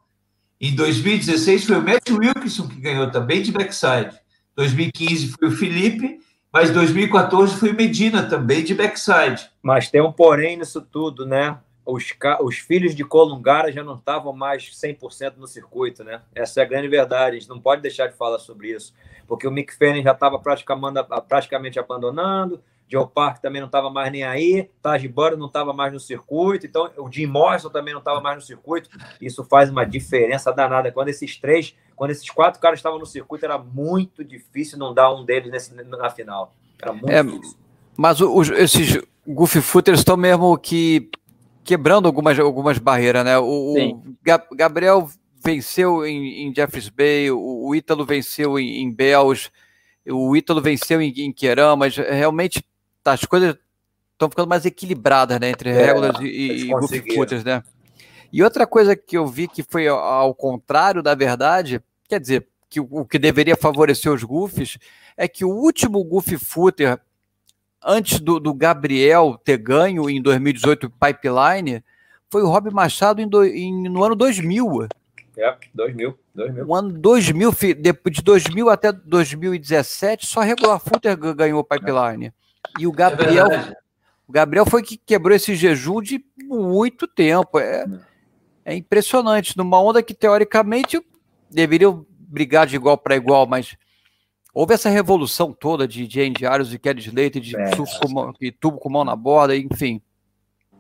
Em 0.60 0.74
2016 0.74 1.64
foi 1.64 1.76
o 1.76 1.82
Matt 1.82 2.10
Wilkinson 2.10 2.68
que 2.68 2.80
ganhou 2.80 3.10
também 3.10 3.42
de 3.42 3.52
backside. 3.52 4.18
2015 4.56 5.28
foi 5.38 5.48
o 5.48 5.50
Felipe, 5.50 6.20
mas 6.52 6.70
2014 6.70 7.56
foi 7.56 7.72
Medina 7.72 8.22
também 8.22 8.62
de 8.62 8.74
backside. 8.74 9.50
Mas 9.62 9.90
tem 9.90 10.00
um 10.00 10.12
porém 10.12 10.56
nisso 10.56 10.80
tudo, 10.80 11.26
né? 11.26 11.58
Os, 11.84 12.04
os 12.40 12.56
filhos 12.56 12.94
de 12.94 13.04
Colungara 13.04 13.70
já 13.70 13.82
não 13.82 13.96
estavam 13.96 14.32
mais 14.32 14.70
100% 14.70 15.34
no 15.36 15.46
circuito, 15.46 16.02
né? 16.02 16.22
Essa 16.34 16.60
é 16.60 16.64
a 16.64 16.66
grande 16.66 16.88
verdade. 16.88 17.36
A 17.36 17.38
gente 17.40 17.48
não 17.48 17.60
pode 17.60 17.82
deixar 17.82 18.06
de 18.06 18.16
falar 18.16 18.38
sobre 18.38 18.70
isso, 18.70 18.94
porque 19.26 19.46
o 19.46 19.50
Mick 19.50 19.76
Fanning 19.76 20.02
já 20.02 20.12
estava 20.12 20.40
praticamente 21.28 21.78
abandonando, 21.78 22.62
Joe 22.94 23.08
Park 23.12 23.40
também 23.40 23.60
não 23.60 23.66
estava 23.66 23.90
mais 23.90 24.12
nem 24.12 24.22
aí, 24.22 24.70
Taj 24.80 25.06
Burrow 25.08 25.36
não 25.36 25.48
estava 25.48 25.72
mais 25.72 25.92
no 25.92 25.98
circuito, 25.98 26.64
então 26.64 26.88
o 26.96 27.10
Jim 27.10 27.26
Morrison 27.26 27.68
também 27.68 27.92
não 27.92 27.98
estava 27.98 28.20
mais 28.20 28.36
no 28.36 28.42
circuito. 28.42 28.88
Isso 29.20 29.42
faz 29.42 29.68
uma 29.68 29.84
diferença 29.84 30.52
danada. 30.52 30.92
Quando 30.92 31.08
esses 31.08 31.36
três, 31.36 31.74
quando 31.96 32.12
esses 32.12 32.30
quatro 32.30 32.60
caras 32.60 32.78
estavam 32.78 33.00
no 33.00 33.06
circuito, 33.06 33.44
era 33.44 33.58
muito 33.58 34.22
difícil 34.22 34.78
não 34.78 34.94
dar 34.94 35.12
um 35.12 35.24
deles 35.24 35.50
nesse, 35.50 35.74
na 35.74 36.08
final. 36.08 36.54
Era 36.80 36.92
muito 36.92 37.10
é, 37.10 37.22
difícil. 37.22 37.58
Mas 37.96 38.20
os, 38.20 38.48
esses 38.50 39.02
Goofy 39.26 39.60
Footers 39.60 39.98
estão 39.98 40.16
mesmo 40.16 40.56
que 40.56 41.10
quebrando 41.64 42.06
algumas, 42.06 42.38
algumas 42.38 42.78
barreiras, 42.78 43.24
né? 43.24 43.36
O, 43.38 43.74
o 43.74 44.02
Gabriel 44.54 45.08
venceu 45.44 46.06
em, 46.06 46.46
em, 46.46 46.54
Jeffreys 46.54 46.88
Bay, 46.88 47.30
o, 47.30 47.38
o 47.38 47.74
Ítalo 47.74 48.04
venceu 48.04 48.56
em, 48.56 48.82
em 48.82 48.92
Bells, 48.92 49.50
o 50.06 50.36
Ítalo 50.36 50.60
venceu 50.60 51.02
em, 51.02 51.10
em 51.10 51.32
Querã, 51.32 51.74
mas 51.74 51.96
realmente 51.96 52.62
as 53.04 53.24
coisas 53.24 53.56
estão 54.12 54.30
ficando 54.30 54.48
mais 54.48 54.64
equilibradas, 54.64 55.38
né, 55.38 55.50
entre 55.50 55.70
é, 55.70 55.86
regulars 55.86 56.18
e, 56.20 56.26
e 56.26 56.66
goofy 56.68 57.14
footers, 57.14 57.44
né? 57.44 57.62
E 58.32 58.42
outra 58.42 58.66
coisa 58.66 58.96
que 58.96 59.16
eu 59.16 59.26
vi 59.26 59.46
que 59.46 59.62
foi 59.62 59.86
ao 59.86 60.34
contrário 60.34 61.02
da 61.02 61.14
verdade, 61.14 61.80
quer 62.08 62.18
dizer, 62.18 62.48
que 62.68 62.80
o, 62.80 63.04
que 63.04 63.18
deveria 63.18 63.56
favorecer 63.56 64.10
os 64.12 64.24
goofies 64.24 64.76
é 65.16 65.28
que 65.28 65.44
o 65.44 65.50
último 65.50 66.02
goofy 66.02 66.36
footer 66.36 66.98
antes 67.80 68.18
do, 68.18 68.40
do, 68.40 68.52
Gabriel 68.52 69.40
ter 69.44 69.58
ganho 69.58 70.10
em 70.10 70.20
2018 70.20 70.90
Pipeline 70.90 71.84
foi 72.28 72.42
o 72.42 72.48
Rob 72.48 72.72
Machado 72.72 73.20
em 73.20 73.28
do, 73.28 73.44
em, 73.44 73.88
no 73.88 74.02
ano 74.02 74.16
2000. 74.16 74.88
É, 75.36 75.56
2000, 75.72 76.18
2000. 76.34 76.66
O 76.66 76.74
ano 76.74 76.92
2000, 76.92 77.52
de 77.80 78.22
2000 78.22 78.68
até 78.68 78.90
2017, 78.90 80.26
só 80.26 80.40
regular 80.40 80.80
footer 80.80 81.16
ganhou 81.16 81.62
Pipeline. 81.62 82.32
E 82.78 82.86
o 82.86 82.92
Gabriel, 82.92 83.50
é 83.50 83.74
o 84.26 84.32
Gabriel 84.32 84.66
foi 84.66 84.82
que 84.82 84.96
quebrou 84.96 85.36
esse 85.36 85.54
jejum 85.54 86.00
de 86.00 86.24
muito 86.38 87.06
tempo. 87.06 87.58
É, 87.58 87.84
é 88.64 88.74
impressionante. 88.74 89.56
Numa 89.56 89.80
onda 89.80 90.02
que 90.02 90.14
teoricamente 90.14 91.00
deveriam 91.50 92.06
brigar 92.10 92.66
de 92.66 92.76
igual 92.76 92.96
para 92.96 93.16
igual, 93.16 93.46
mas 93.46 93.76
houve 94.52 94.74
essa 94.74 94.88
revolução 94.88 95.52
toda 95.52 95.86
de, 95.86 96.06
de 96.06 96.20
Andy 96.20 96.44
e 96.74 96.78
Kelly 96.78 97.00
Slater, 97.00 97.40
de 97.40 97.56
é. 97.56 97.70
com, 97.76 98.32
e 98.40 98.50
tubo 98.50 98.78
com 98.78 98.88
mão 98.88 99.04
na 99.04 99.14
borda, 99.14 99.54
enfim. 99.54 100.00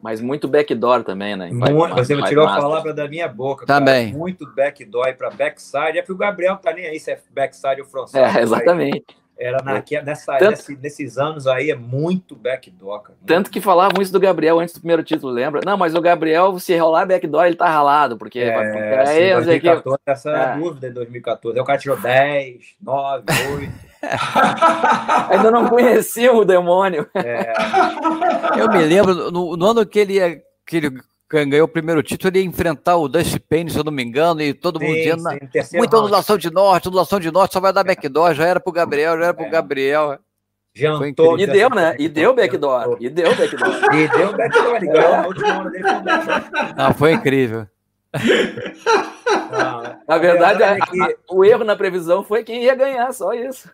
Mas 0.02 0.20
muito 0.20 0.46
backdoor 0.46 1.02
também, 1.02 1.34
né? 1.34 1.50
Muito, 1.50 1.94
você 1.94 2.20
tirou 2.24 2.46
a 2.46 2.56
palavra 2.56 2.92
da 2.92 3.08
minha 3.08 3.26
boca. 3.26 3.64
Também. 3.64 4.08
Cara. 4.08 4.18
Muito 4.18 4.46
backdoor 4.54 5.16
para 5.16 5.30
backside. 5.30 5.98
É 5.98 6.02
que 6.02 6.12
o 6.12 6.16
Gabriel 6.16 6.58
tá 6.58 6.74
nem 6.74 6.84
aí 6.86 7.00
se 7.00 7.10
é 7.10 7.18
backside 7.30 7.80
ou 7.80 7.86
frontside. 7.86 8.18
É, 8.18 8.42
exatamente. 8.42 9.04
Era 9.36 9.62
na, 9.62 9.82
nessa, 10.04 10.36
Tanto... 10.38 10.50
nesse, 10.50 10.76
nesses 10.76 11.18
anos 11.18 11.46
aí, 11.46 11.70
é 11.70 11.74
muito 11.74 12.36
backdoor. 12.36 13.02
Cara. 13.02 13.18
Tanto 13.26 13.50
que 13.50 13.60
falavam 13.60 14.00
isso 14.00 14.12
do 14.12 14.20
Gabriel 14.20 14.60
antes 14.60 14.74
do 14.74 14.80
primeiro 14.80 15.02
título, 15.02 15.32
lembra? 15.32 15.60
Não, 15.64 15.76
mas 15.76 15.94
o 15.94 16.00
Gabriel, 16.00 16.58
se 16.60 16.76
rolar 16.76 17.04
backdoor, 17.04 17.46
ele 17.46 17.56
tá 17.56 17.68
ralado, 17.68 18.16
porque... 18.16 18.38
É, 18.38 18.48
é 18.48 19.00
assim, 19.00 19.46
2014, 19.46 19.98
que... 20.04 20.10
essa 20.10 20.30
é. 20.30 20.56
dúvida 20.56 20.88
em 20.88 20.92
2014. 20.92 21.58
Aí 21.58 21.62
o 21.62 21.66
cara 21.66 21.78
tirou 21.78 21.96
10, 21.96 22.76
9, 22.80 23.24
8... 23.58 23.94
Ainda 25.30 25.50
não 25.50 25.68
conhecia 25.68 26.32
o 26.32 26.44
demônio. 26.44 27.08
É. 27.14 27.52
Eu 28.60 28.68
me 28.68 28.84
lembro, 28.84 29.30
no, 29.32 29.56
no 29.56 29.66
ano 29.66 29.86
que 29.86 29.98
ele, 29.98 30.14
ia, 30.14 30.42
que 30.66 30.76
ele 30.76 31.00
ganhou 31.30 31.64
o 31.64 31.68
primeiro 31.68 32.02
título, 32.02 32.30
ele 32.30 32.40
ia 32.40 32.44
enfrentar 32.44 32.96
o 32.96 33.08
Dusty 33.08 33.40
Payne, 33.40 33.70
se 33.70 33.78
eu 33.78 33.84
não 33.84 33.92
me 33.92 34.02
engano, 34.02 34.40
e 34.42 34.54
todo 34.54 34.78
sim, 34.78 34.86
mundo 34.86 34.96
dizendo, 34.96 35.22
sim, 35.64 35.76
muita 35.76 35.96
anulação 35.96 36.38
de 36.38 36.50
norte, 36.50 36.88
anulação 36.88 37.18
de 37.18 37.30
norte, 37.30 37.52
só 37.52 37.60
vai 37.60 37.72
dar 37.72 37.84
backdoor, 37.84 38.34
já 38.34 38.46
era 38.46 38.60
pro 38.60 38.72
Gabriel, 38.72 39.18
já 39.18 39.24
era 39.24 39.34
pro 39.34 39.46
é. 39.46 39.50
Gabriel. 39.50 40.18
Jantou. 40.76 41.38
E 41.38 41.46
deu, 41.46 41.70
né? 41.70 41.94
E 42.00 42.08
deu 42.08 42.34
backdoor. 42.34 42.96
E 43.00 43.08
deu 43.08 43.34
backdoor. 43.36 43.94
E 43.94 44.08
deu 44.08 44.36
backdoor. 44.36 45.26
Última 45.26 45.58
hora 45.60 45.70
dele. 45.70 45.84
Não, 46.76 46.92
foi 46.94 47.12
incrível. 47.12 47.68
Não, 49.50 49.98
na 50.06 50.18
verdade, 50.18 50.62
é 50.62 50.78
que... 50.78 51.00
a, 51.00 51.08
o 51.30 51.44
erro 51.44 51.64
na 51.64 51.76
previsão 51.76 52.22
foi 52.24 52.44
quem 52.44 52.64
ia 52.64 52.74
ganhar, 52.74 53.12
só 53.12 53.32
isso. 53.32 53.70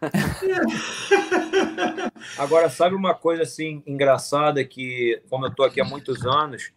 Agora, 2.39 2.69
sabe 2.69 2.95
uma 2.95 3.15
coisa 3.15 3.43
assim 3.43 3.83
engraçada 3.87 4.65
que, 4.65 5.23
como 5.29 5.47
eu 5.47 5.51
estou 5.51 5.65
aqui 5.65 5.81
há 5.81 5.85
muitos 5.85 6.25
anos, 6.27 6.71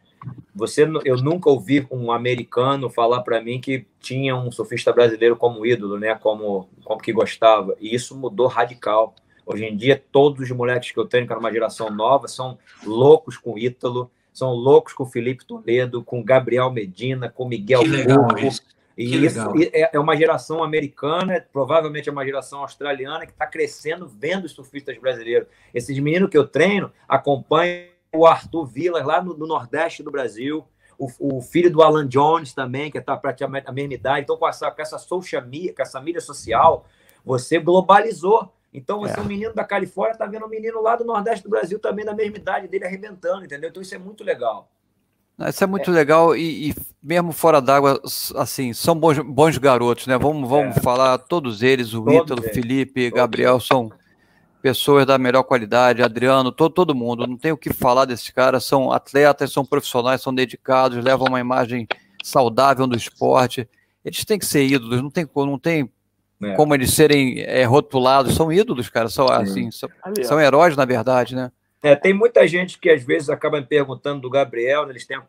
você, 0.54 0.88
eu 1.06 1.18
nunca 1.18 1.50
ouvi 1.50 1.88
um 1.90 2.12
americano 2.12 2.90
falar 2.90 3.22
para 3.22 3.42
mim 3.42 3.60
que 3.60 3.86
tinha 4.00 4.36
um 4.36 4.52
surfista 4.52 4.94
brasileiro 4.94 5.36
como 5.36 5.66
ídolo, 5.66 6.00
né? 6.00 6.16
Como, 6.16 6.70
como 6.84 7.02
que 7.02 7.12
gostava. 7.12 7.76
E 7.80 7.94
isso 7.94 8.16
mudou 8.16 8.48
radical. 8.48 9.16
Hoje 9.46 9.66
em 9.66 9.76
dia, 9.76 10.02
todos 10.12 10.42
os 10.42 10.52
moleques 10.52 10.92
que 10.92 11.00
eu 11.00 11.06
tenho, 11.06 11.28
que 11.28 11.34
é 11.34 11.36
uma 11.36 11.52
geração 11.52 11.90
nova, 11.90 12.28
são 12.28 12.58
loucos 12.86 13.38
com 13.38 13.58
Ítalo 13.58 14.10
são 14.34 14.52
loucos 14.52 14.94
com 14.94 15.06
Felipe 15.06 15.46
Toledo, 15.46 16.04
com 16.04 16.24
Gabriel 16.24 16.72
Medina, 16.72 17.30
com 17.30 17.48
Miguel 17.48 17.84
Burco. 17.84 18.74
E 18.98 19.26
isso 19.26 19.40
é, 19.72 19.92
é 19.94 20.00
uma 20.00 20.16
geração 20.16 20.64
americana, 20.64 21.44
provavelmente 21.52 22.10
é 22.10 22.12
uma 22.12 22.26
geração 22.26 22.62
australiana 22.62 23.26
que 23.26 23.32
está 23.32 23.46
crescendo 23.46 24.08
vendo 24.08 24.46
os 24.46 24.52
surfistas 24.52 24.98
brasileiros. 24.98 25.48
Esses 25.74 25.98
meninos 26.00 26.30
que 26.30 26.38
eu 26.38 26.48
treino 26.48 26.92
acompanham 27.08 27.93
o 28.14 28.26
Arthur 28.26 28.66
Vilas 28.66 29.06
lá 29.06 29.22
no, 29.22 29.36
no 29.36 29.48
Nordeste 29.48 30.04
do 30.04 30.12
Brasil, 30.12 30.64
o, 30.98 31.38
o, 31.38 31.42
filho 31.42 31.72
do 31.72 31.82
Alan 31.82 32.08
Jones 32.08 32.54
também, 32.54 32.92
que 32.92 33.00
está 33.00 33.18
praticamente 33.18 33.68
a 33.68 33.72
mesma 33.72 33.94
idade. 33.94 34.22
Então, 34.22 34.38
com 34.38 34.48
essa, 34.48 34.70
com 34.70 34.82
essa 34.82 34.98
social 35.00 35.42
media, 35.42 35.74
com 35.74 35.82
essa 35.82 36.00
mídia 36.00 36.22
social, 36.22 36.86
você 37.26 37.60
globalizou. 37.60 38.54
Então, 38.72 39.00
você 39.00 39.20
é 39.20 39.22
um 39.22 39.26
menino 39.26 39.54
da 39.54 39.64
Califórnia, 39.64 40.14
está 40.14 40.26
vendo 40.26 40.46
um 40.46 40.50
menino 40.50 40.82
lá 40.82 40.96
do 40.96 41.04
Nordeste 41.04 41.44
do 41.44 41.50
Brasil 41.50 41.80
também 41.80 42.06
da 42.06 42.14
mesma 42.14 42.38
idade 42.38 42.68
dele 42.68 42.86
arrebentando, 42.86 43.44
entendeu? 43.44 43.70
Então, 43.70 43.82
isso 43.82 43.96
é 43.96 43.98
muito 43.98 44.24
legal. 44.24 44.70
Isso 45.48 45.64
é 45.64 45.68
muito 45.68 45.90
é. 45.90 45.94
legal 45.94 46.36
e, 46.36 46.70
e, 46.70 46.76
mesmo 47.02 47.32
fora 47.32 47.60
d'água, 47.60 48.00
assim, 48.36 48.72
são 48.72 48.96
bons, 48.96 49.18
bons 49.20 49.58
garotos, 49.58 50.06
né? 50.06 50.18
Vamos, 50.18 50.48
vamos 50.48 50.78
é. 50.78 50.80
falar 50.80 51.18
todos 51.18 51.64
eles, 51.64 51.94
o 51.94 52.04
todos 52.04 52.22
Ítalo, 52.22 52.44
eles. 52.44 52.54
Felipe, 52.54 53.10
todos 53.10 53.18
Gabriel, 53.18 53.60
são 53.60 53.92
pessoas 54.64 55.06
da 55.06 55.18
melhor 55.18 55.44
qualidade, 55.44 56.02
Adriano, 56.02 56.50
todo, 56.50 56.74
todo 56.74 56.96
mundo. 56.96 57.28
Não 57.28 57.38
tem 57.38 57.52
o 57.52 57.58
que 57.58 57.74
falar 57.74 58.06
desses 58.06 58.30
caras, 58.30 58.64
são 58.64 58.94
atletas, 58.94 59.52
são 59.52 59.66
profissionais, 59.66 60.22
são 60.22 60.34
dedicados, 60.34 61.04
levam 61.04 61.28
uma 61.28 61.42
imagem 61.42 61.86
saudável 62.24 62.88
do 62.88 62.96
esporte. 62.96 63.68
Eles 64.06 64.24
têm 64.24 64.40
que 64.40 64.46
ser 64.46 64.64
ídolos, 64.64 65.02
não 65.02 65.10
tem, 65.10 65.28
não 65.36 65.60
tem 65.60 65.92
é. 66.42 66.56
como 66.56 66.74
eles 66.74 66.94
serem 66.94 67.42
é, 67.42 67.66
rotulados, 67.66 68.36
são 68.36 68.54
ídolos, 68.54 68.88
cara, 68.88 69.10
são, 69.10 69.28
assim, 69.28 69.70
são, 69.70 69.90
são, 70.24 70.40
heróis, 70.40 70.78
na 70.78 70.86
verdade, 70.86 71.36
né? 71.36 71.52
É, 71.82 71.94
tem 71.94 72.14
muita 72.14 72.48
gente 72.48 72.80
que 72.80 72.90
às 72.90 73.04
vezes 73.04 73.30
acaba 73.30 73.60
me 73.60 73.68
perguntando 73.68 74.22
do 74.22 74.30
Gabriel, 74.30 74.86
né, 74.86 74.94
eles 74.94 75.06
têm 75.06 75.18
a 75.18 75.24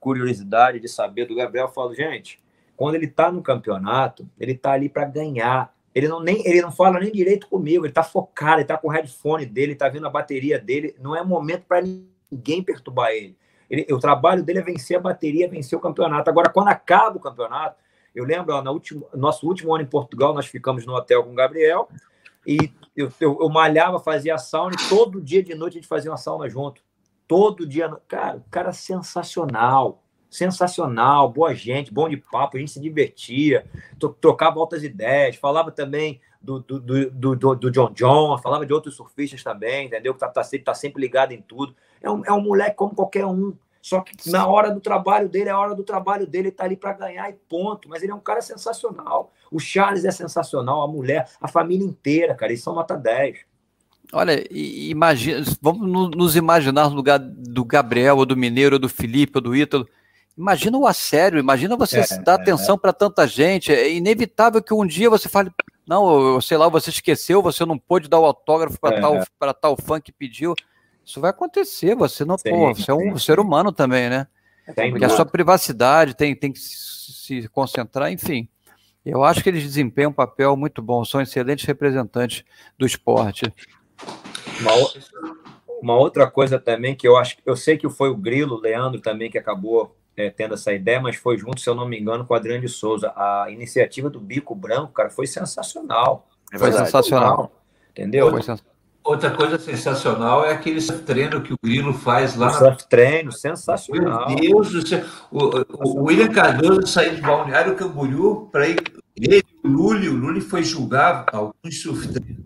curiosidade 0.00 0.80
de 0.80 0.88
saber 0.88 1.26
do 1.26 1.34
Gabriel. 1.34 1.66
Eu 1.66 1.72
falo, 1.72 1.94
gente, 1.94 2.40
quando 2.78 2.94
ele 2.94 3.04
está 3.04 3.30
no 3.30 3.42
campeonato, 3.42 4.26
ele 4.40 4.52
está 4.52 4.72
ali 4.72 4.88
para 4.88 5.04
ganhar. 5.04 5.70
Ele 5.94 6.06
não, 6.06 6.20
nem, 6.20 6.46
ele 6.46 6.62
não 6.62 6.70
fala 6.70 7.00
nem 7.00 7.10
direito 7.10 7.48
comigo, 7.48 7.84
ele 7.84 7.90
está 7.90 8.02
focado, 8.02 8.56
ele 8.56 8.62
está 8.62 8.78
com 8.78 8.88
o 8.88 8.90
headphone 8.90 9.44
dele, 9.44 9.72
está 9.72 9.88
vendo 9.88 10.06
a 10.06 10.10
bateria 10.10 10.58
dele. 10.58 10.94
Não 11.00 11.16
é 11.16 11.22
momento 11.22 11.64
para 11.66 11.82
ninguém 11.82 12.62
perturbar 12.62 13.10
ele. 13.10 13.36
ele. 13.68 13.86
O 13.92 13.98
trabalho 13.98 14.42
dele 14.42 14.60
é 14.60 14.62
vencer 14.62 14.96
a 14.96 15.00
bateria, 15.00 15.48
vencer 15.48 15.76
o 15.76 15.80
campeonato. 15.80 16.30
Agora, 16.30 16.48
quando 16.48 16.68
acaba 16.68 17.16
o 17.16 17.20
campeonato, 17.20 17.76
eu 18.14 18.24
lembro, 18.24 18.54
ó, 18.54 18.62
no 18.62 18.72
último, 18.72 19.06
nosso 19.14 19.46
último 19.46 19.74
ano 19.74 19.84
em 19.84 19.88
Portugal, 19.88 20.32
nós 20.34 20.46
ficamos 20.46 20.86
no 20.86 20.94
hotel 20.94 21.24
com 21.24 21.32
o 21.32 21.34
Gabriel 21.34 21.88
e 22.46 22.72
eu, 22.96 23.12
eu, 23.20 23.38
eu 23.40 23.48
malhava, 23.48 23.98
fazia 23.98 24.38
sauna 24.38 24.74
e 24.74 24.88
todo 24.88 25.20
dia 25.20 25.42
de 25.42 25.54
noite 25.54 25.74
a 25.74 25.80
gente 25.80 25.88
fazia 25.88 26.10
uma 26.10 26.16
sauna 26.16 26.48
junto. 26.48 26.82
Todo 27.26 27.66
dia. 27.66 27.88
Cara, 28.08 28.38
o 28.38 28.44
cara 28.50 28.72
sensacional. 28.72 30.02
Sensacional, 30.30 31.28
boa 31.28 31.52
gente, 31.54 31.92
bom 31.92 32.08
de 32.08 32.16
papo, 32.16 32.56
a 32.56 32.60
gente 32.60 32.70
se 32.70 32.80
divertia, 32.80 33.66
trocava 34.20 34.60
altas 34.60 34.84
ideias, 34.84 35.36
falava 35.36 35.72
também 35.72 36.20
do, 36.40 36.60
do, 36.60 36.80
do, 36.80 37.36
do, 37.36 37.54
do 37.56 37.70
John 37.70 37.90
John, 37.92 38.38
falava 38.38 38.64
de 38.64 38.72
outros 38.72 38.94
surfistas 38.94 39.42
também, 39.42 39.86
entendeu? 39.86 40.14
Que 40.14 40.20
tá, 40.20 40.28
tá, 40.28 40.42
tá 40.64 40.74
sempre 40.74 41.00
ligado 41.02 41.32
em 41.32 41.42
tudo. 41.42 41.74
É 42.00 42.08
um, 42.08 42.24
é 42.24 42.32
um 42.32 42.40
moleque 42.40 42.76
como 42.76 42.94
qualquer 42.94 43.26
um 43.26 43.54
só 43.82 44.00
que 44.00 44.30
na 44.30 44.46
hora 44.46 44.70
do 44.70 44.80
trabalho 44.80 45.28
dele, 45.28 45.48
é 45.48 45.52
a 45.52 45.58
hora 45.58 45.74
do 45.74 45.82
trabalho 45.82 46.26
dele, 46.26 46.48
ele 46.48 46.54
tá 46.54 46.64
ali 46.64 46.76
para 46.76 46.92
ganhar 46.92 47.30
e 47.30 47.32
ponto. 47.48 47.88
Mas 47.88 48.02
ele 48.02 48.12
é 48.12 48.14
um 48.14 48.20
cara 48.20 48.42
sensacional. 48.42 49.32
O 49.50 49.58
Charles 49.58 50.04
é 50.04 50.10
sensacional, 50.10 50.82
a 50.82 50.88
mulher, 50.88 51.28
a 51.40 51.48
família 51.48 51.86
inteira, 51.86 52.34
cara. 52.34 52.52
Eles 52.52 52.62
são 52.62 52.74
nota 52.74 52.96
10. 52.96 53.38
Olha, 54.12 54.44
imagina, 54.50 55.44
vamos 55.62 56.10
nos 56.16 56.36
imaginar 56.36 56.90
no 56.90 56.96
lugar 56.96 57.18
do 57.18 57.64
Gabriel, 57.64 58.18
ou 58.18 58.26
do 58.26 58.36
Mineiro, 58.36 58.76
ou 58.76 58.80
do 58.80 58.88
Felipe, 58.88 59.38
ou 59.38 59.42
do 59.42 59.56
Ítalo. 59.56 59.88
Imagina 60.36 60.78
o 60.78 60.86
a 60.86 60.92
sério, 60.92 61.38
imagina 61.38 61.76
você 61.76 62.00
é, 62.00 62.18
dar 62.22 62.32
é, 62.32 62.42
atenção 62.42 62.76
é. 62.76 62.78
para 62.78 62.92
tanta 62.92 63.26
gente. 63.26 63.72
É 63.72 63.92
inevitável 63.92 64.62
que 64.62 64.72
um 64.72 64.86
dia 64.86 65.10
você 65.10 65.28
fale, 65.28 65.50
não, 65.86 66.40
sei 66.40 66.56
lá, 66.56 66.68
você 66.68 66.90
esqueceu, 66.90 67.42
você 67.42 67.64
não 67.64 67.78
pôde 67.78 68.08
dar 68.08 68.20
o 68.20 68.24
autógrafo 68.24 68.78
para 68.80 68.96
é. 68.96 69.00
tal, 69.00 69.54
tal 69.54 69.76
fã 69.76 70.00
que 70.00 70.12
pediu. 70.12 70.54
Isso 71.04 71.20
vai 71.20 71.30
acontecer, 71.30 71.94
você 71.94 72.24
não, 72.24 72.38
sim, 72.38 72.50
pô, 72.50 72.74
você 72.74 72.90
é 72.90 72.94
um 72.94 73.18
ser 73.18 73.40
humano 73.40 73.72
também, 73.72 74.08
né? 74.08 74.26
Tem 74.74 74.90
Porque 74.90 75.04
a 75.04 75.08
sua 75.08 75.26
privacidade 75.26 76.14
tem, 76.14 76.34
tem 76.34 76.52
que 76.52 76.60
se 76.60 77.48
concentrar, 77.48 78.12
enfim. 78.12 78.48
Eu 79.04 79.24
acho 79.24 79.42
que 79.42 79.48
eles 79.48 79.62
desempenham 79.62 80.10
um 80.10 80.14
papel 80.14 80.56
muito 80.56 80.80
bom, 80.80 81.04
são 81.04 81.20
excelentes 81.20 81.64
representantes 81.64 82.44
do 82.78 82.86
esporte. 82.86 83.52
Uma, 84.60 84.72
uma 85.82 85.96
outra 85.96 86.30
coisa 86.30 86.58
também 86.58 86.94
que 86.94 87.08
eu 87.08 87.16
acho, 87.16 87.36
eu 87.44 87.56
sei 87.56 87.76
que 87.76 87.88
foi 87.88 88.10
o 88.10 88.16
Grilo, 88.16 88.56
o 88.56 88.60
Leandro 88.60 89.00
também 89.00 89.30
que 89.30 89.38
acabou 89.38 89.96
é, 90.16 90.30
tendo 90.30 90.54
essa 90.54 90.72
ideia, 90.72 91.00
mas 91.00 91.16
foi 91.16 91.38
junto, 91.38 91.60
se 91.60 91.68
eu 91.68 91.74
não 91.74 91.88
me 91.88 91.98
engano, 91.98 92.24
com 92.26 92.34
o 92.34 92.36
Adriano 92.36 92.60
de 92.60 92.68
Souza. 92.68 93.12
A 93.16 93.46
iniciativa 93.50 94.10
do 94.10 94.20
Bico 94.20 94.54
Branco, 94.54 94.92
cara, 94.92 95.10
foi 95.10 95.26
sensacional. 95.26 96.28
Foi, 96.50 96.58
foi 96.58 96.72
sensacional. 96.72 97.52
Entendeu? 97.90 98.30
Foi 98.30 98.42
sensacional. 98.42 98.70
Outra 99.02 99.30
coisa 99.30 99.58
sensacional 99.58 100.44
é 100.44 100.52
aquele 100.52 100.80
treino 100.80 101.40
que 101.40 101.54
o 101.54 101.56
Grilo 101.62 101.94
faz 101.94 102.36
lá. 102.36 102.48
O 102.48 102.50
surf 102.50 102.88
treino, 102.88 103.32
sensacional. 103.32 104.28
Meu 104.28 104.36
Deus 104.36 104.70
do 104.72 104.86
céu. 104.86 105.04
O, 105.30 105.64
o 105.88 106.04
William 106.04 106.28
Cardoso 106.28 106.86
saiu 106.86 107.14
de 107.14 107.22
Balneário 107.22 107.74
Camboriú 107.76 108.48
para 108.52 108.68
ir. 108.68 108.78
Ele, 109.16 109.42
o 109.64 109.68
Lully, 109.68 110.08
o 110.08 110.14
Lully 110.14 110.40
foi 110.40 110.62
julgar 110.62 111.26
alguns 111.32 111.80
surf 111.80 112.08
treinos. 112.08 112.44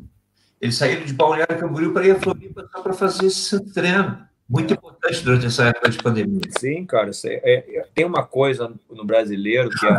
Eles 0.60 0.76
saíram 0.76 1.04
de 1.04 1.12
Balneário 1.12 1.58
Camboriú 1.58 1.92
para 1.92 2.06
ir 2.06 2.12
a 2.12 2.20
Floripa 2.20 2.66
só 2.70 2.80
para 2.80 2.94
fazer 2.94 3.26
esse 3.26 3.60
treino. 3.72 4.26
Muito 4.48 4.74
importante 4.74 5.22
durante 5.24 5.46
essa 5.46 5.68
época 5.68 5.88
de 5.88 5.98
pandemia. 5.98 6.40
Sim, 6.58 6.84
cara. 6.84 7.10
É, 7.24 7.78
é, 7.78 7.86
tem 7.94 8.04
uma 8.04 8.24
coisa 8.24 8.72
no 8.90 9.04
brasileiro 9.04 9.70
que 9.70 9.86
a 9.86 9.96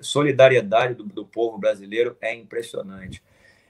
solidariedade 0.00 0.94
do, 0.94 1.04
do 1.04 1.24
povo 1.24 1.58
brasileiro 1.58 2.16
é 2.20 2.34
impressionante. 2.34 3.22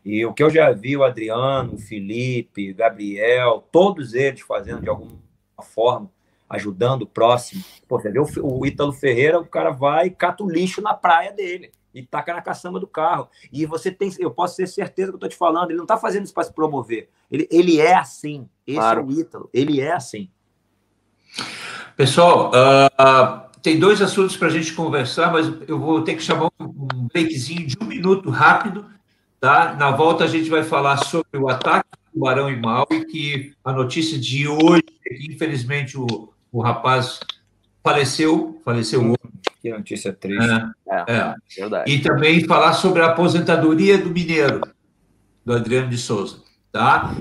E 0.04 0.24
o 0.24 0.32
que 0.32 0.42
eu 0.42 0.50
já 0.50 0.70
vi 0.72 0.96
o 0.96 1.04
Adriano, 1.04 1.74
o 1.74 1.78
Felipe, 1.78 2.72
Gabriel, 2.72 3.66
todos 3.72 4.14
eles 4.14 4.40
fazendo 4.40 4.82
de 4.82 4.88
alguma 4.88 5.18
forma, 5.62 6.10
ajudando 6.48 7.02
o 7.02 7.06
próximo. 7.06 7.64
Pô, 7.88 7.98
você 7.98 8.10
vê 8.10 8.18
o, 8.18 8.66
Ítalo 8.66 8.92
Ferreira, 8.92 9.38
o 9.38 9.46
cara 9.46 9.70
vai 9.70 10.06
e 10.06 10.10
cata 10.10 10.42
o 10.42 10.50
lixo 10.50 10.82
na 10.82 10.94
praia 10.94 11.32
dele 11.32 11.70
e 11.94 12.02
taca 12.02 12.34
na 12.34 12.42
caçamba 12.42 12.78
do 12.78 12.86
carro. 12.86 13.28
E 13.52 13.66
você 13.66 13.90
tem, 13.90 14.12
eu 14.18 14.30
posso 14.30 14.56
ter 14.56 14.66
certeza 14.66 15.08
que 15.08 15.14
eu 15.14 15.16
estou 15.16 15.28
te 15.28 15.36
falando, 15.36 15.70
ele 15.70 15.78
não 15.78 15.84
está 15.84 15.96
fazendo 15.96 16.24
isso 16.24 16.34
para 16.34 16.44
se 16.44 16.52
promover. 16.52 17.08
Ele, 17.30 17.48
ele 17.50 17.80
é 17.80 17.94
assim. 17.94 18.48
Esse 18.66 18.78
claro. 18.78 19.00
é 19.00 19.04
o 19.04 19.10
Ítalo. 19.12 19.50
Ele 19.52 19.80
é 19.80 19.92
assim. 19.92 20.28
Pessoal, 21.96 22.50
uh, 22.50 23.50
tem 23.62 23.78
dois 23.78 24.00
assuntos 24.00 24.36
para 24.36 24.48
a 24.48 24.50
gente 24.50 24.72
conversar, 24.72 25.32
mas 25.32 25.46
eu 25.68 25.78
vou 25.78 26.02
ter 26.02 26.14
que 26.14 26.22
chamar 26.22 26.50
um 26.58 27.08
breakzinho 27.12 27.66
de 27.66 27.76
um 27.80 27.86
minuto 27.86 28.30
rápido 28.30 28.84
Tá? 29.40 29.74
Na 29.74 29.90
volta 29.90 30.24
a 30.24 30.26
gente 30.26 30.50
vai 30.50 30.62
falar 30.62 30.98
sobre 30.98 31.38
o 31.38 31.48
ataque 31.48 31.88
do 32.12 32.20
Barão 32.20 32.50
e 32.50 32.56
Maui, 32.56 33.06
que 33.06 33.54
a 33.64 33.72
notícia 33.72 34.18
de 34.18 34.46
hoje 34.46 34.84
é 35.06 35.14
que 35.14 35.32
infelizmente 35.32 35.96
o, 35.96 36.30
o 36.52 36.60
rapaz 36.60 37.20
faleceu, 37.82 38.60
faleceu 38.62 39.00
hoje. 39.00 39.19
Que 39.60 39.70
notícia 39.70 40.12
triste. 40.12 40.50
É, 40.88 40.96
é, 40.96 41.04
é. 41.08 41.34
Verdade. 41.58 41.92
E 41.92 42.00
também 42.00 42.46
falar 42.46 42.72
sobre 42.72 43.02
a 43.02 43.06
aposentadoria 43.06 43.98
do 43.98 44.10
Mineiro, 44.10 44.60
do 45.44 45.52
Adriano 45.52 45.88
de 45.88 45.98
Souza, 45.98 46.38
tá? 46.72 47.14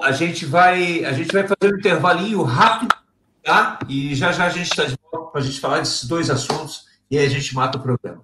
A 0.00 0.12
gente 0.12 0.46
vai, 0.46 1.04
a 1.04 1.12
gente 1.12 1.30
vai 1.30 1.42
fazer 1.42 1.74
um 1.74 1.78
intervalinho 1.78 2.42
rápido, 2.42 2.96
tá? 3.42 3.78
E 3.86 4.14
já 4.14 4.32
já 4.32 4.46
a 4.46 4.50
gente 4.50 4.70
está 4.70 4.84
de 4.84 4.96
volta 5.12 5.30
para 5.30 5.42
a 5.42 5.44
gente 5.44 5.60
falar 5.60 5.80
desses 5.80 6.08
dois 6.08 6.30
assuntos 6.30 6.86
e 7.10 7.18
aí 7.18 7.26
a 7.26 7.30
gente 7.30 7.54
mata 7.54 7.76
o 7.76 7.82
programa. 7.82 8.22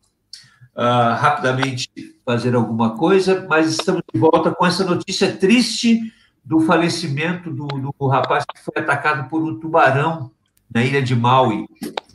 uh, 0.76 1.14
rapidamente 1.16 1.88
fazer 2.24 2.54
alguma 2.54 2.96
coisa, 2.96 3.46
mas 3.48 3.70
estamos 3.70 4.02
de 4.12 4.20
volta 4.20 4.50
com 4.50 4.66
essa 4.66 4.84
notícia 4.84 5.34
triste 5.36 6.00
do 6.44 6.60
falecimento 6.60 7.50
do, 7.50 7.66
do 7.66 8.06
rapaz 8.06 8.44
que 8.44 8.60
foi 8.62 8.82
atacado 8.82 9.28
por 9.28 9.42
um 9.42 9.58
tubarão 9.58 10.30
na 10.72 10.82
ilha 10.84 11.02
de 11.02 11.16
Maui. 11.16 11.66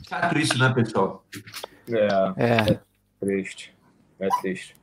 Chato 0.08 0.38
isso, 0.38 0.58
né, 0.58 0.72
pessoal? 0.72 1.24
É, 1.88 2.34
é. 2.36 2.72
é 2.72 2.80
triste. 3.20 3.74
É 4.20 4.28
triste. 4.40 4.76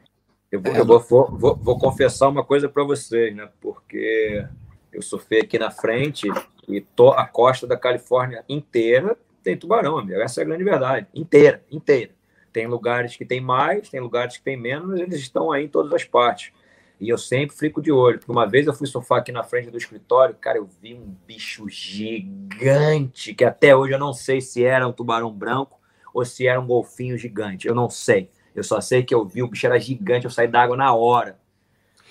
Eu, 0.51 0.61
vou, 0.61 0.73
é. 0.73 0.79
eu 0.79 0.85
vou, 0.85 0.99
vou, 0.99 1.55
vou, 1.55 1.77
confessar 1.77 2.27
uma 2.27 2.43
coisa 2.43 2.67
para 2.67 2.83
vocês, 2.83 3.35
né? 3.35 3.49
Porque 3.61 4.45
eu 4.91 5.01
surfei 5.01 5.41
aqui 5.41 5.59
na 5.59 5.69
frente 5.69 6.27
e 6.67 6.81
tô, 6.81 7.11
a 7.11 7.25
costa 7.25 7.67
da 7.67 7.77
Califórnia 7.77 8.43
inteira 8.49 9.17
tem 9.43 9.57
tubarão, 9.57 9.97
amigo. 9.97 10.19
Essa 10.19 10.41
é 10.41 10.43
a 10.43 10.47
grande 10.47 10.63
verdade. 10.63 11.07
Inteira, 11.13 11.63
inteira. 11.71 12.11
Tem 12.51 12.67
lugares 12.67 13.15
que 13.15 13.25
tem 13.25 13.39
mais, 13.39 13.89
tem 13.89 13.99
lugares 13.99 14.37
que 14.37 14.43
tem 14.43 14.57
menos, 14.57 14.87
mas 14.87 14.99
eles 14.99 15.19
estão 15.19 15.51
aí 15.51 15.65
em 15.65 15.67
todas 15.67 15.93
as 15.93 16.03
partes. 16.03 16.51
E 16.99 17.07
eu 17.07 17.17
sempre 17.17 17.55
fico 17.55 17.81
de 17.81 17.91
olho. 17.91 18.17
Porque 18.17 18.31
uma 18.31 18.47
vez 18.47 18.67
eu 18.67 18.73
fui 18.73 18.87
surfar 18.87 19.19
aqui 19.19 19.31
na 19.31 19.43
frente 19.43 19.69
do 19.69 19.77
escritório, 19.77 20.35
cara, 20.35 20.57
eu 20.57 20.67
vi 20.81 20.93
um 20.93 21.15
bicho 21.25 21.69
gigante, 21.69 23.33
que 23.33 23.45
até 23.45 23.75
hoje 23.75 23.93
eu 23.93 23.99
não 23.99 24.13
sei 24.13 24.41
se 24.41 24.63
era 24.63 24.87
um 24.87 24.91
tubarão 24.91 25.31
branco 25.31 25.79
ou 26.13 26.25
se 26.25 26.47
era 26.47 26.59
um 26.59 26.67
golfinho 26.67 27.17
gigante. 27.17 27.67
Eu 27.67 27.75
não 27.75 27.89
sei. 27.89 28.29
Eu 28.55 28.63
só 28.63 28.81
sei 28.81 29.03
que 29.03 29.13
eu 29.13 29.25
vi, 29.25 29.43
o 29.43 29.47
bicho 29.47 29.65
era 29.65 29.79
gigante, 29.79 30.25
eu 30.25 30.31
saí 30.31 30.47
da 30.47 30.61
água 30.61 30.75
na 30.75 30.93
hora. 30.93 31.39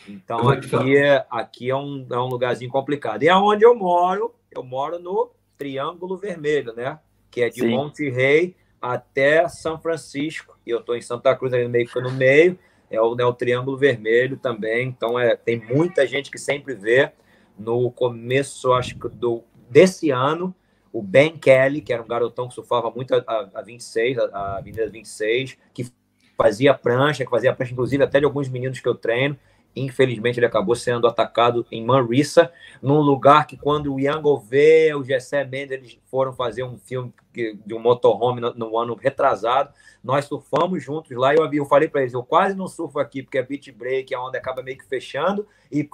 Então 0.07 0.49
aqui 0.49 0.97
é, 0.97 1.27
aqui 1.31 1.71
é, 1.71 1.77
um, 1.77 2.07
é 2.11 2.19
um 2.19 2.27
lugarzinho 2.27 2.71
complicado. 2.71 3.23
E 3.23 3.29
aonde 3.29 3.65
eu 3.65 3.75
moro, 3.75 4.35
eu 4.51 4.63
moro 4.63 4.99
no 4.99 5.31
Triângulo 5.57 6.17
Vermelho, 6.17 6.73
né? 6.75 6.99
Que 7.31 7.43
é 7.43 7.49
de 7.51 7.61
Sim. 7.61 7.69
Monte 7.69 8.09
Rei 8.09 8.57
até 8.81 9.47
São 9.49 9.79
Francisco. 9.79 10.57
E 10.65 10.71
eu 10.71 10.79
estou 10.79 10.97
em 10.97 11.03
Santa 11.03 11.35
Cruz, 11.37 11.53
ali 11.53 11.65
no 11.65 11.71
meio, 11.71 11.89
no 11.97 12.13
meio 12.13 12.59
é 12.91 13.01
o, 13.01 13.15
né, 13.15 13.25
o 13.25 13.35
Triângulo 13.35 13.77
Vermelho 13.77 14.37
também. 14.37 14.89
Então, 14.89 15.19
é, 15.19 15.37
tem 15.37 15.59
muita 15.59 16.07
gente 16.07 16.31
que 16.31 16.39
sempre 16.39 16.75
vê. 16.75 17.13
No 17.59 17.91
começo, 17.91 18.73
acho 18.73 18.97
que 18.97 19.09
do, 19.09 19.43
desse 19.69 20.11
ano, 20.11 20.55
o 20.93 21.03
Ben 21.03 21.37
Kelly, 21.37 21.81
que 21.81 21.93
era 21.93 22.01
um 22.01 22.07
garotão 22.07 22.49
que 22.49 22.55
surfava 22.55 22.89
muito 22.89 23.15
a, 23.15 23.51
a 23.53 23.63
26, 23.63 24.17
a, 24.17 24.25
a 24.27 24.59
Avenida 24.59 24.89
26, 24.89 25.59
que 25.75 25.91
fazia 26.39 26.73
prancha, 26.73 27.25
que 27.25 27.31
fazia 27.31 27.53
prancha, 27.53 27.73
inclusive, 27.73 28.05
até 28.05 28.21
de 28.21 28.25
alguns 28.25 28.49
meninos 28.49 28.79
que 28.79 28.89
eu 28.89 28.95
treino. 28.95 29.37
Infelizmente, 29.75 30.39
ele 30.39 30.47
acabou 30.47 30.75
sendo 30.75 31.07
atacado 31.07 31.67
em 31.71 31.85
Manresa, 31.85 32.51
num 32.81 33.01
lugar 33.01 33.47
que, 33.47 33.57
quando 33.57 33.95
o 33.95 34.01
Ian 34.01 34.21
Gouveia, 34.23 34.97
o 34.97 35.05
Gessé 35.05 35.45
Mendes, 35.45 35.73
eles 35.73 35.99
foram 36.11 36.33
fazer 36.33 36.63
um 36.63 36.79
filme 36.79 37.13
de 37.33 37.75
um 37.75 37.79
motorhome 37.79 38.41
no, 38.41 38.55
no 38.55 38.79
ano 38.79 38.95
retrasado, 38.95 39.73
nós 40.03 40.25
surfamos 40.25 40.83
juntos 40.83 41.17
lá. 41.17 41.35
Eu, 41.35 41.53
eu 41.53 41.67
falei 41.67 41.89
para 41.89 42.01
eles: 42.01 42.15
eu 42.15 42.23
quase 42.23 42.57
não 42.57 42.67
surfo 42.67 42.99
aqui 42.99 43.23
porque 43.23 43.39
é 43.39 43.43
beach 43.43 43.71
break, 43.71 44.15
a 44.15 44.21
onda 44.21 44.39
acaba 44.39 44.63
meio 44.63 44.79
que 44.79 44.87
fechando, 44.87 45.47
e, 45.71 45.89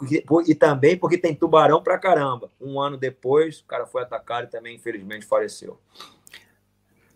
e 0.47 0.55
também 0.55 0.97
porque 0.97 1.18
tem 1.18 1.34
tubarão 1.34 1.82
pra 1.82 1.99
caramba. 1.99 2.51
Um 2.61 2.80
ano 2.80 2.97
depois, 2.97 3.61
o 3.61 3.64
cara 3.64 3.86
foi 3.86 4.03
atacado 4.03 4.45
e 4.45 4.51
também, 4.51 4.76
infelizmente, 4.76 5.26
faleceu. 5.26 5.78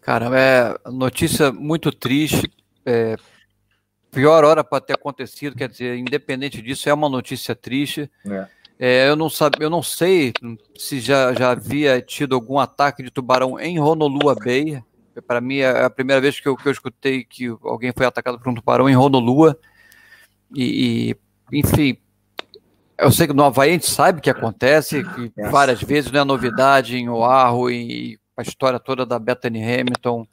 Caramba, 0.00 0.38
é 0.38 0.78
notícia 0.90 1.52
muito 1.52 1.92
triste. 1.92 2.50
É, 2.91 3.16
pior 4.11 4.45
hora 4.45 4.64
para 4.64 4.80
ter 4.80 4.95
acontecido, 4.95 5.55
quer 5.55 5.68
dizer, 5.68 5.97
independente 5.99 6.62
disso, 6.62 6.89
é 6.89 6.95
uma 6.95 7.09
notícia 7.09 7.55
triste. 7.55 8.11
É. 8.26 8.47
É, 8.80 9.09
eu, 9.09 9.16
não 9.16 9.28
sabe, 9.28 9.57
eu 9.61 9.68
não 9.68 9.82
sei 9.82 10.32
se 10.76 11.01
já, 11.01 11.34
já 11.34 11.51
havia 11.51 12.01
tido 12.01 12.34
algum 12.34 12.59
ataque 12.59 13.03
de 13.03 13.11
tubarão 13.11 13.59
em 13.59 13.78
Honolulu 13.78 14.34
Bay. 14.36 14.82
Para 15.26 15.41
mim 15.41 15.59
é 15.59 15.84
a 15.84 15.91
primeira 15.91 16.20
vez 16.20 16.39
que 16.39 16.49
eu, 16.49 16.57
que 16.57 16.66
eu 16.66 16.72
escutei 16.72 17.24
que 17.24 17.49
alguém 17.64 17.93
foi 17.95 18.07
atacado 18.07 18.39
por 18.39 18.49
um 18.49 18.55
tubarão 18.55 18.89
em 18.89 18.97
Honolulu. 18.97 19.55
E, 20.55 21.11
e, 21.11 21.59
enfim, 21.59 21.99
eu 22.97 23.11
sei 23.11 23.26
que 23.26 23.32
no 23.32 23.45
Havaí 23.45 23.70
a 23.70 23.72
gente 23.72 23.91
sabe 23.91 24.20
que 24.20 24.30
acontece, 24.30 25.03
que 25.03 25.32
várias 25.51 25.82
vezes 25.82 26.11
não 26.11 26.20
é 26.20 26.24
novidade 26.24 26.97
em 26.97 27.09
Oahu 27.09 27.68
e 27.68 28.18
a 28.36 28.43
história 28.43 28.78
toda 28.78 29.05
da 29.05 29.18
Bethany 29.18 29.61
Hamilton. 29.61 30.24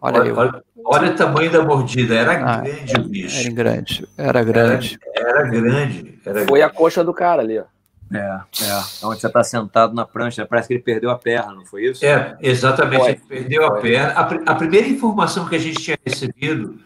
Olha, 0.00 0.20
olha, 0.20 0.34
olha, 0.34 0.64
olha, 0.86 1.10
o 1.10 1.14
tamanho 1.16 1.50
da 1.50 1.62
mordida, 1.62 2.14
era 2.14 2.32
ah, 2.32 2.60
grande 2.60 2.96
o 2.96 3.08
bicho. 3.08 3.40
Era 3.40 3.50
grande, 3.50 4.08
era 4.16 4.44
grande. 4.44 4.98
Era, 5.14 5.28
era 5.28 5.48
grande. 5.48 6.18
Era 6.24 6.34
Foi 6.46 6.60
grande. 6.60 6.62
a 6.62 6.70
coxa 6.70 7.04
do 7.04 7.12
cara 7.12 7.42
ali, 7.42 7.58
ó. 7.58 7.64
É, 8.12 8.18
é. 8.18 8.84
Onde 9.04 9.20
você 9.20 9.26
está 9.26 9.42
sentado 9.42 9.92
na 9.92 10.04
prancha, 10.04 10.46
parece 10.46 10.68
que 10.68 10.74
ele 10.74 10.82
perdeu 10.82 11.10
a 11.10 11.18
perna, 11.18 11.52
não 11.54 11.66
foi 11.66 11.86
isso? 11.86 12.04
É, 12.04 12.36
exatamente, 12.40 13.04
ele 13.04 13.20
perdeu 13.28 13.66
a 13.66 13.80
perna. 13.80 14.12
A, 14.12 14.52
a, 14.52 14.54
primeira 14.54 14.86
informação 14.86 15.48
que 15.48 15.56
a 15.56 15.58
gente 15.58 15.82
tinha 15.82 15.98
recebido 16.06 16.78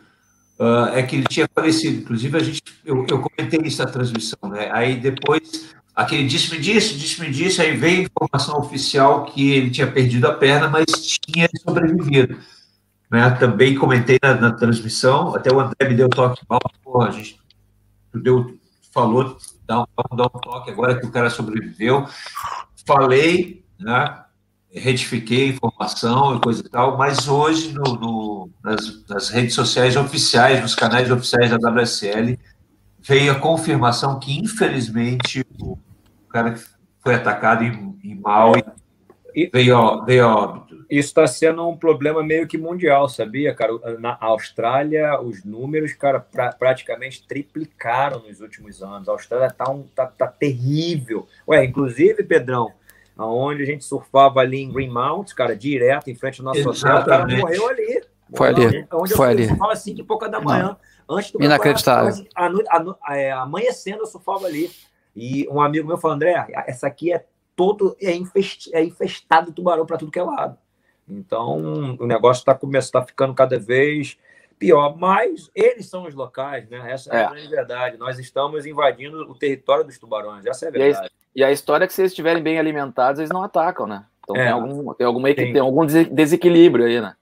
uh, 0.59 0.89
é 0.95 1.03
que 1.03 1.17
ele 1.17 1.27
tinha 1.27 1.47
falecido. 1.55 2.01
Inclusive, 2.01 2.37
a 2.37 2.43
gente, 2.43 2.63
eu, 2.85 3.07
eu 3.07 3.21
comentei 3.21 3.61
isso 3.63 3.83
na 3.83 3.91
transmissão, 3.91 4.49
né? 4.49 4.71
Aí 4.73 4.97
depois, 4.97 5.75
aquele 5.95 6.27
disse-me 6.27 6.59
disso, 6.59 6.97
disse-me 6.97 7.31
disso, 7.31 7.61
aí 7.61 7.77
veio 7.77 8.01
a 8.01 8.05
informação 8.05 8.59
oficial 8.59 9.27
que 9.27 9.53
ele 9.53 9.71
tinha 9.71 9.87
perdido 9.87 10.27
a 10.27 10.33
perna, 10.33 10.69
mas 10.69 10.87
tinha 10.87 11.51
sobrevivido. 11.63 12.39
Né? 13.11 13.31
Também 13.33 13.75
comentei 13.75 14.19
na, 14.23 14.35
na 14.35 14.53
transmissão, 14.53 15.35
até 15.35 15.53
o 15.53 15.61
André 15.61 15.89
me 15.89 15.95
deu 15.95 16.09
toque 16.09 16.43
mal, 16.49 16.61
porra, 16.83 17.09
a 17.09 17.11
gente 17.11 17.39
deu, 18.15 18.59
falou 18.93 19.37
dá 19.67 19.83
um, 19.83 20.17
dá 20.17 20.25
um 20.25 20.41
toque 20.41 20.71
agora 20.71 20.99
que 20.99 21.07
o 21.07 21.11
cara 21.11 21.31
sobreviveu. 21.31 22.07
Falei, 22.87 23.65
né? 23.79 24.25
retifiquei 24.73 25.49
informação 25.49 26.37
e 26.37 26.41
coisa 26.41 26.61
e 26.65 26.69
tal, 26.69 26.97
mas 26.97 27.27
hoje 27.27 27.73
no, 27.73 27.95
no, 27.95 28.51
nas, 28.63 29.05
nas, 29.09 29.29
redes 29.29 29.55
sociais 29.55 29.97
oficiais, 29.97 30.61
nos 30.61 30.77
canais 30.77 31.11
oficiais 31.11 31.51
da 31.51 31.71
WSL, 31.71 32.39
veio 33.01 33.33
a 33.33 33.41
confirmação 33.41 34.21
que, 34.21 34.39
infelizmente, 34.39 35.45
o 35.61 35.77
cara 36.29 36.55
foi 37.01 37.15
atacado 37.15 37.65
em, 37.65 37.99
em 38.05 38.15
Maui 38.15 38.63
veio, 39.53 40.05
veio 40.05 40.27
óbito 40.27 40.70
isso 40.91 41.09
está 41.09 41.25
sendo 41.27 41.69
um 41.69 41.77
problema 41.77 42.21
meio 42.21 42.49
que 42.49 42.59
mundial, 42.59 43.09
sabia, 43.09 43.55
cara? 43.55 43.73
Na 44.01 44.19
Austrália, 44.21 45.21
os 45.21 45.45
números, 45.45 45.93
cara, 45.93 46.19
pra, 46.19 46.53
praticamente 46.53 47.25
triplicaram 47.27 48.21
nos 48.27 48.41
últimos 48.41 48.83
anos. 48.83 49.09
A 49.09 49.13
Austrália 49.13 49.47
está 49.47 49.71
um, 49.71 49.85
tá, 49.95 50.07
tá 50.07 50.27
terrível. 50.27 51.29
Ué, 51.47 51.65
inclusive, 51.65 52.25
Pedrão, 52.25 52.73
aonde 53.17 53.63
a 53.63 53.67
gente 53.67 53.85
surfava 53.85 54.41
ali 54.41 54.63
em 54.63 54.73
Greenmount, 54.73 55.33
cara, 55.33 55.55
direto 55.55 56.11
em 56.11 56.15
frente 56.17 56.41
ao 56.41 56.47
nosso 56.47 56.69
hotel, 56.69 56.97
o 56.97 57.05
cara 57.05 57.27
morreu 57.29 57.69
ali. 57.69 58.03
Foi 58.35 58.49
ali. 58.49 58.87
Onde 58.93 59.15
Foi 59.15 59.27
eu 59.27 59.31
ali. 59.31 59.49
surfava 59.49 59.73
às 59.73 59.79
5 59.83 60.01
e 60.01 60.05
pouca 60.05 60.29
da 60.29 60.41
manhã. 60.41 60.77
Não. 61.09 61.17
Antes 61.17 61.31
do 61.31 61.43
Inacreditável. 61.43 62.27
A, 62.35 62.47
a, 62.47 62.97
a, 63.05 63.17
é, 63.17 63.31
amanhecendo, 63.33 64.01
eu 64.01 64.07
surfava 64.07 64.47
ali. 64.47 64.71
E 65.15 65.49
um 65.49 65.61
amigo 65.61 65.87
meu 65.87 65.99
falou, 65.99 66.17
André, 66.17 66.47
essa 66.67 66.89
aqui 66.89 67.13
é 67.13 67.25
todo 67.55 67.97
é, 68.01 68.13
infest, 68.13 68.71
é 68.73 68.83
infestado 68.83 69.49
de 69.49 69.53
tubarão 69.53 69.87
para 69.87 69.99
tudo 69.99 70.11
que 70.11 70.19
é 70.19 70.23
lado. 70.23 70.57
Então, 71.11 71.97
o 71.99 72.07
negócio 72.07 72.41
está 72.41 72.55
começando, 72.55 72.93
tá 72.93 73.03
ficando 73.03 73.35
cada 73.35 73.59
vez 73.59 74.17
pior, 74.59 74.97
mas 74.97 75.51
eles 75.55 75.89
são 75.89 76.05
os 76.05 76.15
locais, 76.15 76.69
né? 76.69 76.93
Essa 76.93 77.15
é, 77.15 77.21
é 77.21 77.25
a 77.25 77.31
grande 77.31 77.49
verdade. 77.49 77.97
Nós 77.97 78.19
estamos 78.19 78.67
invadindo 78.67 79.23
o 79.23 79.35
território 79.35 79.85
dos 79.85 79.99
tubarões, 79.99 80.45
essa 80.45 80.67
é 80.67 80.69
a 80.69 80.71
verdade. 80.71 81.11
E 81.35 81.43
a, 81.43 81.47
e 81.47 81.51
a 81.51 81.53
história 81.53 81.85
é 81.85 81.87
que 81.87 81.95
se 81.95 82.03
eles 82.03 82.13
estiverem 82.13 82.43
bem 82.43 82.59
alimentados, 82.59 83.19
eles 83.19 83.31
não 83.31 83.43
atacam, 83.43 83.87
né? 83.87 84.05
Então 84.23 84.37
é, 84.37 84.45
tem, 84.45 84.53
algum, 84.53 84.95
tem, 84.95 85.07
alguma, 85.07 85.35
tem, 85.35 85.53
tem 85.53 85.61
algum 85.61 85.87
desequilíbrio 85.87 86.87
aí, 86.87 87.01
né? 87.01 87.15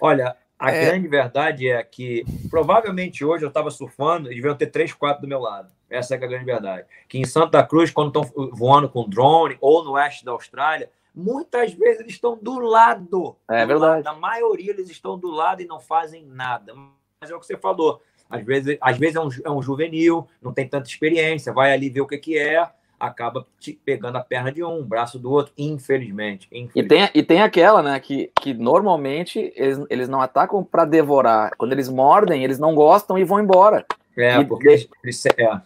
Olha, 0.00 0.36
A 0.58 0.70
é... 0.70 0.86
grande 0.86 1.08
verdade 1.08 1.68
é 1.68 1.82
que 1.82 2.24
provavelmente 2.48 3.24
hoje 3.24 3.44
eu 3.44 3.48
estava 3.48 3.70
surfando 3.70 4.30
e 4.30 4.34
deviam 4.34 4.54
ter 4.54 4.66
três, 4.66 4.92
quatro 4.92 5.22
do 5.22 5.28
meu 5.28 5.40
lado. 5.40 5.70
Essa 5.88 6.14
é, 6.14 6.18
é 6.18 6.24
a 6.24 6.28
grande 6.28 6.44
verdade. 6.44 6.86
Que 7.08 7.18
em 7.18 7.24
Santa 7.24 7.62
Cruz, 7.64 7.90
quando 7.90 8.08
estão 8.08 8.50
voando 8.52 8.88
com 8.88 9.08
drone, 9.08 9.56
ou 9.60 9.84
no 9.84 9.92
oeste 9.92 10.24
da 10.24 10.32
Austrália, 10.32 10.90
muitas 11.16 11.72
vezes 11.72 12.00
eles 12.00 12.12
estão 12.12 12.38
do 12.40 12.60
lado. 12.60 13.36
É 13.48 13.62
do 13.62 13.68
verdade. 13.68 14.04
Lado. 14.04 14.04
Na 14.04 14.20
maioria 14.20 14.70
eles 14.70 14.90
estão 14.90 15.18
do 15.18 15.30
lado 15.30 15.62
e 15.62 15.66
não 15.66 15.80
fazem 15.80 16.24
nada. 16.26 16.74
Mas 16.74 17.30
é 17.30 17.34
o 17.34 17.40
que 17.40 17.46
você 17.46 17.56
falou. 17.56 18.02
Às 18.28 18.44
vezes, 18.44 18.76
às 18.80 18.98
vezes 18.98 19.16
é, 19.16 19.20
um, 19.20 19.28
é 19.44 19.50
um 19.50 19.62
juvenil, 19.62 20.28
não 20.42 20.52
tem 20.52 20.68
tanta 20.68 20.88
experiência, 20.88 21.52
vai 21.52 21.72
ali 21.72 21.88
ver 21.88 22.00
o 22.00 22.06
que, 22.06 22.18
que 22.18 22.36
é, 22.36 22.68
acaba 22.98 23.46
te 23.58 23.72
pegando 23.72 24.16
a 24.16 24.20
perna 24.20 24.50
de 24.50 24.64
um, 24.64 24.80
o 24.80 24.84
braço 24.84 25.18
do 25.18 25.30
outro, 25.30 25.52
infelizmente. 25.56 26.48
infelizmente. 26.50 26.72
E, 26.74 26.88
tem, 26.88 27.10
e 27.14 27.22
tem 27.22 27.42
aquela, 27.42 27.82
né, 27.82 28.00
que, 28.00 28.32
que 28.40 28.52
normalmente 28.52 29.52
eles, 29.54 29.78
eles 29.88 30.08
não 30.08 30.20
atacam 30.20 30.64
para 30.64 30.84
devorar. 30.84 31.52
Quando 31.56 31.72
eles 31.72 31.88
mordem, 31.88 32.42
eles 32.42 32.58
não 32.58 32.74
gostam 32.74 33.16
e 33.16 33.24
vão 33.24 33.40
embora. 33.40 33.86
É, 34.16 34.40
e 34.40 34.44
porque 34.44 34.68
eles, 34.68 34.88
eles, 35.04 35.26
é. 35.26 35.60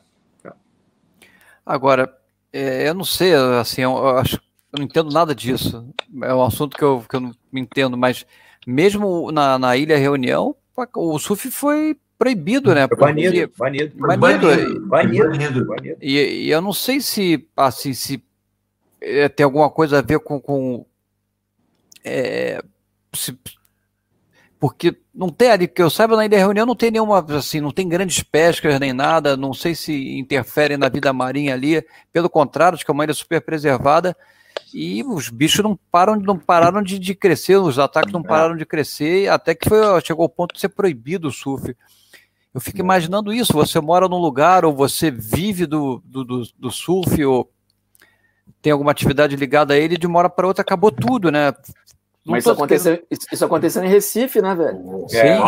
Agora, 1.64 2.14
é, 2.52 2.88
eu 2.88 2.94
não 2.94 3.04
sei, 3.04 3.32
assim, 3.32 3.82
eu, 3.82 4.08
acho, 4.18 4.40
eu 4.72 4.78
não 4.78 4.84
entendo 4.84 5.10
nada 5.10 5.34
disso. 5.34 5.88
É 6.22 6.34
um 6.34 6.42
assunto 6.42 6.76
que 6.76 6.84
eu, 6.84 7.04
que 7.08 7.16
eu 7.16 7.20
não 7.20 7.34
entendo, 7.52 7.96
mas 7.96 8.26
mesmo 8.66 9.30
na, 9.32 9.58
na 9.58 9.76
Ilha 9.76 9.96
Reunião, 9.96 10.54
o 10.94 11.18
surf 11.18 11.50
foi 11.50 11.96
proibido, 12.18 12.74
né? 12.74 12.86
Banido, 12.86 13.52
banido, 13.56 13.96
banido, 13.96 14.86
banido, 14.86 15.66
banido. 15.66 15.96
E, 16.00 16.46
e, 16.46 16.50
eu 16.50 16.60
não 16.60 16.72
sei 16.72 17.00
se, 17.00 17.48
assim, 17.56 17.94
se 17.94 18.22
é, 19.00 19.28
tem 19.28 19.44
alguma 19.44 19.70
coisa 19.70 19.98
a 19.98 20.02
ver 20.02 20.20
com, 20.20 20.38
com 20.38 20.84
é, 22.04 22.62
se, 23.14 23.36
porque 24.58 24.94
não 25.14 25.30
tem 25.30 25.50
ali, 25.50 25.66
que 25.66 25.82
eu 25.82 25.88
saiba, 25.88 26.14
na 26.14 26.26
Ilha 26.26 26.36
Reunião 26.36 26.66
não 26.66 26.76
tem 26.76 26.90
nenhuma, 26.90 27.24
assim, 27.34 27.60
não 27.60 27.70
tem 27.70 27.88
grandes 27.88 28.22
pescas 28.22 28.78
nem 28.78 28.92
nada, 28.92 29.34
não 29.34 29.54
sei 29.54 29.74
se 29.74 30.18
interfere 30.18 30.76
na 30.76 30.90
vida 30.90 31.10
marinha 31.14 31.54
ali, 31.54 31.82
pelo 32.12 32.28
contrário, 32.28 32.76
acho 32.76 32.84
que 32.84 32.90
é 32.90 32.92
uma 32.94 33.04
ilha 33.04 33.14
super 33.14 33.40
preservada, 33.40 34.14
e 34.72 35.02
os 35.02 35.28
bichos 35.28 35.62
não 35.62 35.78
param, 35.90 36.16
não 36.16 36.38
pararam 36.38 36.82
de, 36.82 36.98
de 36.98 37.14
crescer, 37.14 37.56
os 37.56 37.78
ataques 37.78 38.12
não 38.12 38.20
é. 38.20 38.24
pararam 38.24 38.56
de 38.56 38.64
crescer, 38.64 39.28
até 39.28 39.54
que 39.54 39.68
foi, 39.68 39.78
chegou 40.04 40.22
ao 40.22 40.28
ponto 40.28 40.54
de 40.54 40.60
ser 40.60 40.68
proibido 40.70 41.28
o 41.28 41.32
surf. 41.32 41.76
Eu 42.52 42.60
fico 42.60 42.80
imaginando 42.80 43.32
isso. 43.32 43.52
Você 43.52 43.80
mora 43.80 44.08
num 44.08 44.18
lugar 44.18 44.64
ou 44.64 44.74
você 44.74 45.10
vive 45.10 45.66
do, 45.66 46.02
do, 46.04 46.24
do, 46.24 46.42
do 46.58 46.70
surf 46.70 47.24
ou 47.24 47.50
tem 48.60 48.72
alguma 48.72 48.90
atividade 48.90 49.36
ligada 49.36 49.74
a 49.74 49.76
ele, 49.76 49.96
de 49.96 50.06
uma 50.06 50.18
hora 50.18 50.28
para 50.28 50.46
outra 50.46 50.62
acabou 50.62 50.90
tudo, 50.90 51.30
né? 51.30 51.52
Não 52.24 52.32
Mas 52.32 52.44
isso 52.44 52.50
aconteceu, 52.50 53.06
isso 53.10 53.44
aconteceu 53.44 53.82
em 53.82 53.88
Recife, 53.88 54.42
né, 54.42 54.54
velho? 54.54 55.08
Sim. 55.08 55.16
É, 55.16 55.40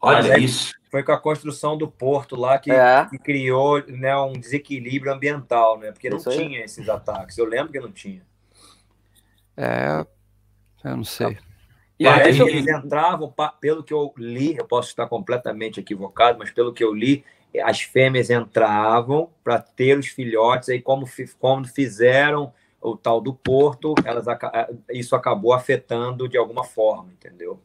olha 0.00 0.38
isso. 0.38 0.77
Foi 0.90 1.02
com 1.02 1.12
a 1.12 1.18
construção 1.18 1.76
do 1.76 1.88
porto 1.88 2.34
lá 2.34 2.58
que, 2.58 2.70
é. 2.70 3.06
que 3.10 3.18
criou 3.18 3.82
né, 3.86 4.16
um 4.16 4.32
desequilíbrio 4.32 5.12
ambiental, 5.12 5.78
né? 5.78 5.92
Porque 5.92 6.08
não 6.08 6.18
tinha 6.18 6.64
esses 6.64 6.88
ataques. 6.88 7.36
Eu 7.36 7.44
lembro 7.44 7.72
que 7.72 7.80
não 7.80 7.92
tinha. 7.92 8.22
É, 9.56 10.06
eu 10.84 10.96
não 10.96 11.04
sei. 11.04 11.38
E 11.98 12.06
aí 12.06 12.28
eles 12.40 12.66
entravam, 12.68 13.34
pelo 13.60 13.82
que 13.82 13.92
eu 13.92 14.12
li, 14.16 14.56
eu 14.56 14.64
posso 14.64 14.88
estar 14.88 15.06
completamente 15.08 15.80
equivocado, 15.80 16.38
mas 16.38 16.50
pelo 16.50 16.72
que 16.72 16.84
eu 16.84 16.94
li, 16.94 17.24
as 17.64 17.80
fêmeas 17.80 18.30
entravam 18.30 19.30
para 19.42 19.58
ter 19.58 19.98
os 19.98 20.06
filhotes, 20.06 20.68
aí 20.68 20.80
como, 20.80 21.06
como 21.40 21.66
fizeram 21.66 22.52
o 22.80 22.96
tal 22.96 23.20
do 23.20 23.34
porto, 23.34 23.94
elas, 24.04 24.26
isso 24.90 25.16
acabou 25.16 25.52
afetando 25.52 26.28
de 26.28 26.38
alguma 26.38 26.62
forma, 26.62 27.12
entendeu? 27.12 27.60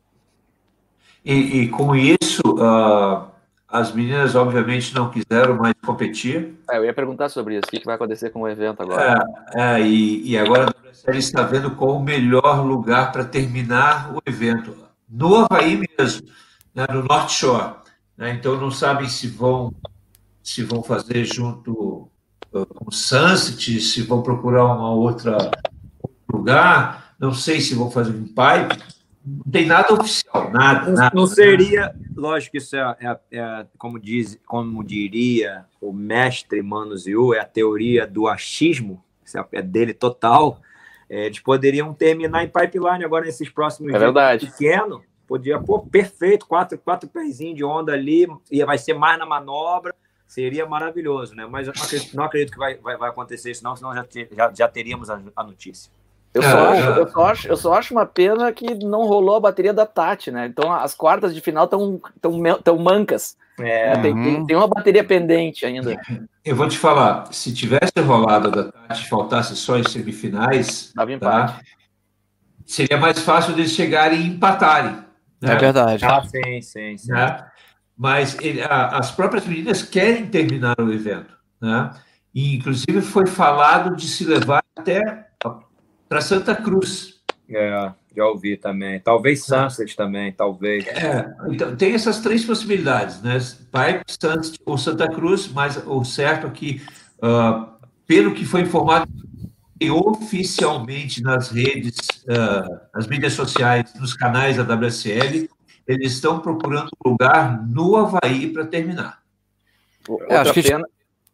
E, 1.25 1.33
e 1.33 1.67
com 1.69 1.95
isso, 1.95 2.41
uh, 2.45 3.31
as 3.67 3.91
meninas 3.91 4.35
obviamente 4.35 4.93
não 4.93 5.09
quiseram 5.09 5.55
mais 5.55 5.73
competir. 5.83 6.53
É, 6.69 6.77
eu 6.77 6.85
ia 6.85 6.93
perguntar 6.93 7.29
sobre 7.29 7.55
isso, 7.55 7.63
o 7.65 7.71
que 7.71 7.85
vai 7.85 7.95
acontecer 7.95 8.29
com 8.29 8.41
o 8.41 8.47
evento 8.47 8.83
agora? 8.83 9.25
É, 9.53 9.77
é 9.77 9.81
e, 9.81 10.29
e 10.29 10.37
agora 10.37 10.73
ele 11.07 11.17
está 11.17 11.41
vendo 11.43 11.71
qual 11.71 11.97
o 11.97 12.03
melhor 12.03 12.65
lugar 12.65 13.11
para 13.11 13.25
terminar 13.25 14.13
o 14.13 14.21
evento. 14.25 14.75
No 15.09 15.37
Havaí 15.37 15.81
mesmo, 15.97 16.27
né, 16.75 16.85
no 16.91 17.03
North 17.03 17.29
Shore. 17.29 17.75
Né, 18.17 18.33
então 18.33 18.59
não 18.59 18.69
sabem 18.69 19.07
se 19.07 19.27
vão 19.27 19.73
se 20.43 20.61
vão 20.61 20.83
fazer 20.83 21.23
junto 21.23 22.09
uh, 22.51 22.65
com 22.65 22.89
o 22.89 22.91
Sunset, 22.91 23.79
se 23.79 24.01
vão 24.01 24.21
procurar 24.21 24.65
uma 24.65 24.91
outra 24.91 25.37
lugar, 26.31 27.15
não 27.17 27.33
sei 27.33 27.61
se 27.61 27.73
vão 27.73 27.89
fazer 27.89 28.11
um 28.11 28.25
pipe, 28.25 28.83
não 29.25 29.51
tem 29.51 29.65
nada 29.65 29.93
oficial, 29.93 30.51
nada. 30.51 30.87
Não, 30.87 30.95
nada, 30.95 31.15
não 31.15 31.25
seria, 31.25 31.95
lógico 32.15 32.51
que 32.51 32.57
isso 32.57 32.75
é, 32.75 32.97
é, 32.99 33.19
é, 33.31 33.65
como, 33.77 33.97
diz, 33.97 34.37
como 34.45 34.83
diria 34.83 35.65
o 35.79 35.93
mestre 35.93 36.61
Manuziu, 36.61 37.33
é 37.33 37.39
a 37.39 37.45
teoria 37.45 38.05
do 38.05 38.27
achismo, 38.27 39.01
é, 39.33 39.59
é 39.59 39.61
dele 39.61 39.93
total, 39.93 40.59
é, 41.09 41.25
eles 41.25 41.39
poderiam 41.39 41.93
terminar 41.93 42.43
em 42.43 42.49
pipeline 42.49 43.05
agora 43.05 43.25
nesses 43.25 43.49
próximos 43.49 43.89
é 43.89 43.91
dias. 43.91 44.01
Verdade. 44.01 44.47
Pequeno. 44.47 45.01
Podia, 45.25 45.57
pô, 45.57 45.79
perfeito, 45.79 46.45
quatro, 46.45 46.77
quatro 46.77 47.09
pezinhos 47.09 47.55
de 47.55 47.63
onda 47.63 47.93
ali, 47.93 48.27
e 48.51 48.63
vai 48.65 48.77
ser 48.77 48.93
mais 48.93 49.17
na 49.17 49.25
manobra, 49.25 49.95
seria 50.27 50.65
maravilhoso, 50.65 51.33
né? 51.33 51.45
Mas 51.45 51.67
eu 51.67 51.73
não 51.75 51.83
acredito, 51.83 52.15
não 52.15 52.23
acredito 52.25 52.51
que 52.51 52.57
vai, 52.57 52.75
vai, 52.75 52.97
vai, 52.97 53.09
acontecer 53.09 53.51
isso, 53.51 53.63
não, 53.63 53.75
senão 53.75 53.95
já, 53.95 54.05
já, 54.31 54.53
já 54.53 54.67
teríamos 54.67 55.09
a, 55.09 55.21
a 55.33 55.43
notícia. 55.43 55.89
Eu 56.33 56.41
só, 56.41 56.73
é, 56.73 56.79
acho, 56.79 56.87
eu, 56.99 57.07
só 57.07 57.25
acho, 57.25 57.47
eu 57.47 57.57
só 57.57 57.73
acho 57.73 57.93
uma 57.93 58.05
pena 58.05 58.51
que 58.51 58.73
não 58.83 59.05
rolou 59.05 59.35
a 59.35 59.39
bateria 59.39 59.73
da 59.73 59.85
Tati, 59.85 60.31
né? 60.31 60.47
Então 60.47 60.73
as 60.73 60.95
quartas 60.95 61.33
de 61.33 61.41
final 61.41 61.65
estão 61.65 62.01
tão, 62.19 62.41
tão 62.63 62.77
mancas. 62.79 63.37
É, 63.59 63.95
tem, 63.99 64.13
uhum. 64.13 64.45
tem, 64.47 64.57
uma 64.57 64.67
bateria 64.67 65.03
pendente 65.03 65.63
ainda. 65.63 65.95
Eu 66.43 66.55
vou 66.55 66.67
te 66.67 66.77
falar, 66.77 67.31
se 67.31 67.53
tivesse 67.53 67.93
rolado 67.99 68.49
da 68.49 68.71
Tati, 68.71 69.07
faltasse 69.07 69.55
só 69.55 69.77
em 69.77 69.87
semifinais, 69.87 70.91
tá? 71.19 71.59
seria 72.65 72.97
mais 72.97 73.19
fácil 73.19 73.53
deles 73.53 73.71
chegarem 73.71 74.21
e 74.21 74.27
empatarem. 74.27 75.03
Né? 75.39 75.53
É 75.53 75.55
verdade. 75.55 76.03
Ah, 76.03 76.23
sim, 76.23 76.61
sim, 76.61 76.97
sim. 76.97 77.11
Né? 77.11 77.45
Mas 77.95 78.39
ele, 78.39 78.61
a, 78.63 78.87
as 78.97 79.11
próprias 79.11 79.45
meninas 79.45 79.83
querem 79.83 80.25
terminar 80.25 80.75
o 80.79 80.91
evento. 80.91 81.33
Né? 81.61 81.91
E, 82.33 82.55
inclusive, 82.55 83.01
foi 83.01 83.27
falado 83.27 83.95
de 83.95 84.07
se 84.07 84.25
levar 84.25 84.63
até 84.75 85.27
para 86.13 86.21
Santa 86.21 86.55
Cruz. 86.55 87.23
É, 87.49 87.91
já 88.15 88.27
ouvi 88.27 88.55
também. 88.55 88.99
Talvez 88.99 89.43
Sunset 89.45 89.95
também, 89.95 90.31
talvez. 90.31 90.85
É, 90.85 91.35
então 91.49 91.75
tem 91.75 91.95
essas 91.95 92.19
três 92.19 92.45
possibilidades, 92.45 93.19
né? 93.23 93.39
Pipe, 93.39 94.03
Sunset 94.07 94.59
ou 94.63 94.77
Santa 94.77 95.09
Cruz, 95.09 95.47
mas 95.47 95.81
o 95.87 96.03
certo 96.03 96.45
é 96.45 96.49
que, 96.51 96.83
uh, 97.17 97.67
pelo 98.05 98.35
que 98.35 98.45
foi 98.45 98.61
informado 98.61 99.11
oficialmente 99.91 101.23
nas 101.23 101.49
redes, 101.49 101.97
uh, 102.27 102.79
nas 102.93 103.07
mídias 103.07 103.33
sociais, 103.33 103.91
nos 103.95 104.13
canais 104.13 104.57
da 104.57 104.75
WSL, 104.75 105.49
eles 105.87 106.13
estão 106.13 106.39
procurando 106.39 106.89
um 107.03 107.09
lugar 107.09 107.65
no 107.65 107.95
Havaí 107.95 108.53
para 108.53 108.67
terminar. 108.67 109.19
É, 110.29 110.37
outra, 110.37 110.53
pena, 110.53 110.87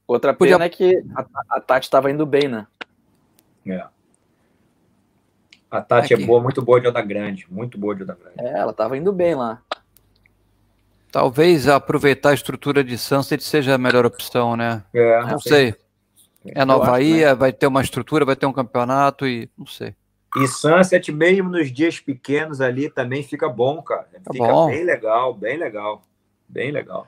outra 0.07 0.33
pena 0.33 0.57
Podia... 0.57 0.65
é 0.65 0.69
que 0.69 1.03
a, 1.13 1.25
a 1.57 1.59
Tati 1.59 1.85
estava 1.85 2.09
indo 2.09 2.25
bem, 2.25 2.47
né? 2.47 2.65
É. 3.67 3.85
A 5.69 5.81
Tati 5.81 6.13
é 6.13 6.15
Aqui. 6.15 6.23
é 6.23 6.27
boa, 6.27 6.41
muito 6.41 6.61
boa 6.61 6.81
de 6.81 6.87
Onda 6.87 7.01
Grande. 7.01 7.45
Muito 7.49 7.77
boa 7.77 7.95
de 7.95 8.03
Onda 8.03 8.17
Grande. 8.19 8.39
É, 8.39 8.59
ela 8.59 8.71
estava 8.71 8.97
indo 8.97 9.11
bem 9.13 9.35
lá. 9.35 9.61
Talvez 11.11 11.67
aproveitar 11.67 12.29
a 12.29 12.33
estrutura 12.33 12.83
de 12.83 12.97
Sunset 12.97 13.43
seja 13.43 13.75
a 13.75 13.77
melhor 13.77 14.05
opção, 14.05 14.55
né? 14.55 14.83
É, 14.93 15.21
não 15.25 15.39
sei. 15.39 15.75
É 16.45 16.63
Nova 16.63 16.87
Havaí, 16.87 17.21
vai 17.35 17.51
ter 17.51 17.67
uma 17.67 17.81
estrutura, 17.81 18.25
vai 18.25 18.35
ter 18.35 18.45
um 18.45 18.53
campeonato 18.53 19.27
e 19.27 19.49
não 19.57 19.65
sei. 19.65 19.95
E 20.37 20.47
Sunset, 20.47 21.11
mesmo 21.11 21.49
nos 21.49 21.71
dias 21.71 21.99
pequenos 21.99 22.61
ali, 22.61 22.89
também 22.89 23.23
fica 23.23 23.49
bom, 23.49 23.81
cara. 23.81 24.07
Tá 24.23 24.31
fica 24.31 24.47
bom. 24.47 24.67
bem 24.67 24.83
legal, 24.83 25.33
bem 25.33 25.57
legal. 25.57 26.03
Bem 26.47 26.71
legal. 26.71 27.07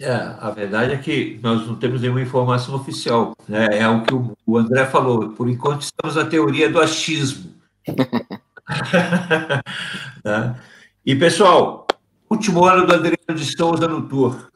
É, 0.00 0.12
a 0.12 0.50
verdade 0.50 0.92
é 0.92 0.98
que 0.98 1.40
nós 1.42 1.66
não 1.66 1.74
temos 1.74 2.00
nenhuma 2.00 2.22
informação 2.22 2.76
oficial. 2.76 3.36
Né? 3.48 3.66
É 3.72 3.88
o 3.88 4.04
que 4.04 4.14
o 4.46 4.56
André 4.56 4.86
falou. 4.86 5.30
Por 5.30 5.48
enquanto, 5.48 5.82
estamos 5.82 6.14
na 6.14 6.24
teoria 6.24 6.70
do 6.70 6.80
achismo. 6.80 7.52
tá? 10.22 10.56
E, 11.06 11.16
pessoal, 11.16 11.86
último 12.28 12.66
ano 12.66 12.86
do 12.86 12.92
Adriano 12.92 13.34
de 13.34 13.56
Souza 13.56 13.88
no 13.88 14.06
Tour. 14.06 14.50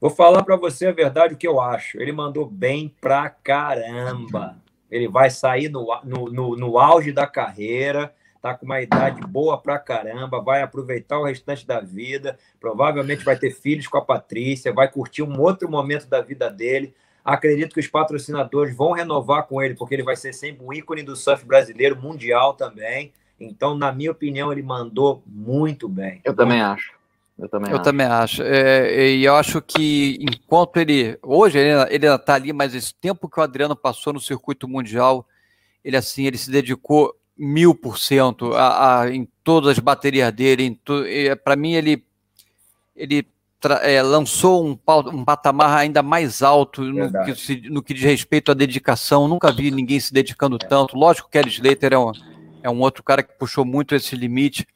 Vou 0.00 0.08
falar 0.08 0.44
para 0.44 0.54
você 0.54 0.86
a 0.86 0.92
verdade 0.92 1.34
o 1.34 1.36
que 1.36 1.48
eu 1.48 1.60
acho. 1.60 2.00
Ele 2.00 2.12
mandou 2.12 2.46
bem 2.46 2.94
pra 3.00 3.28
caramba. 3.28 4.56
Ele 4.88 5.08
vai 5.08 5.30
sair 5.30 5.68
no, 5.68 5.84
no, 6.04 6.30
no, 6.30 6.56
no 6.56 6.78
auge 6.78 7.10
da 7.10 7.26
carreira 7.26 8.14
tá 8.44 8.52
com 8.52 8.66
uma 8.66 8.82
idade 8.82 9.22
boa 9.22 9.56
pra 9.56 9.78
caramba, 9.78 10.38
vai 10.38 10.60
aproveitar 10.60 11.18
o 11.18 11.24
restante 11.24 11.66
da 11.66 11.80
vida, 11.80 12.38
provavelmente 12.60 13.24
vai 13.24 13.38
ter 13.38 13.50
filhos 13.50 13.86
com 13.86 13.96
a 13.96 14.02
Patrícia, 14.02 14.70
vai 14.70 14.86
curtir 14.86 15.22
um 15.22 15.40
outro 15.40 15.66
momento 15.66 16.06
da 16.06 16.20
vida 16.20 16.50
dele. 16.50 16.94
Acredito 17.24 17.72
que 17.72 17.80
os 17.80 17.86
patrocinadores 17.86 18.76
vão 18.76 18.92
renovar 18.92 19.46
com 19.46 19.62
ele, 19.62 19.74
porque 19.74 19.94
ele 19.94 20.02
vai 20.02 20.14
ser 20.14 20.34
sempre 20.34 20.62
um 20.62 20.74
ícone 20.74 21.02
do 21.02 21.16
surf 21.16 21.42
brasileiro 21.46 21.96
mundial 21.96 22.52
também. 22.52 23.14
Então, 23.40 23.74
na 23.74 23.90
minha 23.90 24.10
opinião, 24.10 24.52
ele 24.52 24.62
mandou 24.62 25.22
muito 25.26 25.88
bem. 25.88 26.20
Eu 26.22 26.34
também 26.34 26.60
acho. 26.60 26.92
Eu 27.38 27.48
também 27.48 27.70
eu 27.70 27.76
acho. 27.76 27.84
também 27.84 28.06
acho. 28.06 28.42
É, 28.42 29.08
e 29.08 29.24
eu 29.24 29.36
acho 29.36 29.62
que 29.62 30.18
enquanto 30.20 30.76
ele. 30.76 31.18
Hoje 31.22 31.58
ele, 31.58 31.70
ele 31.88 32.06
está 32.06 32.34
ali, 32.34 32.52
mas 32.52 32.74
esse 32.74 32.94
tempo 32.94 33.26
que 33.26 33.40
o 33.40 33.42
Adriano 33.42 33.74
passou 33.74 34.12
no 34.12 34.20
circuito 34.20 34.68
mundial, 34.68 35.26
ele 35.82 35.96
assim, 35.96 36.26
ele 36.26 36.36
se 36.36 36.50
dedicou 36.50 37.16
mil 37.36 37.74
por 37.74 37.98
cento 37.98 38.52
em 39.12 39.28
todas 39.42 39.70
as 39.70 39.78
baterias 39.78 40.32
dele. 40.32 40.80
Para 41.42 41.56
mim, 41.56 41.72
ele, 41.72 42.04
ele 42.94 43.26
é, 43.82 44.02
lançou 44.02 44.64
um, 44.64 44.78
um, 45.12 45.24
patamar 45.24 45.78
ainda 45.78 46.02
mais 46.02 46.42
alto 46.42 46.82
no 46.82 47.24
que, 47.24 47.34
se, 47.34 47.56
no 47.70 47.82
que, 47.82 47.94
diz 47.94 48.04
respeito 48.04 48.50
à 48.50 48.54
dedicação. 48.54 49.26
Nunca 49.26 49.50
vi 49.50 49.70
ninguém 49.70 49.98
se 49.98 50.12
dedicando 50.12 50.56
é. 50.60 50.66
tanto. 50.66 50.96
Lógico 50.96 51.28
que 51.28 51.38
o 51.38 51.42
Kelly 51.42 51.54
Slater 51.54 51.92
é 51.92 51.98
um, 51.98 52.12
é 52.62 52.70
um 52.70 52.80
outro 52.80 53.02
cara 53.02 53.22
que 53.22 53.38
puxou 53.38 53.64
muito 53.64 53.94
esse 53.94 54.14
limite, 54.14 54.66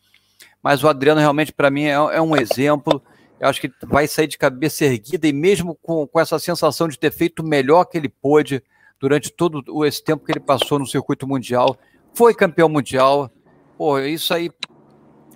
mas 0.62 0.82
o 0.82 0.88
Adriano 0.88 1.20
realmente, 1.20 1.52
para 1.52 1.70
mim, 1.70 1.84
é, 1.84 1.92
é, 1.92 2.20
um 2.20 2.36
exemplo. 2.36 3.02
Eu 3.38 3.48
acho 3.48 3.60
que 3.60 3.70
vai 3.86 4.08
sair 4.08 4.26
de 4.26 4.36
cabeça 4.36 4.84
erguida 4.84 5.28
e 5.28 5.32
mesmo 5.32 5.76
com, 5.80 6.06
com 6.06 6.18
essa 6.18 6.38
sensação 6.38 6.88
de 6.88 6.98
ter 6.98 7.12
feito 7.12 7.40
o 7.40 7.46
melhor 7.46 7.84
que 7.84 7.96
ele 7.96 8.08
pôde 8.08 8.62
durante 9.00 9.30
todo 9.30 9.62
esse 9.86 10.02
tempo 10.02 10.24
que 10.24 10.32
ele 10.32 10.40
passou 10.40 10.78
no 10.78 10.86
circuito 10.86 11.26
mundial, 11.26 11.78
foi 12.14 12.34
campeão 12.34 12.68
mundial. 12.68 13.30
Pô, 13.76 13.98
isso 13.98 14.34
aí 14.34 14.50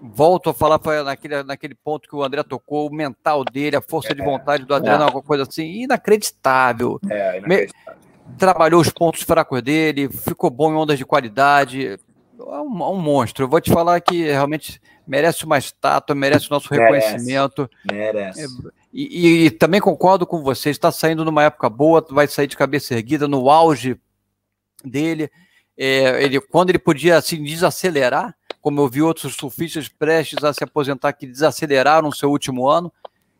volto 0.02 0.50
a 0.50 0.54
falar 0.54 0.80
naquele, 1.04 1.42
naquele 1.44 1.74
ponto 1.76 2.08
que 2.08 2.16
o 2.16 2.24
André 2.24 2.42
tocou, 2.42 2.88
o 2.88 2.94
mental 2.94 3.44
dele, 3.44 3.76
a 3.76 3.80
força 3.80 4.12
é, 4.12 4.14
de 4.14 4.22
vontade 4.22 4.64
do 4.64 4.74
Adriano, 4.74 5.04
é. 5.04 5.06
alguma 5.06 5.22
coisa 5.22 5.44
assim, 5.44 5.82
inacreditável. 5.82 6.98
É, 7.08 7.38
inacreditável. 7.38 8.00
Me, 8.00 8.12
trabalhou 8.36 8.80
os 8.80 8.88
pontos 8.88 9.22
fracos 9.22 9.62
dele, 9.62 10.08
ficou 10.08 10.50
bom 10.50 10.72
em 10.72 10.76
ondas 10.76 10.98
de 10.98 11.04
qualidade. 11.04 11.86
É 11.86 11.98
um, 12.40 12.82
um, 12.90 12.98
monstro. 12.98 13.44
Eu 13.44 13.48
vou 13.48 13.60
te 13.60 13.70
falar 13.70 14.00
que 14.00 14.24
realmente 14.24 14.80
merece 15.06 15.44
uma 15.44 15.58
estátua, 15.58 16.14
merece 16.14 16.48
o 16.48 16.50
nosso 16.50 16.68
merece, 16.70 17.06
reconhecimento. 17.06 17.70
Merece. 17.90 18.42
É, 18.42 18.46
e, 18.92 19.26
e, 19.26 19.46
e, 19.46 19.50
também 19.50 19.80
concordo 19.80 20.26
com 20.26 20.42
você, 20.42 20.70
está 20.70 20.90
saindo 20.90 21.24
numa 21.24 21.44
época 21.44 21.68
boa, 21.68 22.04
vai 22.10 22.26
sair 22.26 22.46
de 22.46 22.56
cabeça 22.56 22.94
erguida, 22.94 23.28
no 23.28 23.48
auge 23.48 23.98
dele. 24.84 25.30
É, 25.76 26.22
ele, 26.22 26.40
quando 26.40 26.70
ele 26.70 26.78
podia 26.78 27.16
assim, 27.16 27.42
desacelerar, 27.42 28.34
como 28.60 28.80
eu 28.80 28.88
vi 28.88 29.02
outros 29.02 29.34
surfistas 29.34 29.88
prestes 29.88 30.44
a 30.44 30.52
se 30.52 30.62
aposentar 30.62 31.12
que 31.12 31.26
desaceleraram 31.26 32.08
no 32.08 32.14
seu 32.14 32.30
último 32.30 32.68
ano, 32.68 32.92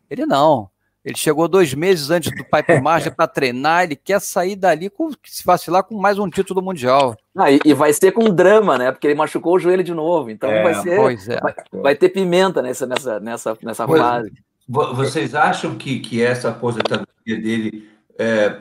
ele 0.09 0.25
não. 0.25 0.69
Ele 1.03 1.17
chegou 1.17 1.49
dois 1.49 1.73
meses 1.73 2.09
antes 2.09 2.31
do 2.31 2.45
Pipe 2.45 2.79
Master 2.79 3.13
para 3.13 3.27
treinar, 3.27 3.83
ele 3.83 3.95
quer 3.95 4.21
sair 4.21 4.55
dali, 4.55 4.89
com, 4.89 5.09
se 5.23 5.43
vacilar, 5.43 5.83
com 5.83 5.95
mais 5.99 6.17
um 6.17 6.29
título 6.29 6.61
mundial. 6.61 7.17
Ah, 7.35 7.51
e, 7.51 7.59
e, 7.65 7.73
vai 7.73 7.91
ser 7.91 8.13
com 8.13 8.29
drama, 8.29 8.77
né? 8.77 8.91
Porque 8.91 9.07
ele 9.07 9.15
machucou 9.15 9.55
o 9.55 9.59
joelho 9.59 9.83
de 9.83 9.93
novo. 9.93 10.29
Então 10.29 10.49
é, 10.49 10.63
vai 10.63 10.75
ser. 10.75 10.93
É. 11.31 11.41
Vai, 11.41 11.55
vai, 11.71 11.95
ter 11.95 12.09
pimenta 12.09 12.61
nessa, 12.61 12.85
nessa, 12.85 13.19
nessa, 13.19 13.57
nessa 13.61 13.87
fase. 13.87 14.31
Vocês 14.67 15.35
acham 15.35 15.75
que, 15.75 15.99
que 15.99 16.21
essa 16.21 16.49
aposentadoria 16.49 17.05
dele 17.25 17.89
é, 18.17 18.55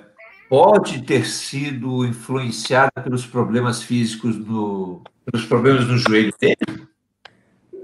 pode 0.52 1.00
ter 1.00 1.24
sido 1.24 2.04
influenciada 2.04 2.92
pelos 3.02 3.24
problemas 3.24 3.82
físicos, 3.82 4.36
no, 4.36 5.02
pelos 5.24 5.46
problemas 5.46 5.88
no 5.88 5.96
joelho 5.96 6.30
dele? 6.38 6.86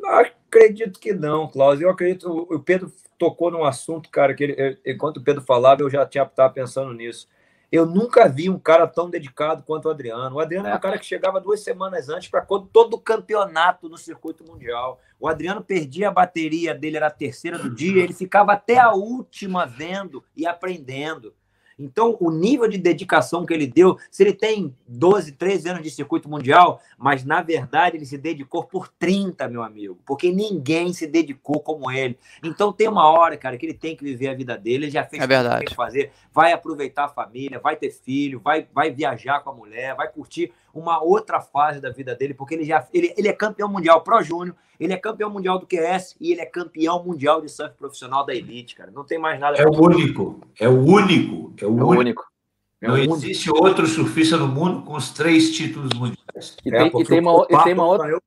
Acredito 0.04 1.00
que 1.00 1.14
não, 1.14 1.48
Klaus. 1.48 1.80
Eu 1.80 1.88
acredito. 1.88 2.28
O 2.30 2.60
Pedro 2.60 2.92
tocou 3.16 3.50
num 3.50 3.64
assunto, 3.64 4.10
cara, 4.10 4.34
que 4.34 4.44
ele, 4.44 4.78
enquanto 4.84 5.16
o 5.16 5.22
Pedro 5.22 5.40
falava, 5.40 5.80
eu 5.80 5.88
já 5.88 6.04
tinha 6.04 6.24
estava 6.24 6.52
pensando 6.52 6.92
nisso. 6.92 7.26
Eu 7.72 7.86
nunca 7.86 8.28
vi 8.28 8.50
um 8.50 8.58
cara 8.58 8.86
tão 8.86 9.08
dedicado 9.08 9.62
quanto 9.62 9.86
o 9.86 9.90
Adriano. 9.90 10.36
O 10.36 10.40
Adriano 10.40 10.68
é, 10.68 10.72
é 10.72 10.74
um 10.74 10.80
cara 10.80 10.98
que 10.98 11.06
chegava 11.06 11.40
duas 11.40 11.60
semanas 11.60 12.10
antes 12.10 12.28
para 12.28 12.42
todo 12.42 12.94
o 12.94 13.00
campeonato 13.00 13.88
no 13.88 13.96
circuito 13.96 14.44
mundial. 14.44 15.00
O 15.18 15.26
Adriano 15.26 15.64
perdia 15.64 16.08
a 16.08 16.12
bateria 16.12 16.74
dele, 16.74 16.98
era 16.98 17.06
a 17.06 17.10
terceira 17.10 17.58
do 17.58 17.74
dia, 17.74 18.02
ele 18.02 18.12
ficava 18.12 18.52
até 18.52 18.78
a 18.78 18.92
última 18.92 19.64
vendo 19.64 20.22
e 20.36 20.46
aprendendo. 20.46 21.32
Então, 21.78 22.16
o 22.18 22.30
nível 22.30 22.66
de 22.68 22.76
dedicação 22.76 23.46
que 23.46 23.54
ele 23.54 23.66
deu, 23.66 23.96
se 24.10 24.22
ele 24.22 24.32
tem 24.32 24.74
12, 24.86 25.32
13 25.32 25.68
anos 25.68 25.82
de 25.82 25.90
circuito 25.90 26.28
mundial, 26.28 26.80
mas 26.98 27.24
na 27.24 27.40
verdade 27.40 27.96
ele 27.96 28.06
se 28.06 28.18
dedicou 28.18 28.64
por 28.64 28.88
30, 28.88 29.48
meu 29.48 29.62
amigo, 29.62 29.98
porque 30.04 30.32
ninguém 30.32 30.92
se 30.92 31.06
dedicou 31.06 31.60
como 31.60 31.90
ele. 31.90 32.18
Então, 32.42 32.72
tem 32.72 32.88
uma 32.88 33.08
hora, 33.08 33.36
cara, 33.36 33.56
que 33.56 33.66
ele 33.66 33.74
tem 33.74 33.94
que 33.94 34.02
viver 34.02 34.28
a 34.28 34.34
vida 34.34 34.58
dele, 34.58 34.86
ele 34.86 34.90
já 34.90 35.04
fez 35.04 35.22
é 35.22 35.26
verdade. 35.26 35.56
o 35.56 35.58
que 35.58 35.66
tem 35.66 35.68
que 35.68 35.76
fazer, 35.76 36.10
vai 36.32 36.52
aproveitar 36.52 37.04
a 37.04 37.08
família, 37.08 37.60
vai 37.60 37.76
ter 37.76 37.90
filho, 37.90 38.40
vai, 38.40 38.66
vai 38.74 38.90
viajar 38.90 39.40
com 39.40 39.50
a 39.50 39.54
mulher, 39.54 39.94
vai 39.94 40.08
curtir 40.10 40.52
uma 40.72 41.02
outra 41.02 41.40
fase 41.40 41.80
da 41.80 41.90
vida 41.90 42.14
dele, 42.14 42.34
porque 42.34 42.54
ele 42.54 42.64
já 42.64 42.86
ele, 42.92 43.12
ele 43.16 43.28
é 43.28 43.32
campeão 43.32 43.68
mundial 43.68 44.02
Pro 44.02 44.22
Júnior, 44.22 44.54
ele 44.78 44.92
é 44.92 44.96
campeão 44.96 45.30
mundial 45.30 45.58
do 45.58 45.66
QS 45.66 46.16
e 46.20 46.32
ele 46.32 46.40
é 46.40 46.46
campeão 46.46 47.02
mundial 47.04 47.40
de 47.40 47.48
surf 47.48 47.74
profissional 47.76 48.24
da 48.24 48.34
Elite, 48.34 48.74
cara. 48.74 48.90
Não 48.90 49.04
tem 49.04 49.18
mais 49.18 49.40
nada. 49.40 49.56
É 49.58 49.66
o 49.66 49.72
único, 49.72 50.40
é 50.58 50.68
o 50.68 50.78
único, 50.78 51.52
é 51.60 51.66
o, 51.66 51.68
é 51.68 51.82
único. 51.82 52.00
único. 52.00 52.37
Não 52.80 52.96
é 52.96 53.04
existe 53.04 53.50
único. 53.50 53.66
outro 53.66 53.86
surfista 53.86 54.36
no 54.36 54.46
mundo 54.46 54.82
com 54.82 54.94
os 54.94 55.10
três 55.10 55.50
títulos 55.50 55.90
mundiais. 55.94 56.56
E 56.64 56.70
tem, 56.70 56.80
é, 56.80 56.86
e 56.86 57.04
tem 57.04 57.20
uma, 57.20 57.46
e 57.50 57.64
tem 57.64 57.74
uma 57.74 57.86
outra. 57.86 58.20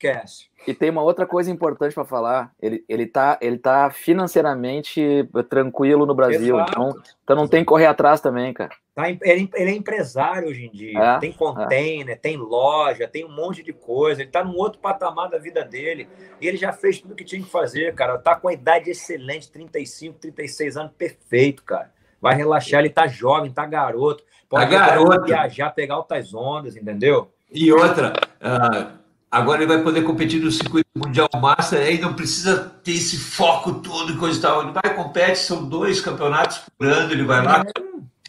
E 0.68 0.74
tem 0.74 0.90
uma 0.90 1.02
outra 1.02 1.26
coisa 1.26 1.50
importante 1.50 1.94
para 1.94 2.04
falar. 2.04 2.52
Ele, 2.62 2.84
ele, 2.88 3.08
tá, 3.08 3.40
ele 3.42 3.58
tá 3.58 3.90
financeiramente 3.90 5.28
tranquilo 5.50 6.06
no 6.06 6.14
Brasil. 6.14 6.60
Então, 6.60 6.94
então 7.24 7.36
não 7.36 7.48
tem 7.48 7.62
que 7.62 7.68
correr 7.68 7.86
atrás 7.86 8.20
também, 8.20 8.54
cara. 8.54 8.72
Tá, 8.94 9.10
ele, 9.10 9.50
ele 9.56 9.72
é 9.72 9.74
empresário 9.74 10.50
hoje 10.50 10.66
em 10.66 10.70
dia. 10.70 11.00
É, 11.00 11.20
tem 11.20 11.32
container, 11.32 12.14
é. 12.14 12.20
tem 12.20 12.36
loja, 12.36 13.08
tem 13.08 13.24
um 13.24 13.34
monte 13.34 13.64
de 13.64 13.72
coisa. 13.72 14.22
Ele 14.22 14.30
tá 14.30 14.44
num 14.44 14.58
outro 14.58 14.80
patamar 14.80 15.30
da 15.30 15.38
vida 15.38 15.64
dele. 15.64 16.10
E 16.42 16.48
ele 16.48 16.58
já 16.58 16.74
fez 16.74 17.00
tudo 17.00 17.16
que 17.16 17.24
tinha 17.24 17.42
que 17.42 17.50
fazer, 17.50 17.96
cara. 17.96 18.18
Tá 18.18 18.36
com 18.36 18.50
a 18.50 18.54
idade 18.54 18.92
excelente, 18.92 19.50
35, 19.50 20.20
36 20.20 20.76
anos, 20.76 20.92
perfeito, 20.98 21.64
cara. 21.64 21.90
Vai 22.22 22.36
relaxar, 22.36 22.80
ele 22.82 22.90
tá 22.90 23.08
jovem, 23.08 23.52
tá 23.52 23.66
garoto. 23.66 24.24
Pode 24.50 24.70
tá 24.70 24.80
garoto. 24.88 25.26
viajar, 25.26 25.72
pegar 25.72 25.96
altas 25.96 26.34
ondas, 26.34 26.76
entendeu? 26.76 27.32
E 27.52 27.72
outra, 27.72 28.14
uh 28.42 29.02
Agora 29.32 29.64
ele 29.64 29.74
vai 29.74 29.82
poder 29.82 30.02
competir 30.02 30.42
no 30.42 30.52
circuito 30.52 30.90
mundial 30.94 31.30
massa, 31.42 31.78
aí 31.78 31.98
não 31.98 32.14
precisa 32.14 32.70
ter 32.84 32.92
esse 32.92 33.16
foco 33.18 33.76
todo 33.76 34.12
e 34.12 34.18
coisa 34.18 34.38
e 34.38 34.42
tal. 34.42 34.62
Ele 34.62 34.74
vai 34.74 34.94
compete, 34.94 35.40
são 35.40 35.64
dois 35.70 36.02
campeonatos 36.02 36.64
por 36.78 36.86
ano, 36.86 37.14
ele 37.14 37.24
vai 37.24 37.42
lá, 37.42 37.64
se 37.64 37.74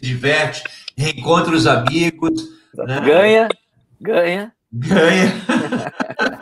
diverte, 0.01 0.63
reencontra 0.97 1.53
os 1.53 1.67
amigos. 1.67 2.47
Né? 2.73 3.01
Ganha, 3.01 3.49
ganha. 3.99 4.53
Ganha. 4.71 5.33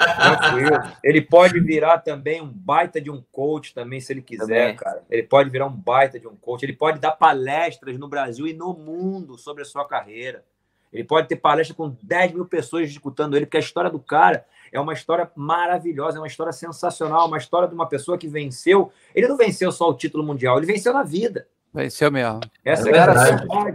ele 1.03 1.22
pode 1.22 1.59
virar 1.59 1.99
também 1.99 2.41
um 2.41 2.47
baita 2.47 2.99
de 2.99 3.09
um 3.09 3.24
coach 3.32 3.74
também, 3.74 3.99
se 3.99 4.13
ele 4.13 4.22
quiser, 4.22 4.45
também. 4.45 4.76
cara. 4.76 5.03
Ele 5.09 5.24
pode 5.24 5.49
virar 5.49 5.65
um 5.65 5.76
baita 5.76 6.19
de 6.19 6.28
um 6.28 6.36
coach. 6.36 6.63
Ele 6.63 6.74
pode 6.74 6.99
dar 6.99 7.11
palestras 7.11 7.97
no 7.97 8.07
Brasil 8.07 8.47
e 8.47 8.53
no 8.53 8.74
mundo 8.74 9.38
sobre 9.38 9.63
a 9.63 9.65
sua 9.65 9.86
carreira. 9.86 10.43
Ele 10.91 11.03
pode 11.03 11.28
ter 11.28 11.38
palestra 11.38 11.76
com 11.76 11.95
10 12.01 12.34
mil 12.34 12.45
pessoas 12.45 12.89
escutando 12.89 13.36
ele, 13.36 13.45
porque 13.45 13.57
a 13.57 13.61
história 13.61 13.89
do 13.89 13.99
cara 13.99 14.45
é 14.72 14.80
uma 14.80 14.93
história 14.93 15.30
maravilhosa, 15.36 16.17
é 16.17 16.22
uma 16.22 16.28
história 16.28 16.51
sensacional, 16.51 17.28
uma 17.28 17.38
história 17.38 17.67
de 17.67 17.74
uma 17.74 17.88
pessoa 17.88 18.17
que 18.17 18.28
venceu. 18.28 18.91
Ele 19.15 19.28
não 19.28 19.38
venceu 19.38 19.72
só 19.72 19.89
o 19.89 19.93
título 19.93 20.24
mundial, 20.24 20.57
ele 20.57 20.65
venceu 20.65 20.93
na 20.93 21.03
vida. 21.03 21.47
Venceu 21.74 22.11
mesmo. 22.11 22.41
Essa 22.65 22.89
é, 22.89 22.91
cara, 22.91 23.13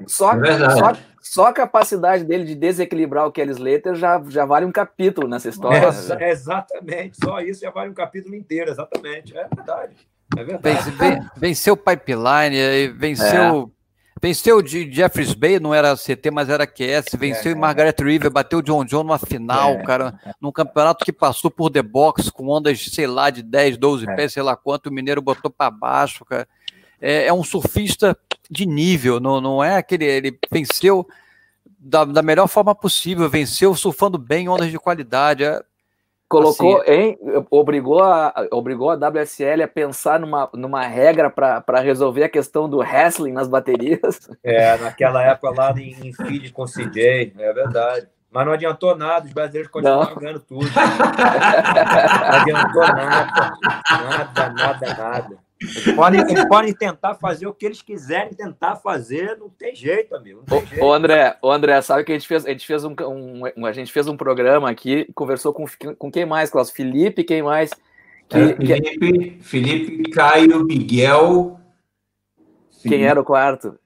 só, 0.06 0.32
é 0.34 0.70
só, 0.70 0.92
só, 1.20 1.46
a 1.46 1.52
capacidade 1.52 2.24
dele 2.24 2.44
de 2.44 2.54
desequilibrar 2.54 3.26
o 3.26 3.32
Kelly 3.32 3.52
Slater 3.52 3.94
já, 3.94 4.22
já 4.28 4.44
vale 4.44 4.66
um 4.66 4.72
capítulo 4.72 5.26
nessa 5.26 5.48
história. 5.48 5.88
É, 6.20 6.30
exatamente, 6.30 7.16
só 7.22 7.40
isso 7.40 7.62
já 7.62 7.70
vale 7.70 7.90
um 7.90 7.94
capítulo 7.94 8.34
inteiro, 8.34 8.70
exatamente. 8.70 9.36
É 9.36 9.48
verdade. 9.54 9.96
É 10.36 10.44
verdade. 10.44 11.30
Venceu 11.36 11.74
o 11.74 11.76
Pipeline, 11.76 12.88
venceu 12.98 13.72
Venceu 14.20 14.62
de 14.62 14.90
Jeffries 14.90 15.34
Bay, 15.34 15.60
não 15.60 15.74
era 15.74 15.94
CT, 15.94 16.30
mas 16.32 16.48
era 16.48 16.66
QS. 16.66 17.04
Venceu 17.18 17.52
é, 17.52 17.54
em 17.54 17.58
Margaret 17.58 17.94
River, 17.98 18.30
bateu 18.30 18.60
o 18.60 18.62
John 18.62 18.82
John 18.82 19.02
numa 19.02 19.18
final, 19.18 19.72
é, 19.72 19.82
cara. 19.82 20.18
É. 20.24 20.32
Num 20.40 20.50
campeonato 20.50 21.04
que 21.04 21.12
passou 21.12 21.50
por 21.50 21.70
The 21.70 21.82
Box 21.82 22.30
com 22.30 22.48
ondas, 22.48 22.80
sei 22.80 23.06
lá, 23.06 23.28
de 23.28 23.42
10, 23.42 23.76
12 23.76 24.08
é. 24.08 24.16
pés, 24.16 24.32
sei 24.32 24.42
lá 24.42 24.56
quanto. 24.56 24.86
O 24.86 24.92
Mineiro 24.92 25.20
botou 25.20 25.50
para 25.50 25.70
baixo, 25.70 26.24
cara. 26.24 26.48
É, 27.00 27.26
é, 27.26 27.32
um 27.32 27.44
surfista 27.44 28.16
de 28.50 28.66
nível, 28.66 29.20
não, 29.20 29.40
não 29.40 29.62
é 29.62 29.76
aquele. 29.76 30.04
Ele 30.04 30.38
venceu 30.50 31.06
da, 31.78 32.04
da 32.04 32.22
melhor 32.22 32.48
forma 32.48 32.74
possível, 32.74 33.28
venceu 33.28 33.74
surfando 33.74 34.18
bem, 34.18 34.48
ondas 34.48 34.70
de 34.70 34.78
qualidade. 34.78 35.44
É, 35.44 35.62
colocou 36.28 36.80
assim, 36.80 36.90
em, 36.90 37.18
obrigou 37.50 38.02
a 38.02 38.32
obrigou 38.50 38.90
a 38.90 38.94
WSL 38.94 39.62
a 39.62 39.68
pensar 39.68 40.18
numa, 40.18 40.50
numa 40.54 40.82
regra 40.82 41.30
para 41.30 41.80
resolver 41.80 42.24
a 42.24 42.28
questão 42.28 42.68
do 42.68 42.78
wrestling 42.78 43.32
nas 43.32 43.48
baterias. 43.48 44.28
É, 44.42 44.76
naquela 44.78 45.22
época 45.22 45.50
lá 45.50 45.72
em, 45.78 46.08
em 46.08 46.12
feed 46.12 46.52
com 46.52 46.64
CJ, 46.64 47.32
é 47.38 47.52
verdade. 47.52 48.08
Mas 48.30 48.46
não 48.46 48.52
adiantou 48.52 48.96
nada, 48.96 49.26
os 49.26 49.32
brasileiros 49.32 49.70
continuaram 49.70 50.10
não. 50.10 50.20
ganhando 50.20 50.40
tudo. 50.40 50.66
Não 50.68 52.40
adiantou 52.40 52.82
nada. 52.82 53.52
Nada, 53.90 54.48
nada, 54.50 54.94
nada. 54.94 55.45
Eles 55.58 55.94
podem, 55.94 56.20
eles 56.20 56.44
podem 56.48 56.74
tentar 56.74 57.14
fazer 57.14 57.46
o 57.46 57.54
que 57.54 57.64
eles 57.64 57.80
quiserem 57.80 58.34
tentar 58.34 58.76
fazer, 58.76 59.38
não 59.38 59.48
tem 59.48 59.74
jeito, 59.74 60.14
amigo. 60.14 60.42
Tem 60.46 60.66
jeito. 60.66 60.84
ô, 60.84 60.92
André, 60.92 61.36
ô, 61.40 61.50
André, 61.50 61.80
sabe 61.80 62.04
que 62.04 62.12
a 62.12 62.14
gente 62.14 62.28
fez, 62.28 62.44
a 62.44 62.50
gente 62.50 62.66
fez 62.66 62.84
um, 62.84 62.94
um, 63.56 63.64
a 63.64 63.72
gente 63.72 63.90
fez 63.90 64.06
um 64.06 64.16
programa 64.16 64.70
aqui, 64.70 65.10
conversou 65.14 65.54
com, 65.54 65.64
com 65.98 66.10
quem 66.10 66.26
mais, 66.26 66.50
Klaus? 66.50 66.70
Felipe, 66.70 67.24
quem 67.24 67.42
mais? 67.42 67.70
Que, 68.28 68.36
é, 68.36 68.54
Felipe, 68.54 68.98
que... 68.98 69.38
Felipe, 69.42 70.10
Caio, 70.10 70.64
Miguel. 70.64 71.58
Quem 72.82 72.90
Felipe, 72.90 73.04
era 73.04 73.20
o 73.20 73.24
quarto? 73.24 73.78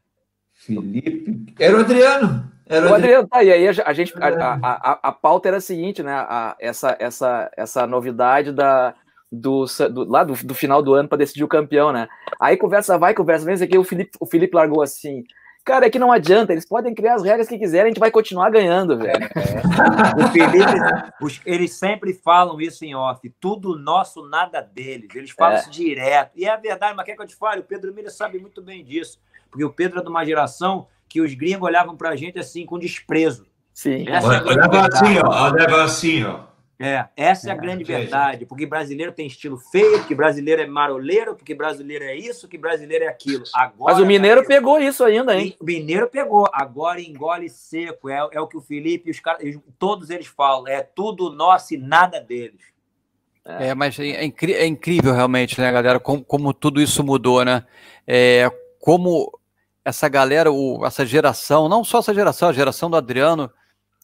Felipe. 0.52 1.54
Era 1.58 1.76
o 1.76 1.80
Adriano. 1.80 2.50
Era 2.66 2.88
o 2.88 2.94
Adriano, 2.94 3.26
tá, 3.26 3.42
e 3.42 3.50
aí 3.50 3.66
a, 3.66 3.72
a 3.84 3.92
gente, 3.92 4.12
a, 4.16 4.58
a, 4.62 5.08
a, 5.08 5.12
pauta 5.12 5.48
era 5.48 5.56
a 5.56 5.60
seguinte, 5.60 6.04
né? 6.04 6.12
A, 6.12 6.56
essa, 6.60 6.96
essa, 7.00 7.50
essa 7.56 7.84
novidade 7.84 8.52
da, 8.52 8.94
do, 9.30 9.64
do, 9.90 10.04
lá 10.10 10.24
do, 10.24 10.34
do 10.44 10.54
final 10.54 10.82
do 10.82 10.94
ano 10.94 11.08
para 11.08 11.18
decidir 11.18 11.44
o 11.44 11.48
campeão, 11.48 11.92
né? 11.92 12.08
Aí 12.38 12.56
conversa 12.56 12.98
vai, 12.98 13.14
conversa 13.14 13.44
vem, 13.44 13.54
aqui 13.54 13.78
o 13.78 13.84
Felipe, 13.84 14.10
o 14.18 14.26
Felipe 14.26 14.56
largou 14.56 14.82
assim. 14.82 15.24
Cara, 15.62 15.86
é 15.86 15.90
que 15.90 15.98
não 15.98 16.10
adianta, 16.10 16.52
eles 16.52 16.66
podem 16.66 16.94
criar 16.94 17.14
as 17.14 17.22
regras 17.22 17.46
que 17.46 17.58
quiserem, 17.58 17.86
a 17.86 17.88
gente 17.88 18.00
vai 18.00 18.10
continuar 18.10 18.50
ganhando, 18.50 18.96
velho. 18.96 19.24
É. 19.24 20.24
O 20.24 20.28
Felipe, 20.28 21.42
eles 21.44 21.74
sempre 21.74 22.14
falam 22.14 22.60
isso 22.60 22.84
em 22.84 22.94
off, 22.94 23.28
tudo 23.38 23.78
nosso, 23.78 24.26
nada 24.26 24.60
deles. 24.62 25.08
Eles 25.14 25.30
falam 25.30 25.58
é. 25.58 25.60
isso 25.60 25.70
direto. 25.70 26.32
E 26.34 26.46
é 26.46 26.56
verdade, 26.56 26.96
mas 26.96 27.04
quer 27.04 27.14
que 27.14 27.22
eu 27.22 27.26
te 27.26 27.36
fale? 27.36 27.60
O 27.60 27.64
Pedro 27.64 27.94
Miller 27.94 28.10
sabe 28.10 28.38
muito 28.38 28.62
bem 28.62 28.82
disso. 28.82 29.20
Porque 29.50 29.64
o 29.64 29.70
Pedro 29.70 30.00
é 30.00 30.02
de 30.02 30.08
uma 30.08 30.24
geração 30.24 30.86
que 31.08 31.20
os 31.20 31.34
gringos 31.34 31.68
olhavam 31.68 31.96
pra 31.96 32.16
gente 32.16 32.38
assim, 32.38 32.64
com 32.64 32.78
desprezo. 32.78 33.46
Sim. 33.74 34.08
Essa 34.08 34.36
é 34.36 34.42
olhava 34.42 34.86
assim, 34.86 35.18
ó, 35.22 35.50
olhava 35.50 35.84
assim, 35.84 36.24
ó. 36.24 36.49
É, 36.82 37.06
essa 37.14 37.50
é 37.50 37.52
a 37.52 37.54
é, 37.54 37.58
grande 37.58 37.84
verdade, 37.84 38.46
porque 38.46 38.64
brasileiro 38.64 39.12
tem 39.12 39.26
estilo 39.26 39.58
feio, 39.58 39.98
porque 39.98 40.14
brasileiro 40.14 40.62
é 40.62 40.66
maroleiro, 40.66 41.34
porque 41.34 41.54
brasileiro 41.54 42.04
é 42.06 42.16
isso, 42.16 42.48
que 42.48 42.56
brasileiro 42.56 43.04
é 43.04 43.08
aquilo. 43.08 43.44
Agora, 43.54 43.92
Mas 43.92 44.02
o 44.02 44.06
Mineiro 44.06 44.46
pegou 44.46 44.80
isso 44.80 45.04
ainda, 45.04 45.38
hein? 45.38 45.54
O 45.60 45.64
Mineiro 45.64 46.08
pegou, 46.08 46.48
agora 46.50 46.98
engole 46.98 47.50
seco, 47.50 48.08
é, 48.08 48.26
é 48.32 48.40
o 48.40 48.46
que 48.46 48.56
o 48.56 48.62
Felipe 48.62 49.08
e 49.08 49.10
os 49.10 49.20
caras, 49.20 49.42
todos 49.78 50.08
eles 50.08 50.26
falam, 50.26 50.66
é 50.66 50.80
tudo 50.80 51.30
nosso 51.30 51.74
e 51.74 51.76
nada 51.76 52.18
deles. 52.18 52.62
É, 53.44 53.68
é 53.68 53.74
mas 53.74 53.98
é, 53.98 54.24
é, 54.24 54.66
incrível 54.66 55.12
realmente, 55.12 55.60
né, 55.60 55.70
galera, 55.70 56.00
como, 56.00 56.24
como 56.24 56.54
tudo 56.54 56.80
isso 56.80 57.04
mudou, 57.04 57.44
né? 57.44 57.62
É, 58.06 58.50
como 58.78 59.38
essa 59.84 60.08
galera, 60.08 60.50
o, 60.50 60.82
essa 60.86 61.04
geração, 61.04 61.68
não 61.68 61.84
só 61.84 61.98
essa 61.98 62.14
geração, 62.14 62.48
a 62.48 62.54
geração 62.54 62.88
do 62.88 62.96
Adriano, 62.96 63.52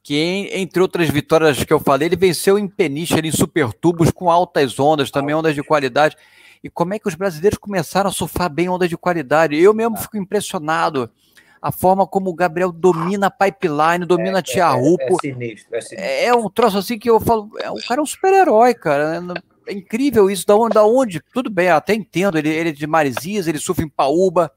que 0.07 0.48
entre 0.52 0.80
outras 0.80 1.11
vitórias 1.11 1.64
que 1.64 1.72
eu 1.72 1.80
falei, 1.80 2.07
ele 2.07 2.14
venceu 2.14 2.57
em 2.57 2.68
peniche, 2.68 3.18
em 3.18 3.32
super 3.32 3.72
tubos, 3.72 4.12
com 4.12 4.30
altas 4.30 4.78
ondas, 4.78 5.11
também 5.11 5.34
ondas 5.34 5.52
de 5.52 5.64
qualidade. 5.64 6.16
E 6.62 6.70
como 6.70 6.94
é 6.94 6.98
que 7.00 7.09
os 7.09 7.16
brasileiros 7.16 7.59
começaram 7.59 8.09
a 8.09 8.12
surfar 8.12 8.48
bem 8.48 8.68
ondas 8.68 8.88
de 8.88 8.96
qualidade? 8.96 9.61
Eu 9.61 9.74
mesmo 9.74 9.96
fico 9.96 10.16
impressionado. 10.16 11.11
A 11.61 11.72
forma 11.72 12.07
como 12.07 12.30
o 12.30 12.34
Gabriel 12.34 12.70
domina 12.70 13.26
a 13.26 13.30
pipeline, 13.32 14.07
domina 14.07 14.36
é, 14.36 14.38
a 14.38 14.42
Tia 14.42 14.68
Rupo. 14.68 15.02
É, 15.02 15.28
é, 15.28 15.32
sinistro, 15.32 15.74
é, 15.74 15.80
sinistro. 15.80 16.09
é, 16.09 16.32
um 16.32 16.48
troço 16.48 16.78
assim 16.78 17.00
que 17.00 17.11
eu 17.11 17.18
falo, 17.18 17.50
é, 17.59 17.68
o 17.68 17.84
cara 17.88 18.00
é 18.00 18.02
um 18.02 18.07
super-herói, 18.07 18.74
cara. 18.74 19.20
É 19.66 19.72
incrível 19.72 20.30
isso. 20.30 20.46
Da 20.46 20.54
onde, 20.54 20.74
da 20.74 20.86
onde? 20.86 21.20
Tudo 21.34 21.50
bem, 21.50 21.68
até 21.70 21.94
entendo. 21.94 22.38
Ele, 22.38 22.50
ele 22.50 22.68
é 22.68 22.72
de 22.72 22.86
Maresias, 22.86 23.48
ele 23.48 23.59
surfa 23.59 23.82
em 23.82 23.88
Paúba. 23.88 24.52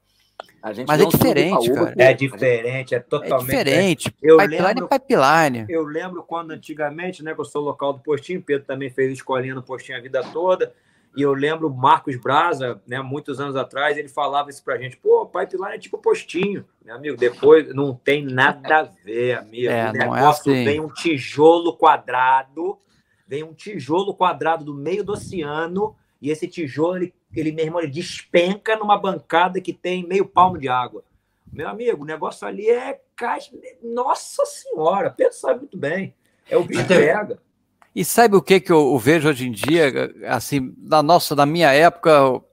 Mas 0.62 1.00
é 1.00 1.06
diferente, 1.06 1.72
cara. 1.72 1.94
É 1.96 2.12
diferente, 2.12 2.94
é 2.94 3.00
totalmente. 3.00 3.54
É 3.54 3.64
diferente. 3.64 4.14
Eu 4.22 4.36
pipeline 4.36 4.66
lembro, 4.66 4.88
é 4.90 4.98
pipeline. 4.98 5.66
Eu 5.68 5.84
lembro 5.84 6.22
quando 6.22 6.50
antigamente, 6.50 7.22
né, 7.24 7.34
que 7.34 7.40
eu 7.40 7.44
sou 7.44 7.62
local 7.62 7.94
do 7.94 8.00
postinho, 8.00 8.42
Pedro 8.42 8.66
também 8.66 8.90
fez 8.90 9.12
escolinha 9.12 9.54
no 9.54 9.62
postinho 9.62 9.96
a 9.96 10.00
vida 10.00 10.22
toda. 10.32 10.72
E 11.16 11.22
eu 11.22 11.32
lembro 11.32 11.68
Marcos 11.70 12.16
Braza, 12.16 12.80
né, 12.86 13.00
muitos 13.00 13.40
anos 13.40 13.56
atrás, 13.56 13.96
ele 13.96 14.08
falava 14.08 14.50
isso 14.50 14.62
pra 14.62 14.78
gente: 14.78 14.96
pô, 14.96 15.26
pipeline 15.26 15.74
é 15.74 15.78
tipo 15.78 15.98
postinho, 15.98 16.64
meu 16.84 16.94
amigo. 16.94 17.16
Depois 17.16 17.74
não 17.74 17.94
tem 17.94 18.24
nada 18.24 18.80
a 18.80 18.82
ver, 18.82 19.38
amigo. 19.38 19.68
É, 19.68 19.90
o 19.90 19.92
negócio 19.92 20.50
é 20.50 20.54
assim. 20.54 20.64
vem 20.64 20.80
um 20.80 20.88
tijolo 20.88 21.72
quadrado, 21.76 22.78
vem 23.26 23.42
um 23.42 23.52
tijolo 23.52 24.14
quadrado 24.14 24.64
do 24.64 24.74
meio 24.74 25.02
do 25.02 25.12
oceano, 25.12 25.96
e 26.20 26.30
esse 26.30 26.46
tijolo 26.46 26.96
ele 26.96 27.14
ele, 27.34 27.52
meu 27.52 27.64
irmão, 27.64 27.80
ele 27.80 27.90
despenca 27.90 28.76
numa 28.76 28.98
bancada 28.98 29.60
que 29.60 29.72
tem 29.72 30.06
meio 30.06 30.26
palmo 30.26 30.58
de 30.58 30.68
água. 30.68 31.04
Meu 31.52 31.68
amigo, 31.68 32.02
o 32.02 32.06
negócio 32.06 32.46
ali 32.46 32.68
é 32.68 33.00
caixa. 33.16 33.50
Nossa 33.82 34.44
Senhora, 34.46 35.10
Pedro 35.10 35.34
sabe 35.34 35.60
muito 35.60 35.76
bem. 35.76 36.14
É 36.48 36.56
o 36.56 36.64
bicho 36.64 36.86
pega. 36.86 37.38
E 37.94 38.04
sabe 38.04 38.36
o 38.36 38.42
que, 38.42 38.60
que 38.60 38.72
eu, 38.72 38.96
vejo 38.98 39.28
hoje 39.28 39.48
em 39.48 39.52
dia? 39.52 40.12
Assim, 40.26 40.74
na 40.78 41.02
nossa, 41.02 41.34
na 41.34 41.44
minha 41.44 41.72
época, 41.72 42.10
eu, 42.10 42.44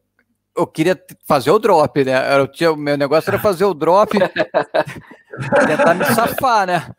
eu 0.55 0.68
queria 0.68 0.99
fazer 1.28 1.51
o 1.51 1.59
drop, 1.59 2.03
né? 2.03 2.39
Eu 2.39 2.47
tinha, 2.47 2.72
o 2.72 2.78
meu 2.78 2.97
negócio 2.97 3.30
era 3.30 3.39
fazer 3.39 3.65
o 3.65 3.74
drop, 3.74 4.18
tentar 4.18 5.93
me 5.93 6.05
safar, 6.05 6.65
né? 6.65 6.91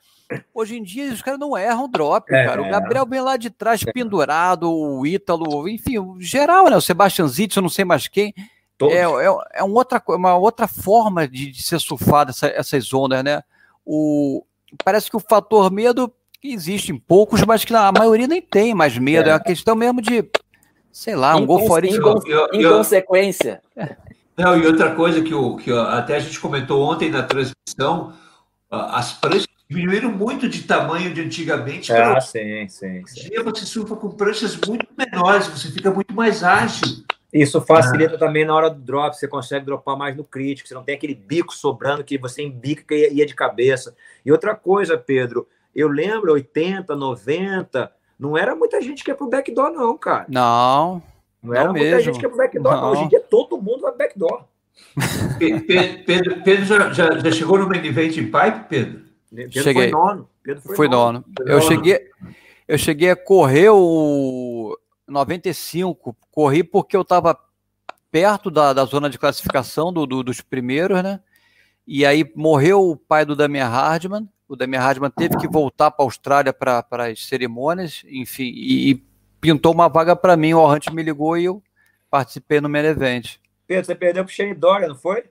Hoje 0.52 0.76
em 0.76 0.82
dia 0.82 1.12
os 1.12 1.22
caras 1.22 1.40
não 1.40 1.56
erram 1.56 1.88
drop, 1.88 2.32
é, 2.32 2.44
cara. 2.44 2.60
O 2.60 2.70
Gabriel 2.70 3.06
vem 3.06 3.20
lá 3.20 3.36
de 3.36 3.48
trás 3.48 3.82
pendurado, 3.82 4.70
o 4.70 5.06
Ítalo, 5.06 5.68
enfim, 5.68 5.98
o 5.98 6.20
geral, 6.20 6.68
né? 6.68 6.76
O 6.76 6.80
Sebastian 6.80 7.26
Zitz, 7.28 7.56
eu 7.56 7.62
não 7.62 7.68
sei 7.68 7.84
mais 7.84 8.08
quem. 8.08 8.34
É, 8.82 9.00
é, 9.00 9.36
é 9.54 9.64
um 9.64 9.72
outra, 9.74 10.02
uma 10.08 10.36
outra 10.36 10.68
forma 10.68 11.26
de, 11.26 11.50
de 11.50 11.62
ser 11.62 11.80
surfada 11.80 12.30
essa, 12.30 12.46
essas 12.48 12.92
ondas, 12.92 13.24
né? 13.24 13.42
O, 13.84 14.44
parece 14.84 15.10
que 15.10 15.16
o 15.16 15.20
fator 15.20 15.70
medo 15.72 16.12
existe 16.42 16.92
em 16.92 16.98
poucos, 16.98 17.42
mas 17.44 17.64
que 17.64 17.74
a 17.74 17.90
maioria 17.90 18.26
nem 18.26 18.42
tem 18.42 18.74
mais 18.74 18.96
medo. 18.96 19.28
É, 19.28 19.32
é 19.32 19.34
uma 19.34 19.40
questão 19.40 19.74
mesmo 19.74 20.02
de, 20.02 20.24
sei 20.92 21.16
lá, 21.16 21.34
um 21.36 21.46
gol 21.46 21.66
fora 21.66 21.86
Inconsequência. 22.52 23.62
Não, 24.36 24.56
e 24.56 24.66
outra 24.66 24.94
coisa 24.94 25.22
que, 25.22 25.34
o, 25.34 25.56
que 25.56 25.72
até 25.72 26.16
a 26.16 26.20
gente 26.20 26.38
comentou 26.38 26.82
ontem 26.82 27.10
na 27.10 27.24
transmissão, 27.24 28.12
as 28.70 29.12
pranchas 29.14 29.57
diminuíram 29.68 30.10
muito 30.10 30.48
de 30.48 30.62
tamanho 30.62 31.12
de 31.12 31.20
antigamente. 31.20 31.92
Ah, 31.92 32.20
sim, 32.20 32.66
sim, 32.68 33.04
sim. 33.06 33.28
Dia 33.28 33.42
você 33.42 33.66
surfa 33.66 33.94
com 33.96 34.10
pranchas 34.10 34.58
muito 34.66 34.86
menores, 34.96 35.46
você 35.46 35.70
fica 35.70 35.90
muito 35.90 36.14
mais 36.14 36.42
ágil. 36.42 37.04
Isso 37.30 37.60
facilita 37.60 38.14
ah. 38.14 38.18
também 38.18 38.44
na 38.46 38.54
hora 38.54 38.70
do 38.70 38.80
drop, 38.80 39.14
você 39.14 39.28
consegue 39.28 39.66
dropar 39.66 39.96
mais 39.96 40.16
no 40.16 40.24
crítico, 40.24 40.66
você 40.66 40.74
não 40.74 40.82
tem 40.82 40.94
aquele 40.94 41.14
bico 41.14 41.54
sobrando 41.54 42.02
que 42.02 42.16
você 42.16 42.42
embica 42.42 42.94
e 42.94 43.14
ia 43.14 43.26
de 43.26 43.34
cabeça. 43.34 43.94
E 44.24 44.32
outra 44.32 44.54
coisa, 44.54 44.96
Pedro, 44.96 45.46
eu 45.74 45.88
lembro, 45.88 46.32
80, 46.32 46.96
90, 46.96 47.92
não 48.18 48.36
era 48.36 48.56
muita 48.56 48.80
gente 48.80 49.04
que 49.04 49.10
ia 49.10 49.14
pro 49.14 49.28
backdoor, 49.28 49.70
não, 49.70 49.96
cara. 49.98 50.24
Não. 50.28 51.02
Não 51.42 51.54
era 51.54 51.64
não 51.66 51.72
muita 51.72 51.96
mesmo. 51.96 52.00
gente 52.00 52.18
que 52.18 52.24
ia 52.24 52.30
pro 52.30 52.38
backdoor, 52.38 52.74
não. 52.74 52.80
não. 52.80 52.90
Hoje 52.92 53.02
em 53.02 53.08
dia 53.08 53.20
todo 53.20 53.60
mundo 53.60 53.82
vai 53.82 53.94
backdoor. 53.94 54.44
Pedro, 56.06 56.42
Pedro 56.42 56.64
já, 56.64 56.92
já, 56.92 57.18
já, 57.18 57.30
chegou 57.30 57.58
no 57.58 57.68
main 57.68 57.84
event 57.84 58.16
em 58.16 58.24
pipe, 58.24 58.68
Pedro? 58.68 59.07
Pedro 59.34 59.62
cheguei. 59.62 59.90
foi 59.90 59.90
nono. 59.90 60.28
Pedro 60.42 60.62
foi, 60.62 60.76
foi 60.76 60.88
nono. 60.88 61.24
nono. 61.38 61.50
Eu 61.50 61.60
cheguei, 61.60 62.10
eu 62.66 62.78
cheguei 62.78 63.10
a 63.10 63.16
correr 63.16 63.70
o 63.70 64.76
95, 65.06 66.16
corri 66.30 66.62
porque 66.62 66.96
eu 66.96 67.02
estava 67.02 67.38
perto 68.10 68.50
da, 68.50 68.72
da 68.72 68.84
zona 68.84 69.10
de 69.10 69.18
classificação 69.18 69.92
do, 69.92 70.06
do, 70.06 70.22
dos 70.22 70.40
primeiros, 70.40 71.02
né? 71.02 71.20
E 71.86 72.04
aí 72.04 72.30
morreu 72.34 72.90
o 72.90 72.96
pai 72.96 73.24
do 73.24 73.34
Damian 73.34 73.68
Hardman. 73.68 74.28
O 74.46 74.56
Damian 74.56 74.80
Hardman 74.80 75.10
teve 75.10 75.36
que 75.36 75.48
voltar 75.48 75.90
para 75.90 76.04
a 76.04 76.06
Austrália 76.06 76.52
para 76.52 76.84
as 76.90 77.26
cerimônias, 77.26 78.02
enfim, 78.06 78.52
e, 78.54 78.90
e 78.90 79.04
pintou 79.40 79.72
uma 79.72 79.88
vaga 79.88 80.14
para 80.14 80.36
mim. 80.36 80.52
O 80.54 80.66
Hunt 80.66 80.88
me 80.90 81.02
ligou 81.02 81.36
e 81.36 81.44
eu 81.44 81.62
participei 82.10 82.60
no 82.60 82.68
main 82.68 82.84
event. 82.84 83.36
Pedro, 83.68 83.84
você 83.84 83.94
perdeu 83.94 84.24
para 84.24 84.30
o 84.30 84.34
Shane 84.34 84.54
Dória, 84.54 84.88
não 84.88 84.96
foi? 84.96 85.24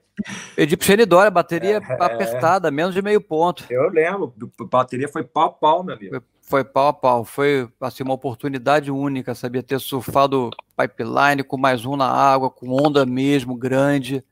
Perdi 0.54 0.76
para 0.76 0.84
o 0.84 0.86
Shane 0.86 1.04
Dória, 1.04 1.28
bateria 1.28 1.78
é, 1.78 1.92
apertada, 2.04 2.70
menos 2.70 2.94
de 2.94 3.02
meio 3.02 3.20
ponto. 3.20 3.64
Eu 3.68 3.90
lembro, 3.90 4.32
bateria 4.70 5.08
foi 5.08 5.24
pau 5.24 5.46
a 5.46 5.50
pau, 5.50 5.82
meu 5.82 5.96
amigo. 5.96 6.12
Foi, 6.12 6.22
foi 6.40 6.64
pau 6.64 6.86
a 6.86 6.92
pau, 6.92 7.24
foi 7.24 7.68
assim, 7.80 8.04
uma 8.04 8.14
oportunidade 8.14 8.92
única, 8.92 9.34
sabia? 9.34 9.60
Ter 9.60 9.80
surfado 9.80 10.50
pipeline 10.76 11.42
com 11.42 11.56
mais 11.56 11.84
um 11.84 11.96
na 11.96 12.08
água, 12.08 12.48
com 12.48 12.70
onda 12.70 13.04
mesmo, 13.04 13.56
grande. 13.56 14.24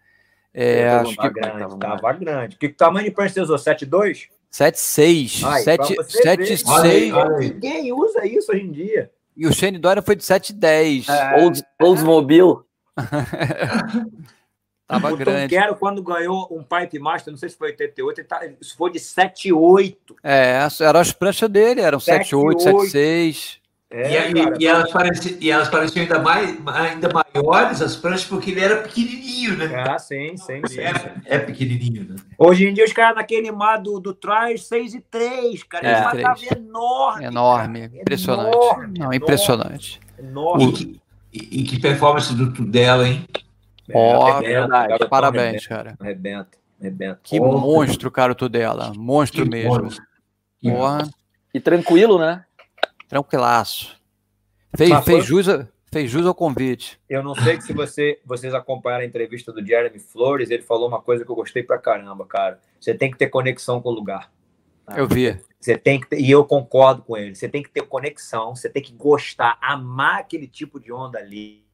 É, 0.55 0.89
acho 0.89 1.17
que... 1.17 1.29
grande, 1.29 1.77
tava 1.77 2.13
grande. 2.13 2.57
Que 2.57 2.69
tamanho 2.69 3.07
de 3.07 3.11
prancha 3.11 3.35
você 3.35 3.41
usou? 3.41 3.57
7,2? 3.57 4.29
7,6. 4.53 5.43
7,6. 6.25 7.39
Ninguém 7.41 7.93
usa 7.93 8.25
isso 8.25 8.53
hoje 8.53 8.63
em 8.63 8.71
dia. 8.71 9.11
E 9.37 9.49
o 9.49 9.53
Shane 9.53 9.79
Dória 9.79 10.01
foi 10.01 10.15
de 10.15 10.23
7,10. 10.23 11.09
É, 11.09 11.45
Oldsmobile. 11.83 12.65
Tava 14.87 15.13
o 15.13 15.17
grande. 15.17 15.43
Tom 15.43 15.49
Quero, 15.49 15.77
quando 15.77 16.03
ganhou 16.03 16.49
um 16.51 16.63
Pipe 16.63 16.99
Master, 17.01 17.33
não 17.33 17.39
sei 17.39 17.49
se 17.49 17.57
foi 17.57 17.71
88, 17.71 18.21
ele 18.21 18.29
tá, 18.29 18.41
isso 18.61 18.77
foi 18.77 18.93
de 18.93 19.01
7,8. 19.01 19.97
É, 20.23 20.61
eram 20.81 21.01
as 21.01 21.13
pranchas 21.13 21.51
dele, 21.51 21.81
eram 21.81 21.99
7,8, 21.99 22.57
7,6. 22.57 23.59
É, 23.89 24.31
e, 24.31 24.35
cara, 24.35 24.57
e, 24.59 24.67
elas 24.67 24.93
pareciam, 24.93 25.39
e 25.41 25.51
elas 25.51 25.69
pareciam 25.69 26.03
ainda, 26.03 26.19
mais, 26.19 26.59
ainda 26.67 27.09
maiores, 27.09 27.81
as 27.81 27.95
pranchas, 27.97 28.25
porque 28.25 28.51
ele 28.51 28.61
era 28.61 28.83
pequenininho, 28.83 29.57
né? 29.57 29.85
Ah, 29.89 29.99
sim, 29.99 30.37
sim. 30.37 30.61
sim, 30.67 30.81
é, 30.81 30.99
sim. 30.99 31.09
é, 31.25 31.39
pequenininho, 31.39 32.05
né? 32.09 32.17
Hoje 32.37 32.67
em 32.67 32.75
dia, 32.75 32.85
os 32.85 32.93
caras 32.93 33.17
naquele 33.17 33.51
mar 33.53 33.79
do, 33.79 34.01
do 34.01 34.13
Trials 34.13 34.67
6 34.67 34.95
e 34.95 35.01
3, 35.01 35.63
cara, 35.65 35.87
é, 35.87 36.15
ele 36.15 36.23
tava 36.23 36.41
enorme. 36.57 37.25
Enorme, 37.25 37.89
cara. 37.89 38.03
impressionante. 38.03 38.57
Enorme, 38.57 38.99
Não, 38.99 39.13
impressionante. 39.13 40.01
Enorme. 40.19 41.01
E 41.37 41.39
que, 41.39 41.61
e 41.61 41.65
que 41.65 41.81
performance 41.81 42.35
do 42.35 42.51
dela, 42.65 43.07
hein? 43.07 43.27
Ó, 43.93 44.41
oh, 44.41 45.09
parabéns, 45.09 45.67
cara. 45.67 45.97
Arrebenta, 46.01 46.59
arrebenta. 46.81 47.21
Que 47.23 47.39
oh, 47.39 47.59
monstro, 47.59 48.11
cara, 48.11 48.33
o 48.33 48.35
Tudela. 48.35 48.93
Monstro 48.97 49.45
que 49.45 49.51
mesmo. 49.51 49.83
Monstro. 49.83 50.05
Porra. 50.63 51.09
E 51.53 51.61
tranquilo, 51.61 52.19
né? 52.19 52.45
Tranquilaço. 53.09 53.97
Fez, 54.77 55.05
fez, 55.05 55.25
jus, 55.25 55.47
fez 55.93 56.11
jus 56.11 56.27
ao 56.27 56.35
convite. 56.35 56.99
Eu 57.09 57.23
não 57.23 57.35
sei 57.35 57.61
se 57.61 57.73
você, 57.73 58.19
vocês 58.25 58.53
acompanharam 58.53 59.05
a 59.05 59.07
entrevista 59.07 59.53
do 59.53 59.65
Jeremy 59.65 59.99
Flores, 59.99 60.51
ele 60.51 60.63
falou 60.63 60.89
uma 60.89 61.01
coisa 61.01 61.25
que 61.25 61.31
eu 61.31 61.37
gostei 61.37 61.63
pra 61.63 61.79
caramba, 61.79 62.27
cara. 62.27 62.59
Você 62.81 62.95
tem 62.95 63.11
que 63.11 63.17
ter 63.17 63.29
conexão 63.29 63.81
com 63.81 63.91
o 63.91 63.93
lugar. 63.93 64.31
Eu 64.97 65.07
vi. 65.07 65.39
Você 65.61 65.77
tem 65.77 66.01
que 66.01 66.09
ter, 66.09 66.21
e 66.21 66.31
eu 66.31 66.45
concordo 66.45 67.03
com 67.03 67.17
ele. 67.17 67.35
Você 67.35 67.49
tem 67.49 67.63
que 67.63 67.71
ter 67.71 67.83
conexão, 67.83 68.55
você 68.55 68.69
tem 68.69 68.83
que 68.83 68.93
gostar, 68.93 69.59
amar 69.61 70.21
aquele 70.21 70.47
tipo 70.47 70.79
de 70.79 70.93
onda 70.93 71.19
ali 71.19 71.67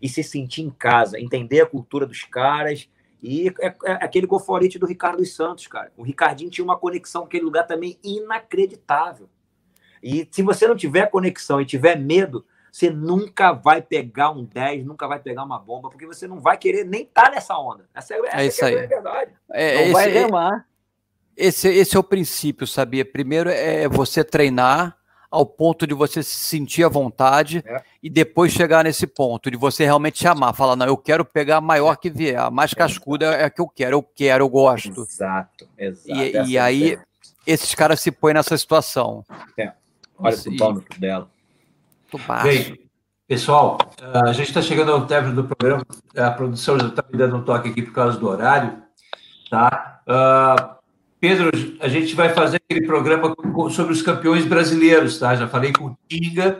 e 0.00 0.08
se 0.08 0.22
sentir 0.22 0.62
em 0.62 0.70
casa, 0.70 1.20
entender 1.20 1.60
a 1.60 1.66
cultura 1.66 2.06
dos 2.06 2.22
caras. 2.22 2.88
E 3.22 3.48
é, 3.60 3.66
é 3.84 3.92
aquele 3.92 4.26
goforite 4.26 4.78
do 4.78 4.86
Ricardo 4.86 5.18
dos 5.18 5.34
Santos, 5.34 5.66
cara. 5.66 5.92
O 5.96 6.02
Ricardinho 6.02 6.50
tinha 6.50 6.64
uma 6.64 6.78
conexão 6.78 7.22
com 7.22 7.26
aquele 7.26 7.44
lugar 7.44 7.66
também 7.66 7.98
inacreditável. 8.02 9.28
E 10.02 10.26
se 10.30 10.42
você 10.42 10.66
não 10.66 10.74
tiver 10.74 11.10
conexão 11.10 11.60
e 11.60 11.66
tiver 11.66 11.96
medo, 11.96 12.46
você 12.72 12.88
nunca 12.88 13.52
vai 13.52 13.82
pegar 13.82 14.30
um 14.30 14.44
10, 14.44 14.86
nunca 14.86 15.06
vai 15.06 15.18
pegar 15.18 15.44
uma 15.44 15.58
bomba, 15.58 15.90
porque 15.90 16.06
você 16.06 16.26
não 16.26 16.40
vai 16.40 16.56
querer 16.56 16.84
nem 16.84 17.02
estar 17.02 17.24
tá 17.24 17.30
nessa 17.30 17.58
onda. 17.58 17.86
Essa, 17.94 18.14
essa 18.14 18.40
é 18.40 18.46
isso 18.46 18.64
aí. 18.64 18.74
É. 18.74 18.88
É, 19.50 19.74
não 19.74 19.82
esse, 19.82 19.92
vai 19.92 20.08
remar. 20.08 20.66
Esse, 21.36 21.68
esse 21.68 21.96
é 21.96 21.98
o 21.98 22.04
princípio, 22.04 22.66
sabia? 22.66 23.04
Primeiro 23.04 23.48
é 23.48 23.88
você 23.88 24.22
treinar 24.22 24.96
ao 25.30 25.46
ponto 25.46 25.86
de 25.86 25.94
você 25.94 26.22
se 26.22 26.36
sentir 26.36 26.82
à 26.82 26.88
vontade 26.88 27.62
é. 27.64 27.82
e 28.02 28.10
depois 28.10 28.52
chegar 28.52 28.82
nesse 28.82 29.06
ponto 29.06 29.50
de 29.50 29.56
você 29.56 29.84
realmente 29.84 30.26
amar, 30.26 30.52
falar, 30.54 30.74
não, 30.74 30.86
eu 30.86 30.96
quero 30.96 31.24
pegar 31.24 31.58
a 31.58 31.60
maior 31.60 31.96
que 31.96 32.10
vier, 32.10 32.38
a 32.38 32.50
mais 32.50 32.74
cascuda 32.74 33.26
é 33.26 33.44
a 33.44 33.50
que 33.50 33.60
eu 33.60 33.68
quero, 33.68 33.96
eu 33.96 34.02
quero, 34.02 34.44
eu 34.44 34.48
gosto. 34.48 35.02
Exato, 35.02 35.68
exato. 35.78 36.20
E, 36.20 36.50
e 36.50 36.58
aí 36.58 36.98
esses 37.46 37.74
caras 37.74 38.00
se 38.00 38.10
põem 38.10 38.34
nessa 38.34 38.58
situação. 38.58 39.24
É. 39.56 39.72
Olha 40.18 40.36
o 40.36 40.56
pau 40.56 40.84
dela. 40.98 41.30
Bem, 42.42 42.90
pessoal, 43.28 43.78
a 44.02 44.32
gente 44.32 44.48
está 44.48 44.60
chegando 44.60 44.90
ao 44.90 45.06
término 45.06 45.42
do 45.42 45.44
programa, 45.44 45.86
a 46.16 46.30
produção 46.32 46.78
já 46.78 46.88
está 46.88 47.04
me 47.08 47.16
dando 47.16 47.36
um 47.36 47.44
toque 47.44 47.68
aqui 47.68 47.82
por 47.82 47.92
causa 47.92 48.18
do 48.18 48.28
horário, 48.28 48.82
tá? 49.48 50.02
Uh, 50.08 50.79
Pedro, 51.20 51.50
a 51.80 51.88
gente 51.88 52.14
vai 52.14 52.30
fazer 52.30 52.56
aquele 52.56 52.86
programa 52.86 53.34
sobre 53.70 53.92
os 53.92 54.00
campeões 54.00 54.46
brasileiros, 54.46 55.18
tá? 55.18 55.36
Já 55.36 55.46
falei 55.46 55.72
com 55.72 55.86
o 55.86 55.98
Tinga, 56.08 56.58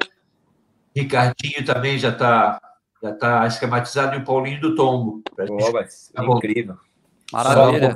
Ricardinho 0.95 1.65
também 1.65 1.99
já 1.99 2.11
está 2.11 2.61
já 3.03 3.13
tá 3.15 3.47
esquematizado 3.47 4.15
e 4.15 4.19
o 4.19 4.25
Paulinho 4.25 4.61
do 4.61 4.75
Tombo. 4.75 5.23
Boa, 5.47 5.85
tá 6.15 6.25
incrível. 6.25 6.77
Maravilha. 7.33 7.95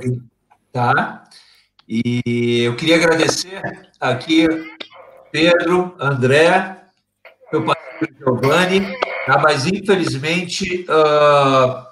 tá? 0.71 1.23
E 1.87 2.63
eu 2.63 2.75
queria 2.75 2.95
agradecer 2.95 3.61
aqui 3.99 4.47
Pedro, 5.31 5.95
André, 5.99 6.81
meu 7.53 7.63
parceiro 7.63 8.15
Giovanni, 8.17 8.81
tá? 9.27 9.37
mas 9.37 9.67
infelizmente 9.67 10.85
uh, 10.89 11.85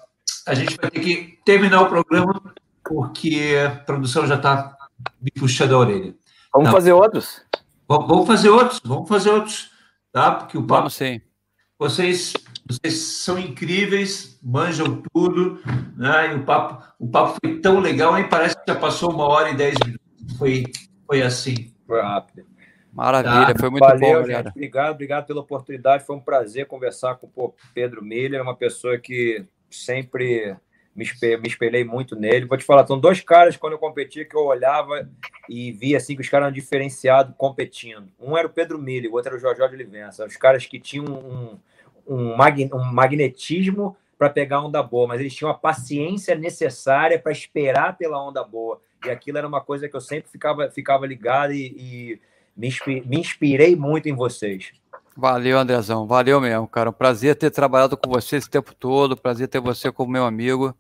a 0.48 0.54
gente 0.56 0.76
vai 0.78 0.90
ter 0.90 1.00
que 1.00 1.38
terminar 1.46 1.84
o 1.84 1.90
programa 1.90 2.42
porque 2.84 3.56
a 3.66 3.72
produção 3.72 4.28
já 4.28 4.36
está 4.36 4.76
me 5.22 5.32
puxando 5.32 5.74
a 5.74 5.78
orelha. 5.78 6.16
Vamos 6.54 6.70
tá. 6.70 6.72
fazer 6.72 6.94
outros? 6.94 7.42
Vamos 7.88 8.28
fazer 8.28 8.50
outros, 8.50 8.82
vamos 8.84 9.08
fazer 9.08 9.30
outros, 9.30 9.72
tá? 10.12 10.32
Porque 10.32 10.58
o 10.58 10.62
papo. 10.62 10.82
Vamos 10.82 10.96
sim. 10.96 11.22
Vocês, 11.78 12.34
vocês 12.66 12.94
são 12.94 13.38
incríveis, 13.38 14.40
manjam 14.42 15.04
tudo, 15.12 15.62
né? 15.98 16.34
E 16.34 16.36
o 16.36 16.46
papo, 16.46 16.86
o 17.00 17.08
papo 17.08 17.38
foi 17.44 17.60
tão 17.60 17.80
legal, 17.80 18.14
aí 18.14 18.24
parece 18.26 18.56
que 18.56 18.64
já 18.72 18.80
passou 18.80 19.12
uma 19.12 19.26
hora 19.26 19.50
e 19.50 19.56
dez 19.56 19.76
minutos. 19.84 20.38
Foi, 20.38 20.64
foi 21.06 21.22
assim. 21.22 21.74
Foi 21.86 22.02
rápido. 22.02 22.46
Maravilha, 22.94 23.54
tá? 23.54 23.60
foi 23.60 23.70
muito 23.72 23.84
Valeu, 23.84 24.22
bom, 24.22 24.28
gente. 24.28 24.50
Obrigado, 24.50 24.92
obrigado 24.92 25.26
pela 25.26 25.42
oportunidade. 25.42 26.06
Foi 26.06 26.16
um 26.16 26.20
prazer 26.20 26.68
conversar 26.68 27.16
com 27.16 27.30
o 27.36 27.54
Pedro 27.74 28.04
Miller, 28.04 28.42
uma 28.42 28.56
pessoa 28.56 29.00
que 29.00 29.44
sempre 29.70 30.56
me, 30.96 31.06
me 31.40 31.48
espelhei 31.48 31.84
muito 31.84 32.16
nele. 32.16 32.46
Vou 32.46 32.58
te 32.58 32.64
falar, 32.64 32.86
são 32.86 33.00
dois 33.00 33.22
caras 33.22 33.58
quando 33.58 33.74
eu 33.74 33.80
competi 33.80 34.26
que 34.26 34.36
eu 34.36 34.46
olhava 34.46 35.10
e 35.50 35.72
via 35.72 35.98
assim 35.98 36.16
que 36.16 36.22
os 36.22 36.30
caras 36.30 36.46
eram 36.46 36.54
diferenciados 36.54 37.34
competindo. 37.38 38.08
Um 38.20 38.38
era 38.38 38.48
o 38.48 38.52
Pedro 38.52 38.78
Mille, 38.78 39.08
o 39.08 39.14
outro 39.14 39.30
era 39.30 39.38
o 39.38 39.40
Jorge 39.40 39.60
de 39.60 39.76
Olivença. 39.76 40.26
Os 40.26 40.38
caras 40.38 40.66
que 40.66 40.80
tinham 40.80 41.06
um, 41.06 41.58
um, 42.08 42.36
mag, 42.36 42.70
um 42.74 42.84
magnetismo 42.84 43.98
para 44.18 44.30
pegar 44.30 44.62
onda 44.62 44.82
boa, 44.82 45.08
mas 45.08 45.20
eles 45.20 45.34
tinham 45.34 45.52
a 45.52 45.56
paciência 45.56 46.36
necessária 46.36 47.20
para 47.20 47.32
esperar 47.32 47.98
pela 47.98 48.24
onda 48.24 48.44
boa. 48.44 48.80
E 49.06 49.10
aquilo 49.10 49.38
era 49.38 49.48
uma 49.48 49.62
coisa 49.62 49.90
que 49.90 49.96
eu 49.96 50.02
sempre 50.02 50.30
ficava, 50.32 50.70
ficava 50.70 51.06
ligado 51.06 51.52
e, 51.52 51.76
e 51.78 52.22
me, 52.56 52.70
me 53.06 53.20
inspirei 53.20 53.76
muito 53.76 54.08
em 54.08 54.14
vocês. 54.14 54.72
Valeu, 55.16 55.60
Andrezão. 55.60 56.08
Valeu 56.08 56.42
mesmo, 56.42 56.68
cara. 56.68 56.90
Um 56.90 56.94
prazer 56.94 57.36
ter 57.36 57.52
trabalhado 57.52 57.96
com 57.96 58.10
você 58.10 58.38
esse 58.38 58.50
tempo 58.50 58.74
todo. 58.74 59.16
Prazer 59.16 59.48
ter 59.48 59.60
você 59.60 59.92
como 59.92 60.12
meu 60.12 60.26
amigo. 60.26 60.76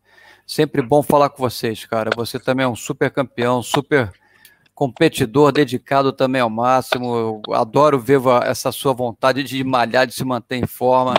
Sempre 0.45 0.81
bom 0.81 1.01
falar 1.01 1.29
com 1.29 1.37
vocês, 1.37 1.85
cara. 1.85 2.09
Você 2.15 2.39
também 2.39 2.65
é 2.65 2.67
um 2.67 2.75
super 2.75 3.09
campeão, 3.09 3.63
super 3.63 4.11
competidor, 4.75 5.51
dedicado 5.51 6.11
também 6.11 6.41
ao 6.41 6.49
máximo. 6.49 7.41
Eu 7.47 7.53
adoro 7.53 7.99
ver 7.99 8.19
essa 8.43 8.71
sua 8.71 8.93
vontade 8.93 9.43
de 9.43 9.63
malhar, 9.63 10.05
de 10.05 10.13
se 10.13 10.25
manter 10.25 10.57
em 10.57 10.67
forma. 10.67 11.13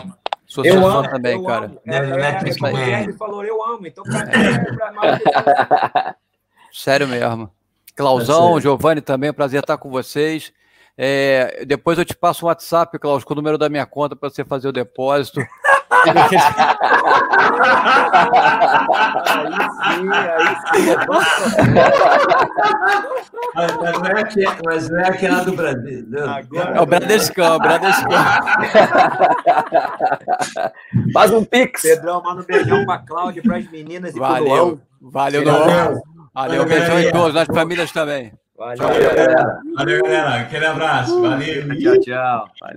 Sou 0.47 0.65
eu 0.65 0.87
amo, 0.87 1.09
também, 1.09 1.33
eu 1.33 1.45
cara. 1.45 1.67
Amo. 1.67 1.81
É, 1.87 1.97
é, 1.97 3.01
é, 3.01 3.03
ele 3.03 3.13
falou, 3.15 3.45
eu 3.45 3.63
amo, 3.65 3.87
então 3.87 4.05
é. 5.03 6.15
Sério 6.73 7.09
mesmo. 7.09 7.51
Clausão, 7.97 8.59
é 8.59 8.61
Giovanni 8.61 9.01
também, 9.01 9.33
prazer 9.33 9.61
estar 9.61 9.79
com 9.79 9.91
vocês. 9.91 10.53
É, 10.97 11.65
depois 11.67 11.99
eu 11.99 12.05
te 12.05 12.15
passo 12.15 12.45
um 12.45 12.49
WhatsApp, 12.49 12.99
Klaus, 12.99 13.25
com 13.25 13.33
o 13.33 13.37
número 13.37 13.59
da 13.59 13.69
minha 13.69 13.87
conta 13.87 14.15
para 14.15 14.31
você 14.31 14.45
fazer 14.45 14.69
o 14.69 14.73
depósito. 14.73 15.41
Aí 19.27 19.53
sim, 19.95 20.09
aí 20.11 20.57
sim. 20.73 20.95
mas, 23.55 23.99
não 23.99 24.07
é 24.07 24.21
aquela, 24.21 24.57
mas 24.65 24.89
não 24.91 24.99
é 24.99 25.09
aquela 25.09 25.45
do 25.45 25.53
Brasil. 25.53 26.07
Agora, 26.29 26.77
é 26.77 26.81
o 26.81 26.87
Bradescão, 26.87 27.45
é 27.45 27.57
o 27.57 27.59
Bradescão. 27.59 28.11
Faz 31.13 31.31
um 31.33 31.45
pix. 31.45 31.83
Pedrão, 31.83 32.23
manda 32.23 32.43
um 32.43 32.45
beijão 32.45 32.85
para 32.85 32.99
Cláudia, 32.99 33.43
para 33.43 33.57
as 33.59 33.71
meninas 33.71 34.15
e 34.15 34.19
Valeu, 34.19 34.81
valeu, 35.01 35.45
valeu. 35.45 36.03
Valeu, 36.35 36.67
beijão 36.67 36.99
em 36.99 37.13
todos, 37.13 37.35
nas 37.35 37.47
famílias 37.47 37.93
também. 37.93 38.33
Valeu, 38.57 38.77
galera. 38.77 39.61
Valeu, 39.77 40.03
galera. 40.03 40.35
Aquele 40.41 40.67
abraço. 40.67 41.21
Valeu. 41.21 41.79
Tchau, 41.79 42.01
tchau. 42.01 42.49